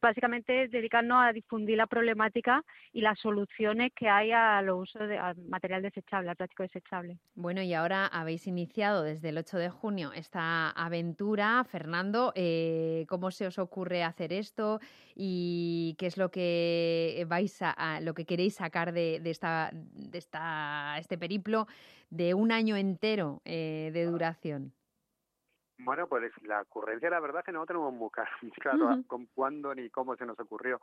básicamente 0.00 0.68
dedicarnos 0.68 1.18
a 1.22 1.32
difundir 1.32 1.76
la 1.76 1.86
problemática 1.86 2.62
y 2.92 3.00
las 3.00 3.18
soluciones 3.18 3.92
que 3.94 4.08
hay 4.08 4.32
a 4.32 4.60
los 4.62 4.82
usos 4.82 5.08
de 5.08 5.18
material 5.48 5.82
desechable, 5.82 6.30
al 6.30 6.36
plástico 6.36 6.62
desechable. 6.62 7.18
Bueno, 7.34 7.62
y 7.62 7.74
ahora 7.74 8.06
habéis 8.06 8.46
iniciado 8.46 9.02
desde 9.02 9.30
el 9.30 9.38
8 9.38 9.58
de 9.58 9.70
junio 9.70 10.12
esta 10.12 10.70
aventura. 10.70 11.64
Fernando, 11.64 12.32
eh, 12.34 13.04
¿cómo 13.08 13.30
se 13.30 13.46
os 13.46 13.58
ocurre 13.58 14.02
hacer 14.02 14.32
esto 14.32 14.80
y 15.14 15.94
qué 15.98 16.06
es 16.06 16.16
lo 16.16 16.30
que 16.30 17.24
vais 17.28 17.58
a, 17.60 18.00
lo 18.00 18.14
que 18.14 18.24
queréis 18.24 18.54
sacar 18.54 18.92
de, 18.92 19.20
esta, 19.24 19.70
de 19.72 20.18
esta, 20.18 20.96
este 20.98 21.18
periplo 21.18 21.66
de 22.10 22.34
un 22.34 22.52
año 22.52 22.76
entero 22.76 23.42
eh, 23.44 23.90
de 23.92 24.04
duración? 24.04 24.72
Bueno, 25.78 26.06
pues 26.06 26.32
la 26.42 26.62
ocurrencia, 26.62 27.10
la 27.10 27.20
verdad, 27.20 27.40
es 27.40 27.46
que 27.46 27.52
no 27.52 27.66
tenemos 27.66 27.92
muy 27.92 28.10
claro 28.60 29.02
con 29.06 29.26
cuándo 29.26 29.74
ni 29.74 29.90
cómo 29.90 30.16
se 30.16 30.26
nos 30.26 30.38
ocurrió 30.40 30.80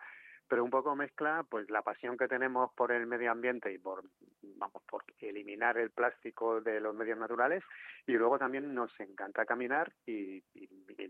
pero 0.53 0.63
un 0.63 0.69
poco 0.69 0.95
mezcla 0.95 1.43
pues 1.49 1.67
la 1.71 1.81
pasión 1.81 2.15
que 2.15 2.27
tenemos 2.27 2.71
por 2.75 2.91
el 2.91 3.07
medio 3.07 3.31
ambiente 3.31 3.73
y 3.73 3.79
por 3.79 4.03
vamos 4.43 4.83
por 4.83 5.03
eliminar 5.19 5.79
el 5.79 5.89
plástico 5.89 6.61
de 6.61 6.79
los 6.79 6.93
medios 6.93 7.17
naturales 7.17 7.63
y 8.05 8.11
luego 8.11 8.37
también 8.37 8.73
nos 8.73 8.91
encanta 8.99 9.45
caminar 9.45 9.91
y, 10.05 10.43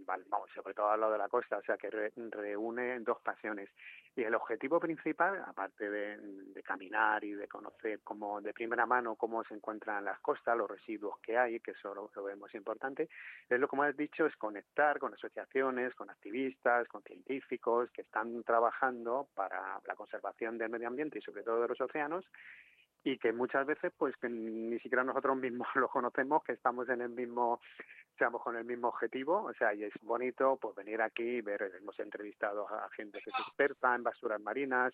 vamos 0.05 0.49
sobre 0.53 0.73
todo 0.73 0.89
a 0.89 0.97
lo 0.97 1.11
de 1.11 1.17
la 1.17 1.27
costa 1.27 1.57
o 1.57 1.61
sea 1.63 1.77
que 1.77 1.89
reúne 1.89 2.99
dos 3.01 3.19
pasiones. 3.21 3.69
Y 4.15 4.23
el 4.23 4.35
objetivo 4.35 4.79
principal 4.79 5.43
aparte 5.45 5.89
de, 5.89 6.63
caminar 6.63 7.23
y 7.25 7.33
de 7.33 7.47
conocer 7.47 7.99
como 8.03 8.39
de 8.39 8.53
primera 8.53 8.85
mano 8.85 9.15
cómo 9.15 9.43
se 9.43 9.53
encuentran 9.53 10.05
las 10.05 10.19
costas 10.21 10.57
los 10.57 10.69
residuos 10.69 11.19
que 11.19 11.37
hay 11.37 11.59
que 11.59 11.71
eso 11.71 11.93
lo, 11.93 12.09
lo 12.15 12.23
vemos 12.23 12.53
importante 12.55 13.09
es 13.49 13.59
lo 13.59 13.67
como 13.67 13.83
has 13.83 13.97
dicho 13.97 14.25
es 14.25 14.35
conectar 14.37 14.97
con 14.97 15.13
asociaciones 15.13 15.93
con 15.95 16.09
activistas 16.09 16.87
con 16.87 17.03
científicos 17.03 17.91
que 17.91 18.03
están 18.03 18.43
trabajando 18.43 19.27
para 19.33 19.79
la 19.85 19.95
conservación 19.95 20.57
del 20.57 20.69
medio 20.69 20.87
ambiente 20.87 21.19
y 21.19 21.21
sobre 21.21 21.43
todo 21.43 21.61
de 21.61 21.67
los 21.67 21.81
océanos 21.81 22.25
y 23.03 23.17
que 23.17 23.33
muchas 23.33 23.65
veces 23.65 23.91
pues 23.97 24.15
que 24.17 24.29
ni 24.29 24.79
siquiera 24.79 25.03
nosotros 25.03 25.37
mismos 25.37 25.67
lo 25.75 25.87
conocemos 25.87 26.43
que 26.43 26.53
estamos 26.53 26.87
en 26.89 27.01
el 27.01 27.09
mismo 27.09 27.59
seamos 28.17 28.41
con 28.41 28.55
el 28.55 28.65
mismo 28.65 28.89
objetivo 28.89 29.43
o 29.43 29.53
sea 29.53 29.73
y 29.73 29.83
es 29.83 29.93
bonito 30.01 30.57
pues 30.61 30.75
venir 30.75 31.01
aquí 31.01 31.23
y 31.23 31.41
ver 31.41 31.71
hemos 31.79 31.99
entrevistado 31.99 32.67
a 32.69 32.89
gente 32.89 33.19
que 33.23 33.29
es 33.29 33.35
experta 33.39 33.95
en 33.95 34.03
basuras 34.03 34.41
marinas 34.41 34.93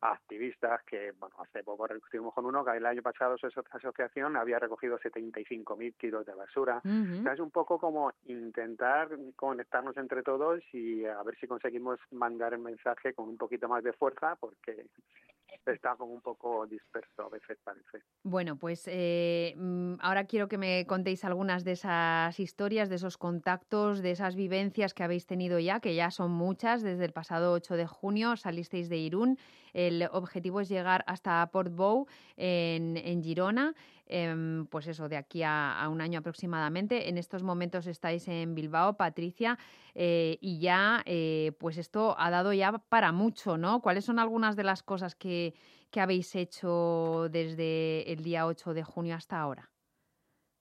a 0.00 0.12
activistas 0.12 0.82
que 0.84 1.12
bueno 1.12 1.36
hace 1.38 1.62
poco 1.62 1.86
estuvimos 1.86 2.34
con 2.34 2.46
uno 2.46 2.64
que 2.64 2.76
el 2.76 2.86
año 2.86 3.02
pasado 3.02 3.36
su 3.38 3.46
asociación 3.46 4.36
había 4.36 4.58
recogido 4.58 4.98
75.000 4.98 5.94
kilos 5.96 6.26
de 6.26 6.34
basura. 6.34 6.80
O 6.84 7.22
sea 7.22 7.32
es 7.32 7.40
un 7.40 7.50
poco 7.50 7.78
como 7.78 8.12
intentar 8.26 9.08
conectarnos 9.36 9.96
entre 9.96 10.22
todos 10.22 10.62
y 10.72 11.04
a 11.04 11.22
ver 11.22 11.36
si 11.38 11.46
conseguimos 11.46 11.98
mandar 12.10 12.54
el 12.54 12.60
mensaje 12.60 13.14
con 13.14 13.28
un 13.28 13.36
poquito 13.36 13.68
más 13.68 13.82
de 13.82 13.92
fuerza 13.92 14.36
porque 14.36 14.86
está 15.66 15.94
un 16.00 16.20
poco 16.20 16.66
disperso 16.66 17.22
a 17.22 17.28
veces 17.28 17.58
parece. 17.62 18.02
Bueno, 18.22 18.56
pues 18.56 18.84
eh, 18.86 19.54
mm, 19.56 19.94
ahora 20.00 20.24
quiero 20.24 20.48
que 20.48 20.58
me 20.58 20.86
contéis 20.86 21.24
algunas 21.24 21.64
de 21.64 21.72
esas 21.72 22.38
historias, 22.40 22.88
de 22.88 22.96
esos 22.96 23.18
contactos, 23.18 24.02
de 24.02 24.12
esas 24.12 24.34
vivencias 24.34 24.94
que 24.94 25.02
habéis 25.02 25.26
tenido 25.26 25.58
ya, 25.58 25.80
que 25.80 25.94
ya 25.94 26.10
son 26.10 26.30
muchas. 26.30 26.82
Desde 26.82 27.04
el 27.04 27.12
pasado 27.12 27.52
8 27.52 27.76
de 27.76 27.86
junio 27.86 28.36
salisteis 28.36 28.88
de 28.88 28.96
Irún. 28.96 29.38
El 29.78 30.08
objetivo 30.10 30.60
es 30.60 30.68
llegar 30.68 31.04
hasta 31.06 31.48
Port 31.52 31.72
Bow 31.72 32.08
en, 32.36 32.96
en 32.96 33.22
Girona. 33.22 33.74
Em, 34.06 34.66
pues 34.66 34.88
eso, 34.88 35.08
de 35.08 35.16
aquí 35.16 35.42
a, 35.44 35.86
un 35.88 36.00
año 36.00 36.18
aproximadamente. 36.18 37.08
En 37.08 37.16
estos 37.16 37.44
momentos 37.44 37.86
estáis 37.86 38.26
en 38.26 38.54
Bilbao, 38.56 38.96
Patricia, 38.96 39.56
eh, 39.94 40.38
y 40.40 40.58
ya, 40.58 41.02
eh, 41.04 41.52
pues 41.60 41.78
esto 41.78 42.16
ha 42.18 42.30
dado 42.30 42.52
ya 42.52 42.72
para 42.72 43.12
mucho, 43.12 43.56
¿no? 43.56 43.80
¿Cuáles 43.80 44.04
son 44.04 44.18
algunas 44.18 44.56
de 44.56 44.64
las 44.64 44.82
cosas 44.82 45.14
que, 45.14 45.54
que 45.90 46.00
habéis 46.00 46.34
hecho 46.34 47.28
desde 47.30 48.10
el 48.10 48.24
día 48.24 48.46
8 48.46 48.74
de 48.74 48.82
junio 48.82 49.14
hasta 49.14 49.38
ahora? 49.38 49.70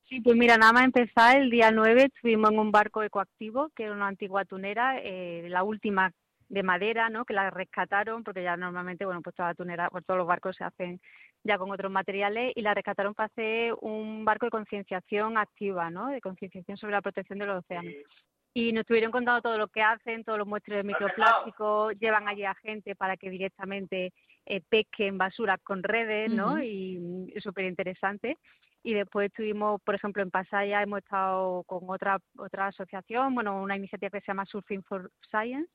Sí, 0.09 0.21
pues 0.21 0.37
mira, 0.37 0.57
nada 0.57 0.73
más 0.73 0.83
empezar, 0.83 1.37
el 1.37 1.49
día 1.49 1.71
9 1.71 2.09
estuvimos 2.13 2.51
en 2.51 2.59
un 2.59 2.71
barco 2.71 3.01
ecoactivo, 3.01 3.69
que 3.75 3.83
era 3.83 3.93
una 3.93 4.07
antigua 4.07 4.45
tunera, 4.45 4.99
eh, 5.01 5.47
la 5.49 5.63
última 5.63 6.11
de 6.49 6.63
madera, 6.63 7.09
¿no? 7.09 7.25
Que 7.25 7.33
la 7.33 7.49
rescataron 7.49 8.23
porque 8.23 8.43
ya 8.43 8.55
normalmente, 8.57 9.05
bueno, 9.05 9.21
pues 9.21 9.35
toda 9.35 9.49
la 9.49 9.55
tunera, 9.55 9.89
pues 9.89 10.05
todos 10.05 10.17
los 10.17 10.27
barcos 10.27 10.55
se 10.55 10.63
hacen 10.63 10.99
ya 11.43 11.57
con 11.57 11.71
otros 11.71 11.91
materiales 11.91 12.53
y 12.55 12.61
la 12.61 12.73
rescataron 12.73 13.13
para 13.13 13.27
hacer 13.27 13.73
un 13.81 14.25
barco 14.25 14.45
de 14.45 14.51
concienciación 14.51 15.37
activa, 15.37 15.89
¿no? 15.89 16.07
De 16.07 16.21
concienciación 16.21 16.77
sobre 16.77 16.93
la 16.93 17.01
protección 17.01 17.39
de 17.39 17.45
los 17.45 17.63
océanos. 17.63 17.93
Y 18.53 18.71
nos 18.71 18.81
estuvieron 18.81 19.11
contando 19.11 19.41
todo 19.41 19.57
lo 19.57 19.67
que 19.67 19.83
hacen, 19.83 20.23
todos 20.23 20.39
los 20.39 20.47
muestros 20.47 20.77
de 20.77 20.83
microplásticos, 20.83 21.93
llevan 21.99 22.27
allí 22.27 22.43
a 22.43 22.55
gente 22.55 22.95
para 22.95 23.15
que 23.15 23.29
directamente 23.29 24.13
eh, 24.45 24.61
pesquen 24.67 25.17
basura 25.17 25.57
con 25.59 25.83
redes, 25.83 26.31
¿no? 26.31 26.61
Y 26.63 27.31
es 27.35 27.43
súper 27.43 27.65
interesante 27.65 28.37
y 28.87 28.93
después 28.93 29.27
estuvimos, 29.27 29.81
por 29.81 29.95
ejemplo, 29.95 30.23
en 30.23 30.31
Pasaya 30.31 30.81
hemos 30.81 30.99
estado 30.99 31.63
con 31.63 31.81
otra 31.89 32.19
otra 32.37 32.67
asociación, 32.67 33.35
bueno, 33.35 33.61
una 33.61 33.75
iniciativa 33.75 34.09
que 34.09 34.21
se 34.21 34.27
llama 34.27 34.45
Surfing 34.45 34.81
for 34.83 35.11
Science, 35.29 35.69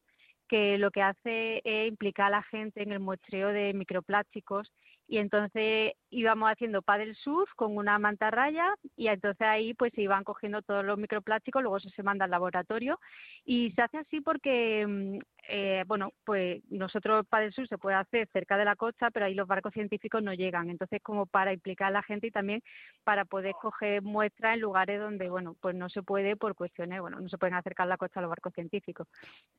que 0.52 0.76
lo 0.76 0.90
que 0.90 1.00
hace 1.00 1.62
es 1.64 1.88
implicar 1.88 2.26
a 2.26 2.36
la 2.36 2.42
gente 2.42 2.82
en 2.82 2.92
el 2.92 3.00
muestreo 3.00 3.48
de 3.48 3.72
microplásticos. 3.72 4.70
Y 5.08 5.16
entonces 5.16 5.94
íbamos 6.10 6.50
haciendo 6.50 6.82
paddle 6.82 7.14
surf 7.14 7.50
con 7.56 7.74
una 7.74 7.98
mantarraya 7.98 8.74
y 8.94 9.06
entonces 9.08 9.46
ahí 9.46 9.72
pues 9.72 9.94
se 9.94 10.02
iban 10.02 10.24
cogiendo 10.24 10.60
todos 10.60 10.84
los 10.84 10.98
microplásticos, 10.98 11.62
luego 11.62 11.78
eso 11.78 11.88
se 11.88 12.02
manda 12.02 12.26
al 12.26 12.30
laboratorio. 12.30 13.00
Y 13.46 13.72
se 13.72 13.80
hace 13.80 13.96
así 13.96 14.20
porque 14.20 14.86
mm, 14.86 15.18
eh, 15.48 15.84
bueno, 15.86 16.12
pues 16.24 16.62
nosotros 16.70 17.26
paddle 17.28 17.52
surf 17.52 17.68
se 17.68 17.78
puede 17.78 17.96
hacer 17.96 18.28
cerca 18.32 18.56
de 18.56 18.64
la 18.64 18.76
costa, 18.76 19.10
pero 19.10 19.26
ahí 19.26 19.34
los 19.34 19.48
barcos 19.48 19.72
científicos 19.72 20.22
no 20.22 20.32
llegan, 20.32 20.70
entonces 20.70 21.00
como 21.02 21.26
para 21.26 21.52
implicar 21.52 21.88
a 21.88 21.90
la 21.90 22.02
gente 22.02 22.28
y 22.28 22.30
también 22.30 22.62
para 23.04 23.24
poder 23.24 23.54
coger 23.60 24.02
muestras 24.02 24.54
en 24.54 24.60
lugares 24.60 25.00
donde 25.00 25.28
bueno, 25.28 25.56
pues 25.60 25.74
no 25.74 25.88
se 25.88 26.02
puede 26.02 26.36
por 26.36 26.54
cuestiones, 26.54 27.00
bueno, 27.00 27.18
no 27.20 27.28
se 27.28 27.38
pueden 27.38 27.54
acercar 27.54 27.86
a 27.86 27.90
la 27.90 27.96
costa 27.96 28.20
los 28.20 28.30
barcos 28.30 28.54
científicos. 28.54 29.08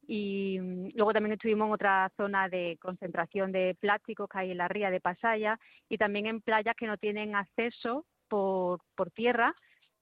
Y 0.08 0.60
mm, 0.60 0.92
luego 0.96 1.14
también 1.14 1.34
estuvimos 1.34 1.68
en 1.68 1.74
otra 1.74 2.12
zona 2.16 2.48
de 2.50 2.78
concentración 2.82 3.52
de 3.52 3.76
plásticos 3.80 4.30
que 4.30 4.40
hay 4.40 4.52
en 4.52 4.58
la 4.58 4.68
ría 4.68 4.90
de 4.90 5.02
Pasaya 5.02 5.60
y 5.90 5.98
también 5.98 6.28
en 6.28 6.42
playas 6.42 6.76
que 6.76 6.88
no 6.88 6.98
tienen 6.98 7.36
acceso 7.36 8.06
por, 8.28 8.80
por 8.96 9.12
tierra. 9.12 9.54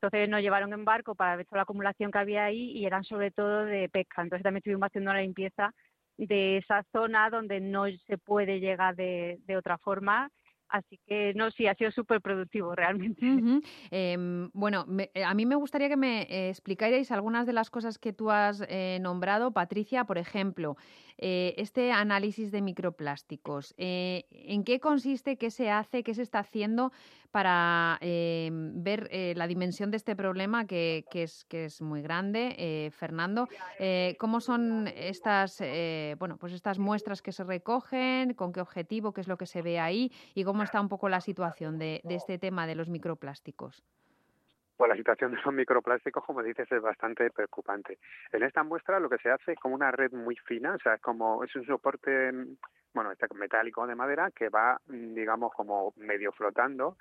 Entonces 0.01 0.27
nos 0.29 0.41
llevaron 0.41 0.73
en 0.73 0.83
barco 0.83 1.13
para 1.13 1.35
ver 1.35 1.45
toda 1.45 1.57
la 1.57 1.63
acumulación 1.63 2.11
que 2.11 2.17
había 2.17 2.45
ahí 2.45 2.71
y 2.71 2.85
eran 2.85 3.03
sobre 3.03 3.29
todo 3.29 3.65
de 3.65 3.87
pesca. 3.87 4.23
Entonces 4.23 4.41
también 4.41 4.61
estuvimos 4.61 4.87
haciendo 4.87 5.13
la 5.13 5.21
limpieza 5.21 5.75
de 6.17 6.57
esa 6.57 6.83
zona 6.91 7.29
donde 7.29 7.59
no 7.59 7.85
se 8.07 8.17
puede 8.17 8.59
llegar 8.59 8.95
de, 8.95 9.39
otra 9.55 9.77
forma 9.77 10.29
Así 10.69 11.01
que 11.05 11.33
no, 11.33 11.51
sí, 11.51 11.67
ha 11.67 11.75
sido 11.75 11.91
súper 11.91 12.21
productivo 12.21 12.73
realmente. 12.75 13.25
Em, 13.91 14.49
bueno, 14.53 14.85
eh, 15.13 15.25
a 15.25 15.33
mí 15.33 15.45
me 15.45 15.55
gustaría 15.55 15.89
que 15.89 15.97
me 15.97 16.21
eh, 16.21 16.47
explicarais 16.47 17.11
algunas 17.11 17.45
de 17.45 17.51
las 17.51 17.69
cosas 17.69 17.97
que 17.97 18.13
tú 18.13 18.31
has 18.31 18.63
eh, 18.69 18.97
nombrado, 19.01 19.51
Patricia, 19.51 20.05
por 20.05 20.17
ejemplo, 20.17 20.77
este 21.17 21.91
análisis 21.91 22.53
de 22.53 22.61
microplásticos. 22.61 23.75
¿En 23.77 24.63
qué 24.63 24.79
consiste, 24.79 25.37
qué 25.37 25.51
se 25.51 25.69
hace, 25.69 26.03
qué 26.03 26.13
se 26.13 26.21
está 26.21 26.39
haciendo 26.39 26.93
para 27.31 27.97
eh, 28.01 28.49
ver 28.51 29.07
eh, 29.11 29.33
la 29.35 29.47
dimensión 29.47 29.89
de 29.89 29.97
este 29.97 30.15
problema 30.15 30.65
que, 30.67 31.05
que, 31.09 31.23
es, 31.23 31.45
que 31.45 31.65
es 31.65 31.81
muy 31.81 32.01
grande. 32.01 32.55
Eh, 32.57 32.91
Fernando, 32.91 33.47
eh, 33.79 34.15
¿cómo 34.19 34.41
son 34.41 34.87
estas, 34.87 35.61
eh, 35.61 36.15
bueno, 36.19 36.37
pues 36.37 36.53
estas 36.53 36.77
muestras 36.77 37.21
que 37.21 37.31
se 37.31 37.43
recogen? 37.43 38.33
¿Con 38.33 38.51
qué 38.51 38.61
objetivo? 38.61 39.13
¿Qué 39.13 39.21
es 39.21 39.27
lo 39.27 39.37
que 39.37 39.45
se 39.45 39.61
ve 39.61 39.79
ahí? 39.79 40.11
¿Y 40.35 40.43
cómo 40.43 40.63
está 40.63 40.81
un 40.81 40.89
poco 40.89 41.09
la 41.09 41.21
situación 41.21 41.79
de, 41.79 42.01
de 42.03 42.15
este 42.15 42.37
tema 42.37 42.67
de 42.67 42.75
los 42.75 42.89
microplásticos? 42.89 43.83
Pues 44.81 44.89
la 44.89 44.95
situación 44.95 45.31
de 45.31 45.37
los 45.37 45.53
microplásticos, 45.53 46.25
como 46.25 46.41
dices, 46.41 46.71
es 46.71 46.81
bastante 46.81 47.29
preocupante. 47.29 47.99
En 48.31 48.41
esta 48.41 48.63
muestra 48.63 48.99
lo 48.99 49.09
que 49.09 49.19
se 49.19 49.29
hace 49.29 49.51
es 49.51 49.59
como 49.59 49.75
una 49.75 49.91
red 49.91 50.11
muy 50.11 50.35
fina, 50.35 50.73
o 50.73 50.79
sea, 50.79 50.95
es 50.95 51.01
como 51.01 51.43
es 51.43 51.55
un 51.55 51.63
soporte, 51.67 52.31
mm, 52.31 52.57
bueno, 52.91 53.11
este 53.11 53.27
metálico 53.35 53.85
de 53.85 53.93
madera 53.93 54.31
que 54.31 54.49
va, 54.49 54.81
mm, 54.87 55.13
digamos, 55.13 55.53
como 55.53 55.93
medio 55.97 56.31
flotando 56.31 56.97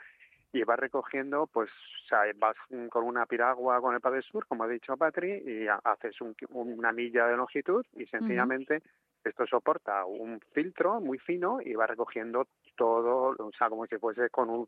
y 0.53 0.63
va 0.65 0.77
recogiendo, 0.77 1.47
pues, 1.47 1.71
o 1.71 2.09
sea, 2.09 2.21
vas 2.37 2.57
con 2.91 3.05
una 3.05 3.27
piragua 3.27 3.81
con 3.81 3.95
el 3.95 4.01
Padre 4.01 4.23
Sur, 4.23 4.47
como 4.47 4.65
ha 4.65 4.69
dicho 4.69 4.97
Patri, 4.97 5.43
y 5.47 5.69
ha- 5.69 5.81
haces 5.85 6.21
un, 6.21 6.35
una 6.51 6.93
milla 6.93 7.27
de 7.27 7.37
longitud 7.37 7.85
y 7.95 8.07
sencillamente 8.07 8.83
esto 9.25 9.47
soporta 9.47 10.05
un 10.07 10.41
filtro 10.53 11.01
muy 11.01 11.19
fino 11.19 11.61
y 11.61 11.75
va 11.75 11.87
recogiendo 11.87 12.47
todo, 12.77 13.35
o 13.39 13.51
sea, 13.59 13.69
como 13.69 13.87
si 13.87 13.99
fuese 13.99 14.31
con 14.31 14.49
un 14.49 14.67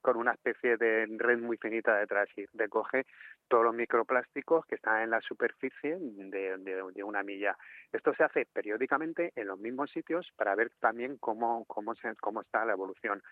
con 0.00 0.16
una 0.16 0.32
especie 0.32 0.76
de 0.78 1.06
red 1.18 1.38
muy 1.38 1.56
finita 1.58 1.96
detrás 1.98 2.28
y 2.36 2.46
recoge 2.54 3.04
todos 3.48 3.64
los 3.64 3.74
microplásticos 3.74 4.64
que 4.66 4.76
están 4.76 5.02
en 5.02 5.10
la 5.10 5.20
superficie 5.20 5.96
de, 6.00 6.56
de- 6.58 6.82
de 6.94 7.04
una 7.04 7.22
milla. 7.22 7.56
Esto 7.92 8.12
se 8.14 8.24
hace 8.24 8.46
periódicamente 8.46 9.32
en 9.36 9.46
los 9.48 9.58
mismos 9.58 9.90
sitios 9.90 10.32
para 10.36 10.54
ver 10.54 10.70
también 10.80 11.18
cómo, 11.18 11.64
cómo, 11.66 11.94
se, 11.94 12.14
cómo 12.16 12.40
está 12.40 12.64
la 12.64 12.72
evolución. 12.72 13.22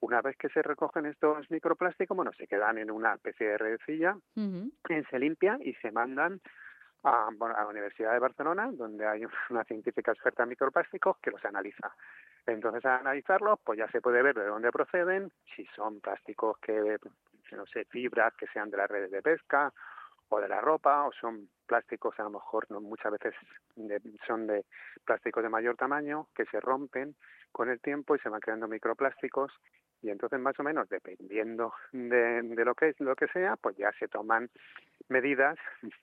Una 0.00 0.20
vez 0.20 0.36
que 0.36 0.48
se 0.50 0.62
recogen 0.62 1.06
estos 1.06 1.50
microplásticos, 1.50 2.16
bueno, 2.16 2.32
se 2.32 2.46
quedan 2.46 2.78
en 2.78 2.90
una 2.90 3.14
especie 3.14 3.48
de 3.48 3.58
redecilla, 3.58 4.16
eh, 4.90 5.04
se 5.10 5.18
limpia 5.18 5.58
y 5.62 5.74
se 5.74 5.90
mandan 5.90 6.40
a, 7.06 7.28
bueno, 7.36 7.54
a 7.56 7.62
la 7.62 7.68
Universidad 7.68 8.12
de 8.12 8.18
Barcelona, 8.18 8.68
donde 8.72 9.06
hay 9.06 9.22
una 9.50 9.64
científica 9.64 10.12
experta 10.12 10.42
en 10.42 10.50
microplásticos 10.50 11.18
que 11.18 11.30
los 11.30 11.44
analiza. 11.44 11.94
Entonces, 12.46 12.84
al 12.84 13.00
analizarlos, 13.00 13.58
pues 13.64 13.78
ya 13.78 13.88
se 13.90 14.00
puede 14.00 14.22
ver 14.22 14.34
de 14.34 14.46
dónde 14.46 14.70
proceden, 14.72 15.30
si 15.54 15.64
son 15.76 16.00
plásticos 16.00 16.58
que, 16.58 16.98
no 17.52 17.66
sé, 17.66 17.84
fibras 17.86 18.34
que 18.34 18.46
sean 18.48 18.70
de 18.70 18.76
las 18.76 18.90
redes 18.90 19.10
de 19.10 19.22
pesca 19.22 19.72
o 20.28 20.40
de 20.40 20.48
la 20.48 20.60
ropa, 20.60 21.04
o 21.06 21.12
son 21.12 21.48
plásticos 21.66 22.18
a 22.18 22.24
lo 22.24 22.30
mejor 22.30 22.66
no, 22.70 22.80
muchas 22.80 23.12
veces 23.12 23.34
de- 23.76 24.00
son 24.26 24.46
de 24.46 24.64
plásticos 25.04 25.42
de 25.42 25.48
mayor 25.48 25.76
tamaño 25.76 26.28
que 26.34 26.44
se 26.46 26.60
rompen 26.60 27.14
con 27.52 27.70
el 27.70 27.80
tiempo 27.80 28.16
y 28.16 28.18
se 28.18 28.28
van 28.28 28.40
creando 28.40 28.66
microplásticos 28.66 29.52
y 30.02 30.10
entonces 30.10 30.38
más 30.40 30.58
o 30.58 30.62
menos 30.62 30.88
dependiendo 30.88 31.72
de, 31.92 32.42
de 32.42 32.64
lo 32.64 32.74
que 32.74 32.88
es 32.90 33.00
lo 33.00 33.14
que 33.16 33.26
sea 33.28 33.56
pues 33.56 33.76
ya 33.76 33.92
se 33.98 34.08
toman 34.08 34.50
medidas 35.08 35.58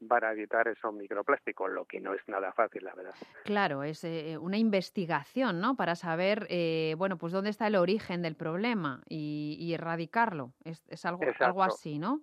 para 0.07 0.31
evitar 0.31 0.67
esos 0.67 0.93
microplásticos 0.93 1.71
lo 1.71 1.85
que 1.85 1.99
no 1.99 2.13
es 2.13 2.21
nada 2.27 2.51
fácil 2.53 2.83
la 2.83 2.95
verdad 2.95 3.13
Claro, 3.43 3.83
es 3.83 4.03
eh, 4.03 4.37
una 4.37 4.57
investigación, 4.57 5.59
¿no? 5.59 5.75
Para 5.75 5.95
saber, 5.95 6.47
eh, 6.49 6.95
bueno, 6.97 7.17
pues 7.17 7.33
dónde 7.33 7.49
está 7.49 7.67
el 7.67 7.75
origen 7.75 8.21
del 8.21 8.35
problema 8.35 9.01
y, 9.09 9.57
y 9.59 9.73
erradicarlo. 9.73 10.53
Es, 10.63 10.83
es 10.89 11.05
algo, 11.05 11.21
algo 11.39 11.63
así, 11.63 11.99
¿no? 11.99 12.21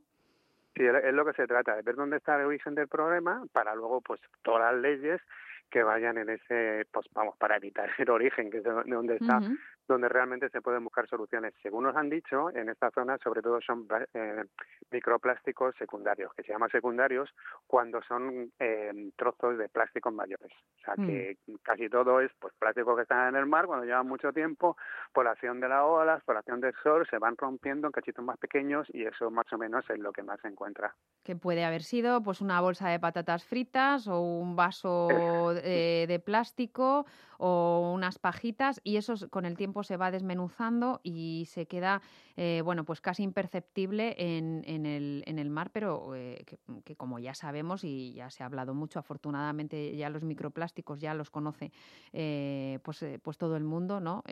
Sí, 0.74 0.84
es 0.84 1.14
lo 1.14 1.24
que 1.24 1.32
se 1.32 1.46
trata, 1.46 1.76
de 1.76 1.82
ver 1.82 1.96
dónde 1.96 2.16
está 2.16 2.36
el 2.36 2.46
origen 2.46 2.74
del 2.74 2.88
problema 2.88 3.44
para 3.52 3.74
luego, 3.74 4.00
pues, 4.00 4.20
todas 4.42 4.72
las 4.72 4.80
leyes 4.80 5.20
que 5.68 5.82
vayan 5.82 6.18
en 6.18 6.30
ese, 6.30 6.86
pues, 6.92 7.06
vamos, 7.12 7.36
para 7.36 7.56
evitar 7.56 7.90
el 7.98 8.10
origen, 8.10 8.50
que 8.50 8.58
es 8.58 8.64
de 8.64 8.72
de 8.72 8.90
donde 8.90 9.16
está. 9.16 9.40
Donde 9.91 10.09
realmente 10.09 10.49
se 10.51 10.62
pueden 10.62 10.84
buscar 10.84 11.09
soluciones. 11.09 11.55
Según 11.62 11.84
nos 11.84 11.97
han 11.97 12.09
dicho, 12.09 12.51
en 12.55 12.68
esta 12.68 12.91
zona, 12.91 13.18
sobre 13.18 13.43
todo 13.43 13.61
son 13.61 13.86
eh, 14.14 14.45
microplásticos 14.91 15.74
secundarios, 15.76 16.32
que 16.34 16.43
se 16.43 16.53
llaman 16.53 16.70
secundarios 16.70 17.30
cuando 17.66 18.01
son 18.03 18.53
eh, 18.59 19.11
trozos 19.16 19.59
de 19.59 19.68
plásticos 19.68 20.12
mayores. 20.12 20.53
O 20.78 20.84
sea, 20.84 20.95
que 20.95 21.38
casi 21.62 21.88
todo 21.88 22.20
es, 22.20 22.30
pues, 22.38 22.55
plásticos 22.59 22.97
que 22.97 23.03
están 23.03 23.28
en 23.28 23.36
el 23.36 23.47
mar 23.47 23.66
cuando 23.66 23.84
llevan 23.84 24.07
mucho 24.07 24.32
tiempo, 24.32 24.76
por 25.12 25.24
la 25.24 25.32
acción 25.32 25.61
de 25.61 25.68
las 25.68 25.82
olas, 25.82 26.22
por 26.24 26.34
la 26.34 26.41
acción 26.41 26.61
del 26.61 26.74
sol, 26.82 27.07
se 27.11 27.18
van 27.18 27.36
rompiendo 27.36 27.86
en 27.86 27.93
cachitos 27.93 28.24
más 28.24 28.38
pequeños 28.38 28.86
y 28.93 29.05
eso 29.05 29.30
más 29.30 29.53
o 29.53 29.59
menos 29.59 29.84
es 29.91 29.99
lo 29.99 30.12
que 30.12 30.22
más 30.22 30.41
se 30.41 30.49
encuentra. 30.49 30.95
Que 31.24 31.36
puede 31.36 31.64
haber 31.64 31.82
sido 31.82 32.22
pues 32.22 32.41
una 32.41 32.61
bolsa 32.61 32.88
de 32.88 33.01
patatas 33.01 33.45
fritas 33.45 34.07
o 34.09 34.20
un 34.20 34.57
vaso 34.57 35.09
eh, 35.62 36.07
de 36.07 36.18
plástico 36.20 37.07
o 37.41 37.91
unas 37.95 38.18
pajitas 38.18 38.80
y 38.84 38.97
eso 38.97 39.14
con 39.30 39.47
el 39.47 39.57
tiempo 39.57 39.82
se 39.82 39.97
va 39.97 40.11
desmenuzando 40.11 41.01
y 41.03 41.47
se 41.51 41.66
queda 41.66 42.03
eh, 42.43 42.62
bueno 42.64 42.84
pues 42.84 43.03
casi 43.03 43.22
imperceptible 43.22 44.14
en, 44.16 44.62
en 44.64 44.86
el, 44.86 45.22
en 45.26 45.38
el 45.38 45.51
mar 45.51 45.68
pero 45.74 46.14
eh, 46.14 46.43
que, 46.86 46.97
como 46.97 47.18
ya 47.18 47.34
sabemos 47.34 47.84
y 47.84 48.14
ya 48.14 48.30
se 48.30 48.43
ha 48.43 48.47
hablado 48.47 48.72
mucho 48.72 48.99
afortunadamente 48.99 49.95
ya 49.95 50.09
los 50.09 50.24
microplásticos 50.24 51.01
ya 51.01 51.12
los 51.12 51.28
conoce 51.28 51.70
eh, 52.14 52.78
pues, 52.82 53.05
pues 53.22 53.36
todo 53.36 53.59
el 53.59 53.64
mundo 53.64 54.01
no 54.01 54.24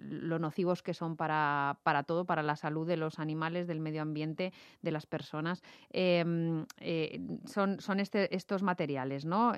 lo 0.00 0.40
nocivos 0.40 0.82
que 0.82 0.94
son 0.94 1.16
para, 1.16 1.78
para 1.84 2.02
todo 2.02 2.24
para 2.24 2.42
la 2.42 2.56
salud 2.56 2.88
de 2.88 2.96
los 2.96 3.20
animales 3.20 3.68
del 3.68 3.78
medio 3.78 4.02
ambiente 4.02 4.52
de 4.80 4.90
las 4.90 5.06
personas 5.06 5.62
eh, 5.92 6.24
son, 7.44 7.78
son 7.78 8.00
este, 8.00 8.34
estos 8.34 8.64
materiales, 8.64 9.24
¿no? 9.24 9.52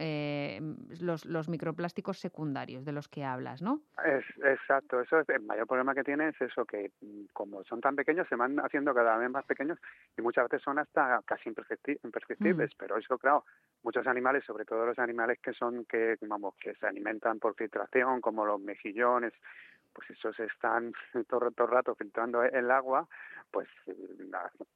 Los, 1.00 1.24
los 1.24 1.48
microplásticos 1.48 2.18
secundarios 2.18 2.84
de 2.84 2.92
los 2.92 3.08
que 3.08 3.24
hablas, 3.24 3.62
¿no? 3.62 3.80
Es, 4.04 4.24
exacto, 4.44 5.00
eso 5.00 5.20
es 5.20 5.28
el 5.30 5.40
mayor 5.42 5.66
problema 5.66 5.94
que 5.94 6.04
tiene 6.04 6.28
es 6.28 6.40
eso 6.42 6.64
que 6.64 6.90
mm, 7.00 7.26
como 7.54 7.64
son 7.64 7.80
tan 7.80 7.94
pequeños 7.94 8.26
se 8.28 8.34
van 8.34 8.58
haciendo 8.58 8.92
cada 8.92 9.16
vez 9.16 9.30
más 9.30 9.44
pequeños 9.44 9.78
y 10.16 10.22
muchas 10.22 10.48
veces 10.48 10.62
son 10.64 10.78
hasta 10.80 11.20
casi 11.24 11.48
impercepti- 11.50 11.98
imperceptibles, 12.02 12.72
pero 12.76 12.96
eso 12.96 13.16
claro, 13.16 13.44
muchos 13.84 14.04
animales, 14.08 14.44
sobre 14.44 14.64
todo 14.64 14.84
los 14.84 14.98
animales 14.98 15.38
que 15.40 15.52
son 15.52 15.84
que 15.84 16.16
vamos 16.22 16.54
que 16.60 16.74
se 16.74 16.86
alimentan 16.86 17.38
por 17.38 17.54
filtración 17.54 18.20
como 18.20 18.44
los 18.44 18.60
mejillones, 18.60 19.32
pues 19.92 20.10
esos 20.10 20.38
están 20.40 20.92
todo, 21.28 21.50
todo 21.52 21.66
el 21.68 21.72
rato 21.72 21.94
filtrando 21.94 22.42
el 22.42 22.68
agua, 22.72 23.06
pues 23.52 23.68
mm, 23.86 24.34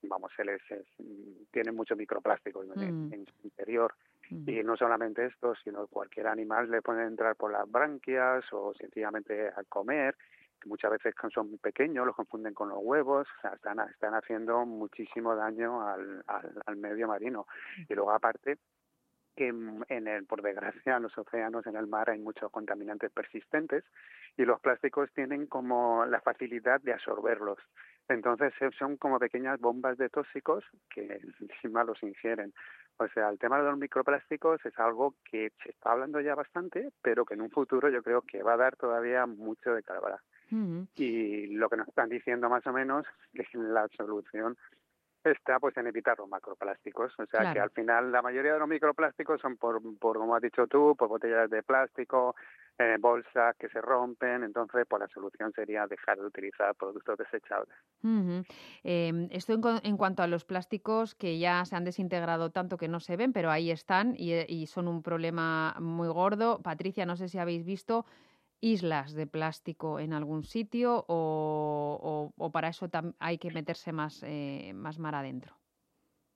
vamos, 0.08 0.30
se 0.36 0.44
les 0.44 0.62
es- 0.70 0.86
mm, 0.98 1.50
tienen 1.50 1.74
mucho 1.74 1.96
microplástico 1.96 2.62
en, 2.62 2.68
Mm. 2.70 3.12
en 3.12 3.26
su 3.26 3.32
interior. 3.42 3.92
Y 4.30 4.62
no 4.62 4.76
solamente 4.76 5.24
esto, 5.24 5.54
sino 5.64 5.86
cualquier 5.86 6.26
animal 6.28 6.70
le 6.70 6.82
puede 6.82 7.02
entrar 7.04 7.34
por 7.34 7.50
las 7.50 7.68
branquias 7.70 8.44
o 8.52 8.74
sencillamente 8.74 9.48
al 9.48 9.66
comer, 9.66 10.14
muchas 10.66 10.90
veces 10.90 11.14
son 11.32 11.58
pequeños, 11.58 12.06
los 12.06 12.16
confunden 12.16 12.54
con 12.54 12.68
los 12.68 12.78
huevos, 12.80 13.26
o 13.38 13.40
sea, 13.40 13.52
están, 13.52 13.80
están 13.90 14.14
haciendo 14.14 14.64
muchísimo 14.66 15.34
daño 15.34 15.86
al, 15.86 16.22
al, 16.26 16.62
al 16.66 16.76
medio 16.76 17.08
marino. 17.08 17.46
Y 17.88 17.94
luego 17.94 18.12
aparte, 18.12 18.58
que 19.38 19.46
en 19.46 20.08
el, 20.08 20.26
por 20.26 20.42
desgracia 20.42 20.96
en 20.96 21.04
los 21.04 21.16
océanos, 21.16 21.64
en 21.68 21.76
el 21.76 21.86
mar 21.86 22.10
hay 22.10 22.18
muchos 22.18 22.50
contaminantes 22.50 23.12
persistentes 23.12 23.84
y 24.36 24.44
los 24.44 24.58
plásticos 24.60 25.12
tienen 25.12 25.46
como 25.46 26.04
la 26.06 26.20
facilidad 26.20 26.80
de 26.80 26.92
absorberlos. 26.92 27.58
Entonces 28.08 28.52
son 28.76 28.96
como 28.96 29.20
pequeñas 29.20 29.60
bombas 29.60 29.96
de 29.96 30.08
tóxicos 30.08 30.64
que 30.90 31.20
encima 31.38 31.84
los 31.84 32.02
ingieren. 32.02 32.52
O 32.96 33.06
sea, 33.06 33.28
el 33.28 33.38
tema 33.38 33.58
de 33.58 33.70
los 33.70 33.78
microplásticos 33.78 34.64
es 34.66 34.76
algo 34.76 35.14
que 35.30 35.52
se 35.62 35.70
está 35.70 35.92
hablando 35.92 36.20
ya 36.20 36.34
bastante, 36.34 36.90
pero 37.00 37.24
que 37.24 37.34
en 37.34 37.42
un 37.42 37.50
futuro 37.50 37.88
yo 37.90 38.02
creo 38.02 38.22
que 38.22 38.42
va 38.42 38.54
a 38.54 38.56
dar 38.56 38.74
todavía 38.74 39.24
mucho 39.26 39.72
de 39.72 39.84
Y 40.94 41.46
lo 41.48 41.68
que 41.68 41.76
nos 41.76 41.88
están 41.88 42.08
diciendo 42.08 42.48
más 42.48 42.66
o 42.66 42.72
menos 42.72 43.06
es 43.34 43.48
que 43.48 43.58
la 43.58 43.86
solución 43.96 44.56
está 45.24 45.58
pues 45.58 45.76
en 45.76 45.86
evitar 45.86 46.18
los 46.18 46.28
macroplásticos. 46.28 47.12
O 47.18 47.26
sea 47.26 47.52
que 47.52 47.60
al 47.60 47.70
final 47.70 48.12
la 48.12 48.22
mayoría 48.22 48.54
de 48.54 48.58
los 48.58 48.68
microplásticos 48.68 49.40
son 49.40 49.56
por, 49.56 49.80
por 49.98 50.18
como 50.18 50.34
has 50.34 50.42
dicho 50.42 50.66
tú, 50.66 50.94
por 50.96 51.08
botellas 51.08 51.50
de 51.50 51.62
plástico, 51.62 52.34
eh, 52.78 52.96
bolsas 53.00 53.56
que 53.58 53.68
se 53.68 53.80
rompen. 53.80 54.44
Entonces, 54.44 54.86
pues 54.88 55.00
la 55.00 55.08
solución 55.08 55.52
sería 55.52 55.86
dejar 55.86 56.18
de 56.18 56.26
utilizar 56.26 56.74
productos 56.74 57.18
desechables. 57.18 57.74
Eh, 58.84 59.28
esto 59.30 59.52
en, 59.52 59.60
en 59.82 59.96
cuanto 59.96 60.22
a 60.22 60.26
los 60.26 60.44
plásticos 60.44 61.14
que 61.14 61.38
ya 61.38 61.64
se 61.64 61.76
han 61.76 61.84
desintegrado 61.84 62.50
tanto 62.50 62.76
que 62.76 62.88
no 62.88 63.00
se 63.00 63.16
ven, 63.16 63.32
pero 63.32 63.50
ahí 63.50 63.70
están 63.70 64.14
y, 64.16 64.32
eh, 64.32 64.46
y 64.48 64.66
son 64.66 64.88
un 64.88 65.02
problema 65.02 65.74
muy 65.80 66.08
gordo. 66.08 66.60
Patricia, 66.62 67.06
no 67.06 67.16
sé 67.16 67.28
si 67.28 67.38
habéis 67.38 67.64
visto 67.64 68.06
islas 68.60 69.12
de 69.14 69.26
plástico 69.26 70.00
en 70.00 70.12
algún 70.12 70.44
sitio 70.44 71.04
o, 71.08 72.32
o- 72.38 72.44
o 72.44 72.52
para 72.52 72.68
eso 72.68 72.88
hay 73.18 73.38
que 73.38 73.50
meterse 73.50 73.92
más, 73.92 74.22
eh, 74.24 74.72
más 74.74 74.98
mar 74.98 75.14
adentro. 75.14 75.60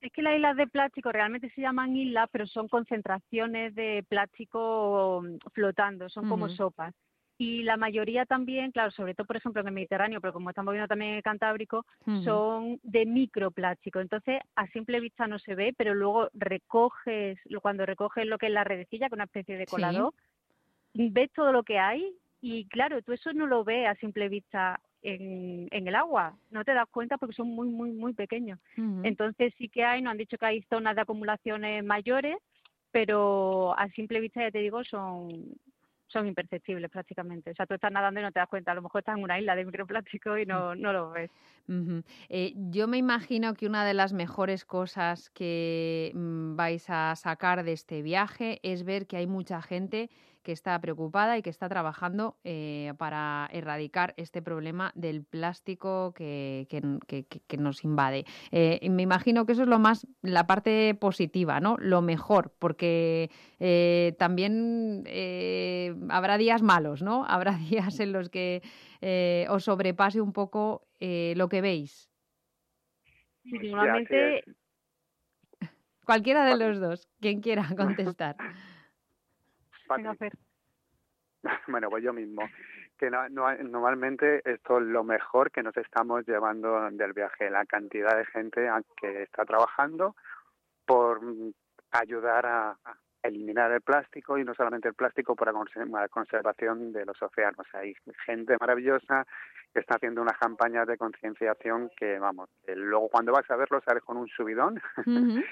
Es 0.01 0.11
que 0.13 0.23
las 0.23 0.35
islas 0.35 0.57
de 0.57 0.67
plástico 0.67 1.13
realmente 1.13 1.49
se 1.51 1.61
llaman 1.61 1.95
islas, 1.97 2.29
pero 2.33 2.47
son 2.47 2.67
concentraciones 2.69 3.75
de 3.75 4.05
plástico 4.09 5.23
mm, 5.23 5.37
flotando, 5.53 6.09
son 6.09 6.27
como 6.27 6.49
sopas. 6.49 6.93
Y 7.39 7.63
la 7.63 7.77
mayoría 7.77 8.27
también, 8.27 8.73
claro, 8.73 8.91
sobre 8.91 9.15
todo 9.15 9.27
por 9.27 9.37
ejemplo 9.37 9.63
en 9.63 9.69
el 9.69 9.75
Mediterráneo, 9.75 10.21
pero 10.21 10.33
como 10.33 10.51
estamos 10.51 10.73
viendo 10.73 10.89
también 10.89 11.13
en 11.13 11.17
el 11.19 11.23
Cantábrico, 11.23 11.85
son 12.13 12.79
de 12.83 13.07
microplástico. 13.07 14.01
Entonces, 14.01 14.41
a 14.57 14.67
simple 14.69 15.01
vista 15.01 15.27
no 15.27 15.39
se 15.39 15.55
ve, 15.55 15.73
pero 15.77 15.95
luego 15.95 16.29
recoges, 16.35 17.39
cuando 17.61 17.87
recoges 17.87 18.27
lo 18.27 18.39
que 18.39 18.47
es 18.47 18.53
la 18.53 18.65
redecilla, 18.65 19.09
que 19.09 19.15
es 19.15 19.17
una 19.17 19.25
especie 19.25 19.57
de 19.57 19.67
Sí. 19.67 20.13
Ves 20.95 21.31
todo 21.33 21.53
lo 21.53 21.63
que 21.63 21.79
hay 21.79 22.15
y 22.41 22.67
claro, 22.67 23.03
tú 23.03 23.13
eso 23.13 23.33
no 23.33 23.47
lo 23.47 23.65
ves 23.65 23.87
a 23.87 23.95
simple 23.97 24.29
vista 24.29 24.81
en, 25.03 25.69
en 25.71 25.89
el 25.89 25.95
agua. 25.95 26.37
No 26.51 26.65
te 26.65 26.75
das 26.75 26.89
cuenta 26.91 27.19
porque 27.19 27.35
son 27.35 27.49
muy, 27.49 27.69
muy, 27.69 27.93
muy 27.93 28.15
pequeños. 28.15 28.59
Entonces 28.77 29.53
sí 29.59 29.69
que 29.69 29.85
hay, 29.85 30.03
nos 30.03 30.13
han 30.13 30.19
dicho 30.19 30.39
que 30.39 30.47
hay 30.47 30.63
zonas 30.63 30.97
de 30.97 31.03
acumulaciones 31.03 31.85
mayores, 31.85 32.37
pero 32.91 33.79
a 33.79 33.89
simple 33.91 34.21
vista, 34.21 34.43
ya 34.43 34.51
te 34.51 34.59
digo, 34.59 34.85
son 34.85 35.55
son 36.13 36.27
imperceptibles 36.27 36.91
prácticamente. 36.91 37.51
O 37.51 37.55
sea, 37.55 37.67
tú 37.67 37.75
estás 37.75 37.91
nadando 37.91 38.21
y 38.21 38.23
no 38.23 38.31
te 38.31 38.39
das 38.39 38.49
cuenta. 38.49 38.73
A 38.73 38.75
lo 38.75 38.83
mejor 38.83 39.01
estás 39.01 39.17
en 39.17 39.25
una 39.25 39.41
isla 39.41 39.57
de 39.57 39.65
microplástico 39.65 40.37
y 40.37 40.45
no, 40.45 40.75
no 40.75 40.93
lo 40.93 41.11
ves. 41.11 41.31
Eh, 42.29 42.53
yo 42.71 42.87
me 42.87 42.99
imagino 42.99 43.55
que 43.55 43.67
una 43.67 43.85
de 43.87 43.95
las 43.95 44.13
mejores 44.13 44.65
cosas 44.65 45.31
que 45.31 46.13
mm, 46.15 46.55
vais 46.55 46.91
a 46.91 47.17
sacar 47.17 47.65
de 47.65 47.73
este 47.73 48.03
viaje 48.03 48.61
es 48.63 48.85
ver 48.85 49.07
que 49.07 49.17
hay 49.17 49.27
mucha 49.27 49.63
gente 49.63 50.11
que 50.43 50.53
está 50.53 50.79
preocupada 50.81 51.39
y 51.39 51.43
que 51.43 51.51
está 51.51 51.69
trabajando 51.69 52.37
eh, 52.45 52.93
para 52.99 53.49
erradicar 53.53 54.15
este 54.17 54.43
problema 54.43 54.93
del 54.95 55.25
plástico 55.25 56.13
que, 56.15 56.67
que 56.69 57.57
nos 57.57 57.85
invade. 57.85 58.25
Eh, 58.51 58.79
y 58.83 58.91
me 58.91 59.03
imagino 59.03 59.47
que 59.47 59.53
eso 59.53 59.63
es 59.63 59.69
lo 59.69 59.79
más, 59.79 60.07
la 60.23 60.47
parte 60.47 60.95
positiva, 60.95 61.61
¿no? 61.61 61.77
Lo 61.79 62.03
mejor, 62.03 62.53
porque 62.59 63.31
eh, 63.61 64.15
también 64.19 65.05
eh, 65.07 65.95
habrá 66.09 66.39
días 66.39 66.63
malos, 66.63 67.03
¿no? 67.03 67.25
Habrá 67.27 67.53
días 67.71 68.01
en 68.01 68.13
los 68.13 68.29
que 68.29 68.63
eh, 69.01 69.47
os 69.51 69.65
sobrepase 69.65 70.21
un 70.21 70.33
poco 70.33 70.87
eh, 71.01 71.35
lo 71.37 71.49
que 71.49 71.61
veis. 71.61 72.11
Sí, 73.45 73.71
normalmente 73.71 74.45
Cualquiera 76.05 76.45
de 76.45 76.57
los 76.57 76.81
dos, 76.81 77.09
quien 77.21 77.41
quiera 77.41 77.65
contestar. 77.77 78.37
Venga, 79.97 80.15
Fer. 80.19 80.33
Bueno, 81.69 81.91
pues 81.91 82.05
yo 82.05 82.13
mismo. 82.13 82.43
Que 82.99 83.11
no- 83.11 83.29
no- 83.29 83.55
normalmente 83.65 84.43
esto 84.45 84.79
es 84.79 84.85
lo 84.87 85.03
mejor 85.03 85.51
que 85.51 85.63
nos 85.63 85.77
estamos 85.77 86.27
llevando 86.27 86.89
del 86.91 87.13
viaje, 87.13 87.51
la 87.51 87.65
cantidad 87.67 88.17
de 88.17 88.25
gente 88.27 88.69
a- 88.69 88.83
que 88.97 89.23
está 89.23 89.45
trabajando 89.45 90.15
por 90.87 91.21
ayudar 91.91 92.47
a, 92.47 92.71
a 92.85 92.97
eliminar 93.25 93.71
el 93.73 93.81
plástico 93.83 94.39
y 94.39 94.45
no 94.45 94.55
solamente 94.55 94.89
el 94.89 94.95
plástico, 94.95 95.35
por 95.37 95.47
la 95.49 95.53
conse- 95.53 95.87
la 95.91 96.09
conservación 96.09 96.93
de 96.93 97.05
los 97.07 97.21
océanos. 97.23 97.67
Hay 97.73 97.95
gente 98.25 98.57
maravillosa 98.61 99.27
que 99.73 99.81
está 99.81 99.97
haciendo 99.97 100.23
unas 100.23 100.39
campañas 100.39 100.87
de 100.87 100.97
concienciación 100.99 101.91
que, 101.97 102.19
vamos, 102.19 102.51
que 102.67 102.75
luego 102.77 103.09
cuando 103.09 103.33
vas 103.33 103.49
a 103.51 103.57
verlo 103.57 103.81
sales 103.81 104.03
con 104.05 104.17
un 104.17 104.29
subidón 104.29 104.81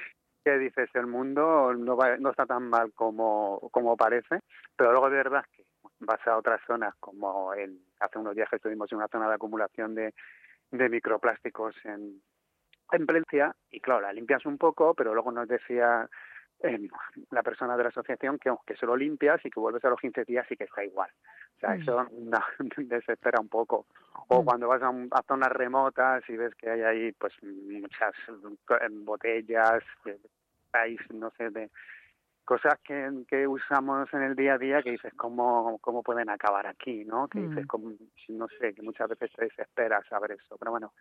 que 0.44 0.58
dices 0.58 0.88
el 0.94 1.06
mundo 1.06 1.74
no 1.74 1.96
va- 1.96 2.16
no 2.18 2.30
está 2.30 2.46
tan 2.46 2.68
mal 2.68 2.92
como, 2.94 3.60
como 3.72 3.96
parece, 3.96 4.40
pero 4.76 4.92
luego 4.92 5.10
de 5.10 5.16
verdad 5.16 5.44
que 5.52 5.64
vas 6.00 6.26
a 6.26 6.36
otras 6.36 6.60
zonas 6.66 6.94
como 7.00 7.52
en, 7.54 7.78
hace 8.00 8.18
unos 8.18 8.34
días 8.34 8.48
que 8.48 8.56
estuvimos 8.56 8.90
en 8.92 8.98
una 8.98 9.08
zona 9.08 9.28
de 9.28 9.34
acumulación 9.34 9.94
de, 9.94 10.14
de 10.70 10.88
microplásticos 10.88 11.74
en, 11.84 12.22
en 12.92 13.06
Valencia 13.06 13.54
y 13.70 13.80
claro, 13.80 14.00
la 14.00 14.12
limpias 14.12 14.46
un 14.46 14.56
poco, 14.58 14.94
pero 14.94 15.12
luego 15.14 15.30
nos 15.30 15.46
decía 15.48 16.08
eh, 16.62 16.88
la 17.30 17.42
persona 17.42 17.76
de 17.76 17.82
la 17.84 17.88
asociación 17.88 18.38
que, 18.38 18.54
que 18.66 18.76
solo 18.76 18.96
limpias 18.96 19.40
y 19.44 19.50
que 19.50 19.60
vuelves 19.60 19.84
a 19.84 19.90
los 19.90 20.00
15 20.00 20.24
días 20.24 20.46
y 20.50 20.56
que 20.56 20.64
está 20.64 20.84
igual. 20.84 21.10
O 21.56 21.58
sea, 21.60 21.70
Mm. 21.70 21.80
eso 21.80 22.06
no, 22.12 22.38
desespera 22.76 23.40
un 23.40 23.48
poco. 23.48 23.86
O 24.28 24.44
cuando 24.44 24.68
vas 24.68 24.82
a, 24.82 24.90
un- 24.90 25.08
a 25.12 25.22
zonas 25.22 25.50
remotas 25.52 26.22
y 26.28 26.36
ves 26.36 26.54
que 26.54 26.70
hay 26.70 26.82
ahí 26.82 27.12
pues 27.12 27.32
muchas 27.42 28.14
botellas, 29.04 29.82
eh, 30.04 30.18
hay, 30.72 30.96
no 31.14 31.30
sé, 31.32 31.50
de 31.50 31.70
cosas 32.44 32.74
que, 32.82 33.10
que 33.28 33.46
usamos 33.46 34.12
en 34.12 34.22
el 34.22 34.34
día 34.36 34.54
a 34.54 34.58
día 34.58 34.82
que 34.82 34.90
dices 34.92 35.12
cómo, 35.14 35.78
cómo 35.80 36.02
pueden 36.02 36.28
acabar 36.30 36.66
aquí, 36.66 37.04
¿no? 37.04 37.28
Que 37.28 37.40
dices, 37.40 37.64
Mm. 37.64 37.68
como, 37.68 37.92
no 38.28 38.48
sé, 38.58 38.74
que 38.74 38.82
muchas 38.82 39.08
veces 39.08 39.30
te 39.36 39.44
desesperas 39.44 40.06
saber 40.08 40.32
eso. 40.32 40.56
Pero 40.58 40.72
bueno, 40.72 40.92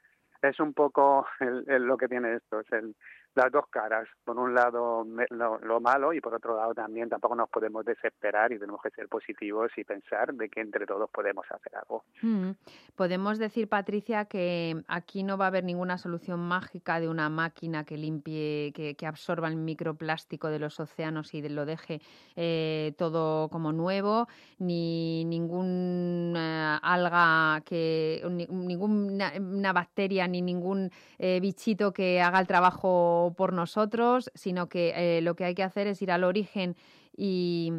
es 0.41 0.59
un 0.59 0.73
poco 0.73 1.25
el- 1.39 1.65
el- 1.67 1.83
lo 1.83 1.97
que 1.97 2.07
tiene 2.07 2.35
esto, 2.35 2.59
es 2.59 2.71
el, 2.71 2.95
las 3.35 3.51
dos 3.51 3.65
caras. 3.69 4.07
Por 4.25 4.37
un 4.37 4.53
lado 4.53 5.05
lo, 5.29 5.59
lo 5.59 5.79
malo 5.79 6.13
y 6.13 6.19
por 6.21 6.33
otro 6.33 6.55
lado 6.57 6.73
también 6.73 7.09
tampoco 7.09 7.35
nos 7.35 7.49
podemos 7.49 7.85
desesperar 7.85 8.51
y 8.51 8.59
tenemos 8.59 8.81
que 8.81 8.89
ser 8.89 9.07
positivos 9.07 9.71
y 9.77 9.83
pensar 9.83 10.33
de 10.33 10.49
que 10.49 10.61
entre 10.61 10.85
todos 10.85 11.09
podemos 11.09 11.45
hacer 11.49 11.75
algo. 11.75 12.03
Mm. 12.21 12.51
Podemos 12.95 13.39
decir, 13.39 13.69
Patricia, 13.69 14.25
que 14.25 14.83
aquí 14.87 15.23
no 15.23 15.37
va 15.37 15.45
a 15.45 15.47
haber 15.49 15.63
ninguna 15.63 15.97
solución 15.97 16.39
mágica 16.39 16.99
de 16.99 17.07
una 17.07 17.29
máquina 17.29 17.85
que 17.85 17.97
limpie, 17.97 18.71
que, 18.73 18.95
que 18.95 19.07
absorba 19.07 19.47
el 19.47 19.55
microplástico 19.55 20.49
de 20.49 20.59
los 20.59 20.79
océanos 20.79 21.33
y 21.33 21.47
lo 21.47 21.65
deje 21.65 22.01
eh, 22.35 22.93
todo 22.97 23.49
como 23.49 23.71
nuevo, 23.71 24.27
ni 24.57 25.23
ninguna 25.25 26.77
alga 26.77 27.61
que, 27.61 28.21
ni- 28.29 28.47
ninguna 28.47 29.31
una 29.39 29.73
bacteria 29.73 30.27
ni 30.27 30.41
ningún 30.41 30.91
eh, 31.17 31.39
bichito 31.39 31.91
que 31.93 32.21
haga 32.21 32.39
el 32.39 32.47
trabajo 32.47 33.18
por 33.37 33.53
nosotros, 33.53 34.31
sino 34.35 34.69
que 34.69 34.93
eh, 35.17 35.21
lo 35.21 35.35
que 35.35 35.45
hay 35.45 35.55
que 35.55 35.63
hacer 35.63 35.87
es 35.87 36.01
ir 36.01 36.11
al 36.11 36.23
origen 36.23 36.75
y 37.15 37.71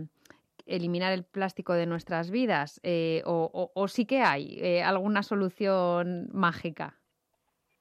eliminar 0.66 1.12
el 1.12 1.24
plástico 1.24 1.72
de 1.74 1.86
nuestras 1.86 2.30
vidas? 2.30 2.80
Eh, 2.82 3.22
o, 3.26 3.70
o- 3.74 3.88
sí 3.88 4.06
que 4.06 4.20
hay 4.22 4.58
eh, 4.60 4.82
alguna 4.82 5.22
solución 5.22 6.28
mágica? 6.32 6.99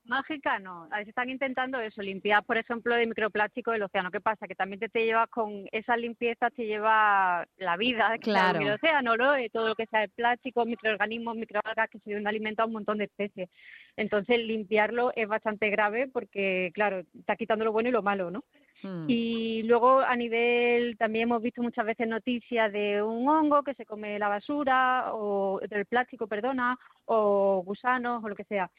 Mágica 0.10 0.58
no. 0.58 0.88
A 0.92 0.98
veces 0.98 1.10
están 1.10 1.30
intentando 1.30 1.80
eso, 1.80 2.02
limpiar, 2.02 2.44
por 2.44 2.58
ejemplo, 2.58 2.96
de 2.96 3.06
microplástico 3.06 3.72
del 3.72 3.84
océano. 3.84 4.10
¿Qué 4.10 4.20
pasa? 4.20 4.48
Que 4.48 4.56
también 4.56 4.80
te, 4.80 4.90
te 4.90 5.06
llevas 5.06 5.30
con 5.30 5.68
esa 5.72 5.96
limpieza, 5.96 6.50
te 6.50 6.66
lleva 6.66 7.46
la 7.58 7.78
vida 7.78 8.18
Claro. 8.20 8.58
hay 8.58 8.64
en 8.64 8.68
el 8.70 8.74
océano, 8.74 9.16
¿no? 9.16 9.36
Eh, 9.36 9.50
todo 9.54 9.68
lo 9.68 9.76
que 9.76 9.86
sea 9.86 10.02
de 10.02 10.10
plástico, 10.10 10.66
microorganismos, 10.66 11.36
microalgas 11.36 11.90
que 11.92 12.00
se 12.00 12.14
dan 12.14 12.26
alimento 12.26 12.64
a 12.64 12.66
un 12.66 12.74
montón 12.74 12.98
de 12.98 13.06
especies. 13.06 13.50
Entonces, 13.96 14.40
limpiarlo 14.40 15.12
es 15.16 15.28
bastante 15.28 15.70
grave 15.70 16.08
porque, 16.12 16.72
claro, 16.74 17.04
está 17.18 17.36
quitando 17.36 17.64
lo 17.64 17.72
bueno 17.72 17.90
y 17.90 17.92
lo 17.92 18.02
malo, 18.02 18.32
¿no? 18.32 18.44
Mm. 18.82 19.06
Y 19.08 19.64
luego 19.64 20.00
a 20.00 20.16
nivel, 20.16 20.98
también 20.98 21.24
hemos 21.24 21.42
visto 21.42 21.62
muchas 21.62 21.86
veces 21.86 22.08
noticias 22.08 22.72
de 22.72 23.04
un 23.04 23.28
hongo 23.28 23.62
que 23.62 23.74
se 23.76 23.86
come 23.86 24.18
la 24.18 24.30
basura, 24.30 25.14
o 25.14 25.60
del 25.70 25.86
plástico, 25.86 26.28
perdona, 26.28 26.78
o 27.06 27.62
gusanos, 27.64 28.24
o 28.24 28.30
lo 28.30 28.36
que 28.36 28.46
sea. 28.46 28.72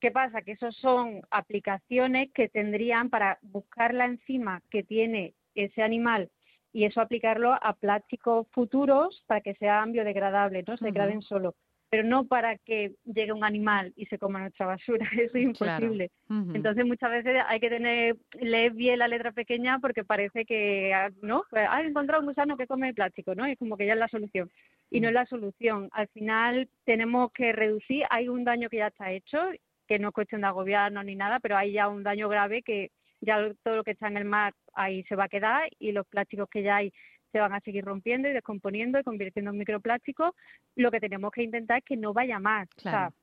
¿Qué 0.00 0.10
pasa? 0.10 0.42
Que 0.42 0.52
esos 0.52 0.76
son 0.76 1.22
aplicaciones 1.30 2.30
que 2.32 2.48
tendrían 2.48 3.08
para 3.10 3.38
buscar 3.42 3.94
la 3.94 4.06
enzima 4.06 4.62
que 4.70 4.82
tiene 4.82 5.34
ese 5.54 5.82
animal 5.82 6.30
y 6.72 6.84
eso 6.84 7.00
aplicarlo 7.00 7.54
a 7.54 7.72
plásticos 7.74 8.46
futuros 8.52 9.24
para 9.26 9.40
que 9.40 9.54
sean 9.54 9.92
biodegradables, 9.92 10.66
no 10.68 10.76
se 10.76 10.84
degraden 10.84 11.22
solo, 11.22 11.54
pero 11.88 12.02
no 12.02 12.26
para 12.26 12.58
que 12.58 12.92
llegue 13.04 13.32
un 13.32 13.44
animal 13.44 13.94
y 13.96 14.04
se 14.06 14.18
coma 14.18 14.40
nuestra 14.40 14.66
basura, 14.66 15.06
eso 15.12 15.38
es 15.38 15.56
Claro. 15.56 15.86
imposible. 15.86 16.10
Entonces 16.54 16.84
muchas 16.84 17.10
veces 17.10 17.36
hay 17.46 17.60
que 17.60 17.70
tener 17.70 18.16
leer 18.38 18.72
bien 18.72 18.98
la 18.98 19.08
letra 19.08 19.32
pequeña 19.32 19.78
porque 19.78 20.04
parece 20.04 20.44
que 20.44 20.92
ah, 20.92 21.08
no, 21.22 21.44
pues, 21.48 21.66
ah, 21.70 21.80
he 21.82 21.86
encontrado 21.86 22.20
un 22.20 22.28
gusano 22.28 22.58
que 22.58 22.66
come 22.66 22.92
plástico, 22.92 23.34
¿no? 23.34 23.46
Es 23.46 23.56
como 23.58 23.78
que 23.78 23.86
ya 23.86 23.94
es 23.94 23.98
la 23.98 24.08
solución 24.08 24.50
y 24.90 25.00
no 25.00 25.08
es 25.08 25.14
la 25.14 25.24
solución. 25.24 25.88
Al 25.92 26.08
final 26.08 26.68
tenemos 26.84 27.32
que 27.32 27.52
reducir, 27.52 28.04
hay 28.10 28.28
un 28.28 28.44
daño 28.44 28.68
que 28.68 28.76
ya 28.78 28.88
está 28.88 29.10
hecho, 29.12 29.38
que 29.86 29.98
no 29.98 30.08
es 30.08 30.14
cuestión 30.14 30.40
de 30.42 30.46
agobiarnos 30.48 31.04
ni 31.04 31.14
nada, 31.16 31.40
pero 31.40 31.56
hay 31.56 31.72
ya 31.72 31.88
un 31.88 32.02
daño 32.02 32.28
grave 32.28 32.62
que 32.62 32.90
ya 33.20 33.38
todo 33.62 33.76
lo 33.76 33.84
que 33.84 33.92
está 33.92 34.08
en 34.08 34.16
el 34.16 34.24
mar 34.24 34.52
ahí 34.74 35.02
se 35.04 35.16
va 35.16 35.24
a 35.24 35.28
quedar 35.28 35.68
y 35.78 35.92
los 35.92 36.06
plásticos 36.06 36.48
que 36.50 36.62
ya 36.62 36.76
hay 36.76 36.92
se 37.32 37.40
van 37.40 37.52
a 37.52 37.60
seguir 37.60 37.84
rompiendo 37.84 38.28
y 38.28 38.32
descomponiendo 38.32 38.98
y 38.98 39.02
convirtiendo 39.02 39.50
en 39.50 39.58
microplásticos. 39.58 40.32
Lo 40.76 40.90
que 40.90 41.00
tenemos 41.00 41.30
que 41.32 41.42
intentar 41.42 41.78
es 41.78 41.84
que 41.84 41.96
no 41.96 42.12
vaya 42.12 42.38
más. 42.38 42.68
O 42.78 42.80
sea, 42.80 42.90
Claro. 42.90 43.14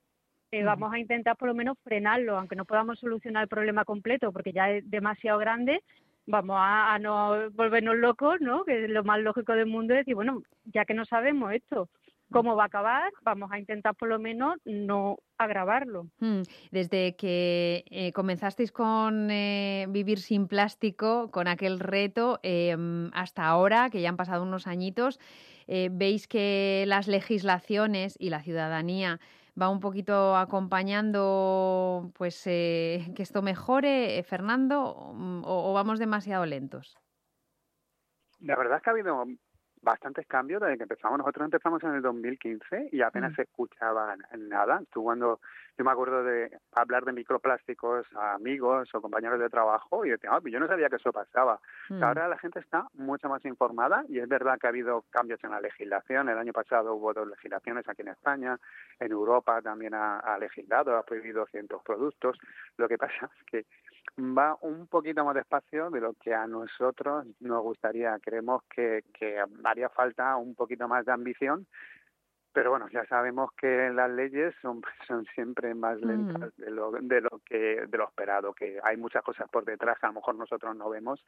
eh, 0.52 0.64
vamos 0.64 0.94
a 0.94 1.00
intentar 1.00 1.36
por 1.38 1.48
lo 1.48 1.56
menos 1.56 1.78
frenarlo, 1.84 2.38
aunque 2.38 2.56
no 2.56 2.66
podamos 2.66 3.00
solucionar 3.00 3.44
el 3.44 3.50
problema 3.50 3.86
completo 3.86 4.32
porque 4.32 4.52
ya 4.52 4.70
es 4.72 4.88
demasiado 4.90 5.40
grande, 5.40 5.82
vamos 6.28 6.58
a, 6.60 6.94
a 6.94 7.00
no 7.00 7.50
volvernos 7.52 7.96
locos, 7.98 8.40
¿no? 8.40 8.64
Que 8.66 8.84
es 8.86 8.90
lo 8.90 9.04
más 9.04 9.20
lógico 9.20 9.54
del 9.54 9.66
mundo 9.68 9.94
es 9.94 10.00
decir, 10.02 10.16
bueno, 10.16 10.42
ya 10.66 10.86
que 10.86 10.94
no 10.94 11.06
sabemos 11.06 11.52
esto, 11.54 11.90
cómo 12.34 12.56
va 12.56 12.64
a 12.64 12.66
acabar, 12.68 13.12
vamos 13.22 13.52
a 13.52 13.60
intentar 13.60 13.96
por 13.96 14.10
lo 14.10 14.20
menos 14.20 14.56
no 14.66 15.18
agravarlo. 15.38 16.08
Mm, 16.20 16.42
Desde 16.72 17.16
que 17.16 17.86
eh, 17.90 18.12
comenzasteis 18.12 18.72
con 18.72 19.30
eh, 19.32 19.86
vivir 19.90 20.20
sin 20.20 20.48
plástico, 20.48 21.32
con 21.32 21.48
aquel 21.48 21.80
reto, 21.80 22.40
eh, 22.44 22.76
mm, 22.76 23.12
hasta 23.14 23.46
ahora, 23.46 23.90
que 23.90 24.02
ya 24.02 24.10
han 24.10 24.18
pasado 24.18 24.44
unos 24.44 24.68
añitos, 24.68 25.20
eh, 25.68 25.90
veis 25.92 26.28
que 26.28 26.84
las 26.88 27.08
legislaciones 27.08 28.18
y 28.20 28.30
la 28.30 28.42
ciudadanía 28.42 29.20
va 29.60 29.70
un 29.70 29.80
poquito 29.80 30.36
acompañando 30.36 32.12
pues 32.16 32.42
eh, 32.48 33.12
que 33.16 33.24
esto 33.24 33.42
mejore, 33.42 34.24
Fernando, 34.24 34.82
o, 34.84 35.72
o 35.72 35.74
vamos 35.74 36.00
demasiado 36.00 36.46
lentos? 36.46 36.98
La 38.40 38.58
verdad 38.58 38.78
es 38.78 38.84
que 38.84 38.90
ha 38.90 38.94
habido 38.94 39.26
bastantes 39.84 40.26
cambios 40.28 40.62
desde 40.62 40.78
que 40.78 40.84
empezamos. 40.84 41.18
Nosotros 41.20 41.46
empezamos 41.46 41.84
en 41.84 41.94
el 41.96 42.02
2015 42.02 42.90
y 42.92 43.02
apenas 43.02 43.34
Mm. 43.34 43.36
se 43.36 43.42
escuchaba 43.44 44.16
nada. 44.38 44.82
Tú 44.92 45.04
cuando, 45.04 45.40
yo 45.78 45.84
me 45.86 45.92
acuerdo 45.92 46.24
de 46.24 46.58
hablar 46.74 47.04
de 47.06 47.12
microplásticos 47.14 48.08
a 48.16 48.34
amigos 48.36 48.90
o 48.96 49.02
compañeros 49.02 49.40
de 49.40 49.50
trabajo 49.50 50.06
y 50.06 50.10
decía, 50.12 50.30
"Ah, 50.34 50.40
yo 50.44 50.60
no 50.60 50.68
sabía 50.68 50.90
que 50.90 50.96
eso 50.96 51.12
pasaba. 51.12 51.60
Mm. 51.90 52.02
Ahora 52.04 52.28
la 52.30 52.38
gente 52.38 52.60
está 52.60 52.88
mucho 52.94 53.28
más 53.30 53.44
informada 53.46 54.06
y 54.08 54.20
es 54.20 54.28
verdad 54.28 54.58
que 54.58 54.68
ha 54.68 54.70
habido 54.70 55.04
cambios 55.10 55.44
en 55.44 55.52
la 55.52 55.60
legislación. 55.62 56.30
El 56.30 56.38
año 56.38 56.54
pasado 56.54 56.96
hubo 56.96 57.14
dos 57.14 57.28
legislaciones 57.28 57.88
aquí 57.88 58.02
en 58.04 58.08
España, 58.10 58.58
en 59.00 59.12
Europa 59.12 59.62
también 59.62 59.94
ha, 59.94 60.20
ha 60.20 60.38
legislado, 60.38 60.96
ha 60.98 61.04
prohibido 61.04 61.46
ciertos 61.48 61.84
productos. 61.84 62.38
Lo 62.78 62.88
que 62.88 62.98
pasa 62.98 63.30
es 63.38 63.44
que 63.46 63.66
va 64.18 64.58
un 64.62 64.88
poquito 64.88 65.26
más 65.26 65.36
despacio 65.36 65.90
de 65.90 66.02
lo 66.02 66.14
que 66.14 66.34
a 66.34 66.46
nosotros 66.48 67.26
nos 67.40 67.64
gustaría. 67.64 68.18
Creemos 68.20 68.64
que, 68.74 69.04
que 69.14 69.44
haría 69.64 69.90
falta 69.90 70.36
un 70.38 70.56
poquito 70.56 70.88
más 70.88 71.06
de 71.06 71.12
ambición, 71.12 71.66
pero 72.54 72.70
bueno, 72.70 72.88
ya 72.90 73.06
sabemos 73.08 73.52
que 73.60 73.90
las 73.94 74.10
leyes 74.12 74.54
son, 74.62 74.82
son 75.08 75.26
siempre 75.36 75.74
más 75.76 76.00
lentas 76.02 76.56
de 76.58 76.70
lo, 76.72 76.92
de 76.92 77.22
lo 77.22 77.42
que 77.46 77.86
de 77.88 77.98
lo 77.98 78.06
esperado, 78.06 78.54
que 78.54 78.80
hay 78.84 78.96
muchas 78.98 79.24
cosas 79.24 79.50
por 79.50 79.66
detrás 79.66 79.98
que 80.00 80.06
a 80.06 80.10
lo 80.10 80.16
mejor 80.16 80.36
nosotros 80.36 80.76
no 80.76 80.90
vemos 80.90 81.24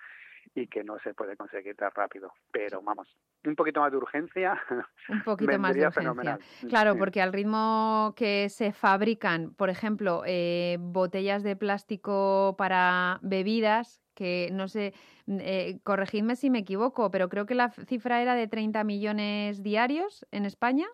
y 0.53 0.67
que 0.67 0.83
no 0.83 0.99
se 0.99 1.13
puede 1.13 1.35
conseguir 1.35 1.75
tan 1.75 1.91
rápido. 1.91 2.31
Pero 2.51 2.81
vamos, 2.81 3.07
un 3.43 3.55
poquito 3.55 3.81
más 3.81 3.91
de 3.91 3.97
urgencia. 3.97 4.61
Un 5.09 5.21
poquito 5.23 5.57
más 5.59 5.73
de 5.73 5.81
urgencia. 5.81 6.01
fenomenal. 6.01 6.39
Claro, 6.69 6.93
Sí. 6.93 6.99
porque 6.99 7.21
al 7.21 7.33
ritmo 7.33 8.13
que 8.15 8.47
se 8.49 8.71
fabrican, 8.71 9.53
por 9.55 9.69
ejemplo, 9.69 10.21
eh, 10.25 10.77
botellas 10.79 11.43
de 11.43 11.55
plástico 11.55 12.55
para 12.57 13.19
bebidas, 13.21 14.01
que 14.13 14.49
no 14.53 14.67
sé, 14.67 14.93
mm, 15.25 15.37
eh, 15.41 15.79
corregidme 15.83 16.35
si 16.35 16.49
me 16.49 16.59
equivoco, 16.59 17.11
pero 17.11 17.27
creo 17.29 17.45
que 17.45 17.55
la 17.55 17.69
cifra 17.71 18.21
era 18.21 18.35
de 18.35 18.47
30 18.47 18.83
millones 18.83 19.61
diarios 19.63 20.25
en 20.31 20.45
España. 20.45 20.85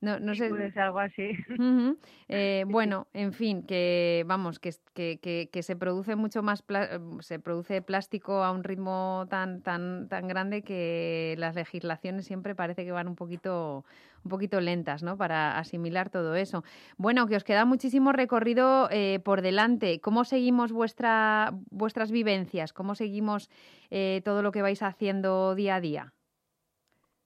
No, 0.00 0.18
no 0.18 0.34
sé. 0.34 0.48
Puede 0.48 0.72
ser 0.72 0.82
algo 0.82 0.98
así. 0.98 1.30
Eh, 2.32 2.64
bueno, 2.68 3.08
en 3.12 3.32
fin, 3.32 3.62
que 3.64 4.24
vamos, 4.26 4.60
que, 4.60 4.70
que, 4.94 5.48
que- 5.52 5.62
se 5.62 5.74
produce 5.76 6.14
mucho 6.14 6.42
más, 6.42 6.62
eh, 6.68 6.98
se 7.20 7.38
produce 7.40 7.82
plástico 7.82 8.44
a 8.44 8.52
un 8.52 8.62
ritmo 8.62 9.26
tan, 9.28 9.60
tan, 9.62 10.08
tan 10.08 10.28
grande 10.28 10.62
que 10.62 11.34
las 11.38 11.56
legislaciones 11.56 12.24
siempre 12.26 12.54
parece 12.54 12.84
que 12.84 12.92
van 12.92 13.08
un 13.08 13.16
poquito, 13.16 13.84
un 14.24 14.28
poquito 14.30 14.60
lentas, 14.60 15.02
¿no? 15.02 15.16
Para 15.16 15.58
asimilar 15.58 16.08
todo 16.08 16.36
eso. 16.36 16.62
Bueno, 16.96 17.26
que 17.26 17.36
os 17.36 17.44
queda 17.44 17.64
muchísimo 17.64 18.12
recorrido 18.12 18.88
eh, 18.92 19.18
por 19.24 19.42
delante. 19.42 20.00
¿Cómo 20.00 20.24
seguimos 20.24 20.70
vuestra, 20.72 21.52
vuestras 21.70 22.12
vivencias? 22.12 22.72
¿Cómo 22.72 22.94
seguimos 22.94 23.50
eh, 23.90 24.22
todo 24.24 24.42
lo 24.42 24.52
que 24.52 24.62
vais 24.62 24.82
haciendo 24.82 25.54
día 25.56 25.74
a 25.76 25.80
día? 25.80 26.12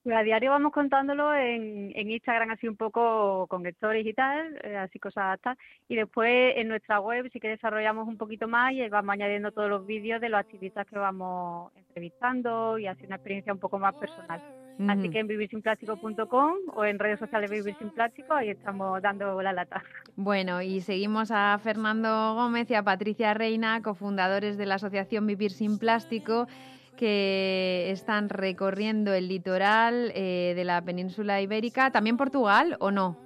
Pues 0.05 0.15
a 0.15 0.21
diario 0.21 0.51
vamos 0.51 0.71
contándolo 0.71 1.33
en, 1.33 1.91
en 1.95 2.11
Instagram 2.11 2.51
así 2.51 2.67
un 2.67 2.75
poco 2.75 3.47
con 3.47 3.65
stories 3.65 4.05
y 4.05 4.13
tal, 4.13 4.55
eh, 4.63 4.77
así 4.77 4.99
cosas 4.99 5.39
tal. 5.41 5.57
Y 5.87 5.95
después 5.95 6.53
en 6.57 6.67
nuestra 6.67 6.99
web 6.99 7.27
sí 7.33 7.39
que 7.39 7.47
desarrollamos 7.47 8.07
un 8.07 8.15
poquito 8.15 8.47
más 8.47 8.71
y 8.73 8.87
vamos 8.87 9.11
añadiendo 9.11 9.51
todos 9.51 9.67
los 9.67 9.83
vídeos 9.87 10.21
de 10.21 10.29
los 10.29 10.39
activistas 10.39 10.85
que 10.85 10.99
vamos 10.99 11.71
entrevistando 11.75 12.77
y 12.77 12.85
así 12.85 13.03
una 13.07 13.15
experiencia 13.15 13.51
un 13.51 13.57
poco 13.57 13.79
más 13.79 13.95
personal. 13.95 14.43
Así 14.87 15.09
que 15.09 15.17
en 15.17 15.27
vivirsinplástico.com 15.27 16.53
o 16.75 16.85
en 16.85 16.99
redes 16.99 17.17
sociales 17.17 17.49
Vivir 17.49 17.73
Sin 17.75 17.89
Plástico 17.89 18.33
ahí 18.33 18.49
estamos 18.49 19.01
dando 19.01 19.41
la 19.41 19.53
lata. 19.53 19.81
Bueno, 20.15 20.61
y 20.61 20.81
seguimos 20.81 21.31
a 21.31 21.57
Fernando 21.57 22.35
Gómez 22.35 22.69
y 22.69 22.75
a 22.75 22.83
Patricia 22.83 23.33
Reina, 23.33 23.81
cofundadores 23.81 24.55
de 24.55 24.67
la 24.67 24.75
Asociación 24.75 25.25
Vivir 25.25 25.49
Sin 25.49 25.79
Plástico, 25.79 26.45
que 26.95 27.91
están 27.91 28.29
recorriendo 28.29 29.13
el 29.13 29.27
litoral 29.27 30.11
eh, 30.15 30.53
de 30.55 30.63
la 30.63 30.81
península 30.81 31.41
ibérica. 31.41 31.91
¿También 31.91 32.17
Portugal 32.17 32.77
o 32.79 32.91
no? 32.91 33.17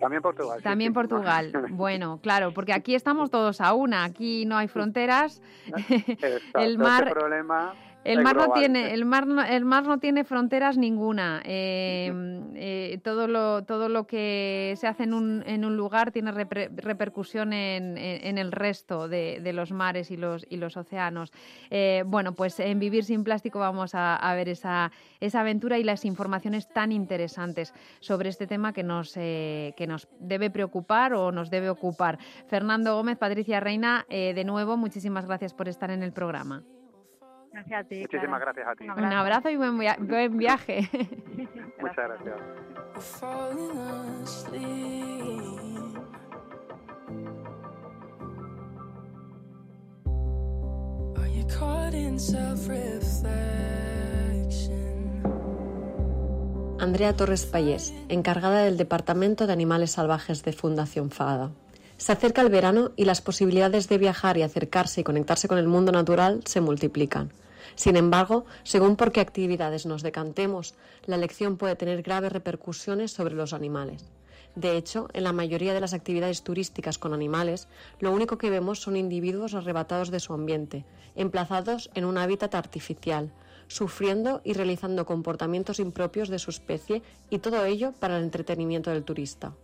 También 0.00 0.22
Portugal. 0.22 0.62
También 0.62 0.90
sí. 0.90 0.94
Portugal. 0.94 1.52
Bueno, 1.70 2.18
claro, 2.22 2.52
porque 2.52 2.72
aquí 2.72 2.94
estamos 2.94 3.30
todos 3.30 3.60
a 3.60 3.72
una, 3.74 4.04
aquí 4.04 4.44
no 4.44 4.56
hay 4.56 4.68
fronteras. 4.68 5.42
El 6.54 6.78
mar, 6.78 7.10
problema 7.10 7.74
el 8.04 8.22
mar 8.22 8.36
no 8.36 8.42
tiene, 8.60 8.92
el 8.94 9.04
mar 9.04 9.26
no, 9.26 9.42
el 9.42 9.64
mar 9.64 9.84
no 9.84 9.98
tiene 9.98 10.24
fronteras 10.24 10.76
ninguna. 10.78 11.42
Eh, 11.44 12.12
eh, 12.54 12.98
todo 13.02 13.26
lo, 13.28 13.64
todo 13.64 13.88
lo 13.88 14.06
que 14.06 14.74
se 14.76 14.86
hace 14.86 15.04
en 15.04 15.14
un, 15.14 15.42
en 15.46 15.64
un 15.64 15.76
lugar 15.76 16.12
tiene 16.12 16.32
repre- 16.32 16.70
repercusión 16.76 17.52
en, 17.52 17.96
en- 17.98 18.26
en 18.26 18.38
el 18.38 18.52
resto 18.52 19.08
de, 19.08 19.40
de 19.42 19.52
los 19.52 19.72
mares 19.72 20.10
y 20.10 20.16
los, 20.16 20.46
y 20.48 20.56
los 20.56 20.76
océanos. 20.76 21.32
Eh, 21.70 22.04
bueno, 22.06 22.34
pues 22.34 22.60
en 22.60 22.78
Vivir 22.78 23.04
sin 23.04 23.24
Plástico 23.24 23.58
vamos 23.58 23.94
a, 23.94 24.16
a 24.16 24.34
ver 24.34 24.48
esa, 24.48 24.92
esa 25.20 25.40
aventura 25.40 25.78
y 25.78 25.84
las 25.84 26.04
informaciones 26.04 26.68
tan 26.68 26.92
interesantes 26.92 27.72
sobre 28.00 28.28
este 28.28 28.46
tema 28.46 28.72
que 28.72 28.82
nos, 28.82 29.14
que 29.14 29.86
nos 29.88 30.08
debe 30.20 30.50
preocupar 30.50 31.14
o 31.14 31.32
nos 31.32 31.50
debe 31.50 31.70
ocupar. 31.70 32.18
Fernando 32.48 32.94
Gómez, 32.96 33.18
Patricia 33.18 33.60
Reina, 33.60 34.04
de 34.08 34.44
nuevo, 34.44 34.76
muchísimas 34.76 35.26
gracias 35.26 35.54
por 35.54 35.68
estar 35.68 35.90
en 35.90 36.02
el 36.02 36.12
programa. 36.12 36.62
Gracias 37.54 37.80
a 37.80 37.88
ti. 37.88 38.00
Muchísimas 38.00 38.40
Clara. 38.42 38.52
gracias 38.52 38.66
a 38.68 38.74
ti. 38.74 38.84
Un 38.88 39.12
abrazo 39.12 39.48
y 39.48 39.56
buen, 39.56 39.78
via- 39.78 39.96
buen 40.00 40.36
viaje. 40.36 40.88
Muchas 41.80 41.96
gracias. 41.96 43.44
Andrea 56.78 57.16
Torres 57.16 57.46
Payés, 57.46 57.94
encargada 58.08 58.62
del 58.64 58.76
Departamento 58.76 59.46
de 59.46 59.52
Animales 59.52 59.92
Salvajes 59.92 60.42
de 60.42 60.52
Fundación 60.52 61.10
FADA. 61.10 61.50
Se 61.96 62.12
acerca 62.12 62.42
el 62.42 62.50
verano 62.50 62.90
y 62.96 63.04
las 63.04 63.20
posibilidades 63.20 63.88
de 63.88 63.98
viajar 63.98 64.36
y 64.36 64.42
acercarse 64.42 65.00
y 65.00 65.04
conectarse 65.04 65.48
con 65.48 65.58
el 65.58 65.68
mundo 65.68 65.92
natural 65.92 66.40
se 66.44 66.60
multiplican. 66.60 67.30
Sin 67.74 67.96
embargo, 67.96 68.44
según 68.62 68.96
por 68.96 69.12
qué 69.12 69.20
actividades 69.20 69.86
nos 69.86 70.02
decantemos, 70.02 70.74
la 71.06 71.16
elección 71.16 71.56
puede 71.56 71.76
tener 71.76 72.02
graves 72.02 72.32
repercusiones 72.32 73.12
sobre 73.12 73.34
los 73.34 73.52
animales. 73.52 74.04
De 74.54 74.76
hecho, 74.76 75.08
en 75.12 75.24
la 75.24 75.32
mayoría 75.32 75.74
de 75.74 75.80
las 75.80 75.94
actividades 75.94 76.42
turísticas 76.42 76.98
con 76.98 77.12
animales, 77.12 77.66
lo 77.98 78.12
único 78.12 78.38
que 78.38 78.50
vemos 78.50 78.80
son 78.80 78.96
individuos 78.96 79.54
arrebatados 79.54 80.10
de 80.10 80.20
su 80.20 80.32
ambiente, 80.32 80.84
emplazados 81.16 81.90
en 81.94 82.04
un 82.04 82.18
hábitat 82.18 82.54
artificial, 82.54 83.32
sufriendo 83.66 84.40
y 84.44 84.52
realizando 84.52 85.06
comportamientos 85.06 85.80
impropios 85.80 86.28
de 86.28 86.38
su 86.38 86.50
especie 86.50 87.02
y 87.30 87.38
todo 87.38 87.64
ello 87.64 87.92
para 87.98 88.16
el 88.16 88.24
entretenimiento 88.24 88.90
del 88.90 89.02
turista. 89.02 89.54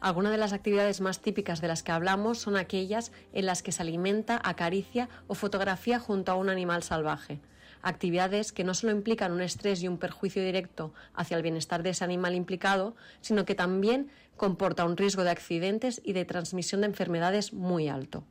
Algunas 0.00 0.32
de 0.32 0.38
las 0.38 0.52
actividades 0.52 1.00
más 1.00 1.20
típicas 1.20 1.60
de 1.60 1.68
las 1.68 1.84
que 1.84 1.92
hablamos 1.92 2.38
son 2.38 2.56
aquellas 2.56 3.12
en 3.32 3.46
las 3.46 3.62
que 3.62 3.70
se 3.70 3.82
alimenta, 3.82 4.40
acaricia 4.42 5.08
o 5.28 5.36
fotografía 5.36 6.00
junto 6.00 6.32
a 6.32 6.34
un 6.34 6.48
animal 6.48 6.82
salvaje. 6.82 7.38
Actividades 7.82 8.52
que 8.52 8.64
no 8.64 8.74
solo 8.74 8.92
implican 8.92 9.32
un 9.32 9.42
estrés 9.42 9.82
y 9.82 9.88
un 9.88 9.98
perjuicio 9.98 10.42
directo 10.42 10.94
hacia 11.14 11.36
el 11.36 11.42
bienestar 11.42 11.82
de 11.82 11.90
ese 11.90 12.04
animal 12.04 12.34
implicado, 12.34 12.94
sino 13.20 13.44
que 13.44 13.54
también 13.54 14.10
comporta 14.36 14.84
un 14.84 14.96
riesgo 14.96 15.24
de 15.24 15.30
accidentes 15.30 16.00
y 16.04 16.12
de 16.12 16.24
transmisión 16.24 16.80
de 16.80 16.88
enfermedades 16.88 17.52
muy 17.52 17.88
alto 17.88 18.24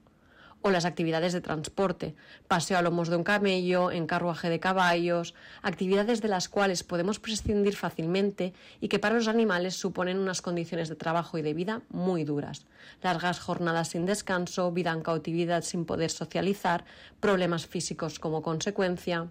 o 0.62 0.70
las 0.70 0.86
actividades 0.86 1.34
de 1.34 1.42
transporte, 1.42 2.16
paseo 2.48 2.78
a 2.78 2.82
lomos 2.82 3.10
de 3.10 3.16
un 3.16 3.24
camello, 3.24 3.92
en 3.92 4.06
carruaje 4.06 4.50
de 4.50 4.60
caballos, 4.60 5.34
actividades 5.62 6.22
de 6.22 6.28
las 6.28 6.50
cuales 6.50 6.84
podemos 6.84 7.20
prescindir 7.20 7.76
fácilmente 7.76 8.54
y 8.80 8.88
que 8.88 9.00
para 9.00 9.16
los 9.16 9.28
animales 9.28 9.76
suponen 9.76 10.20
unas 10.20 10.42
condiciones 10.42 10.90
de 10.90 10.96
trabajo 10.96 11.38
y 11.38 11.42
de 11.42 11.54
vida 11.54 11.82
muy 11.90 12.24
duras. 12.24 12.66
Largas 13.02 13.40
jornadas 13.40 13.90
sin 13.90 14.06
descanso, 14.06 14.72
vida 14.72 14.92
en 14.92 15.02
cautividad 15.02 15.64
sin 15.64 15.86
poder 15.86 16.12
socializar, 16.12 16.86
problemas 17.20 17.66
físicos 17.66 18.20
como 18.20 18.42
consecuencia. 18.42 19.30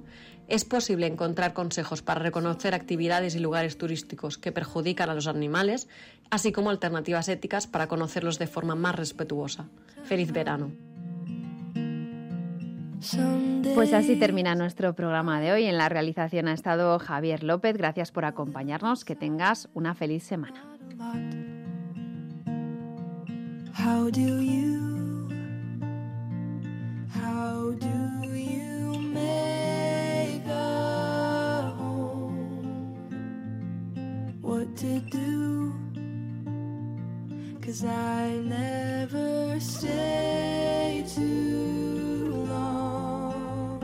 es 0.48 0.64
posible 0.64 1.06
encontrar 1.06 1.52
consejos 1.52 2.02
para 2.02 2.20
reconocer 2.20 2.74
actividades 2.74 3.36
y 3.36 3.38
lugares 3.38 3.78
turísticos 3.78 4.38
que 4.38 4.50
perjudican 4.50 5.10
a 5.10 5.14
los 5.14 5.26
animales, 5.26 5.88
así 6.30 6.52
como 6.52 6.70
alternativas 6.70 7.28
éticas 7.28 7.66
para 7.66 7.86
conocerlos 7.86 8.38
de 8.38 8.46
forma 8.46 8.74
más 8.74 8.94
respetuosa. 8.94 9.68
Feliz 10.04 10.32
verano. 10.32 10.72
Pues 13.74 13.92
así 13.92 14.16
termina 14.16 14.54
nuestro 14.54 14.94
programa 14.94 15.40
de 15.40 15.52
hoy. 15.52 15.64
En 15.66 15.78
la 15.78 15.88
realización 15.88 16.48
ha 16.48 16.52
estado 16.52 16.98
Javier 16.98 17.44
López. 17.44 17.76
Gracias 17.76 18.10
por 18.10 18.24
acompañarnos. 18.24 19.04
Que 19.04 19.14
tengas 19.14 19.68
una 19.74 19.94
feliz 19.94 20.24
semana. 20.24 20.64
How 23.78 24.10
do 24.10 24.40
you? 24.40 25.28
How 27.10 27.70
do 27.78 28.28
you 28.34 28.98
make 28.98 30.44
a 30.46 31.72
home? 31.78 32.90
What 34.42 34.76
to 34.78 34.98
do? 34.98 35.72
Cause 37.60 37.84
I 37.84 38.30
never 38.42 39.60
stay 39.60 41.04
too 41.14 42.32
long. 42.48 43.78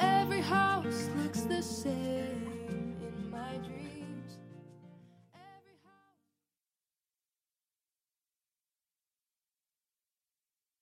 Every 0.00 0.40
house 0.40 1.10
looks 1.18 1.42
the 1.42 1.60
same. 1.62 2.23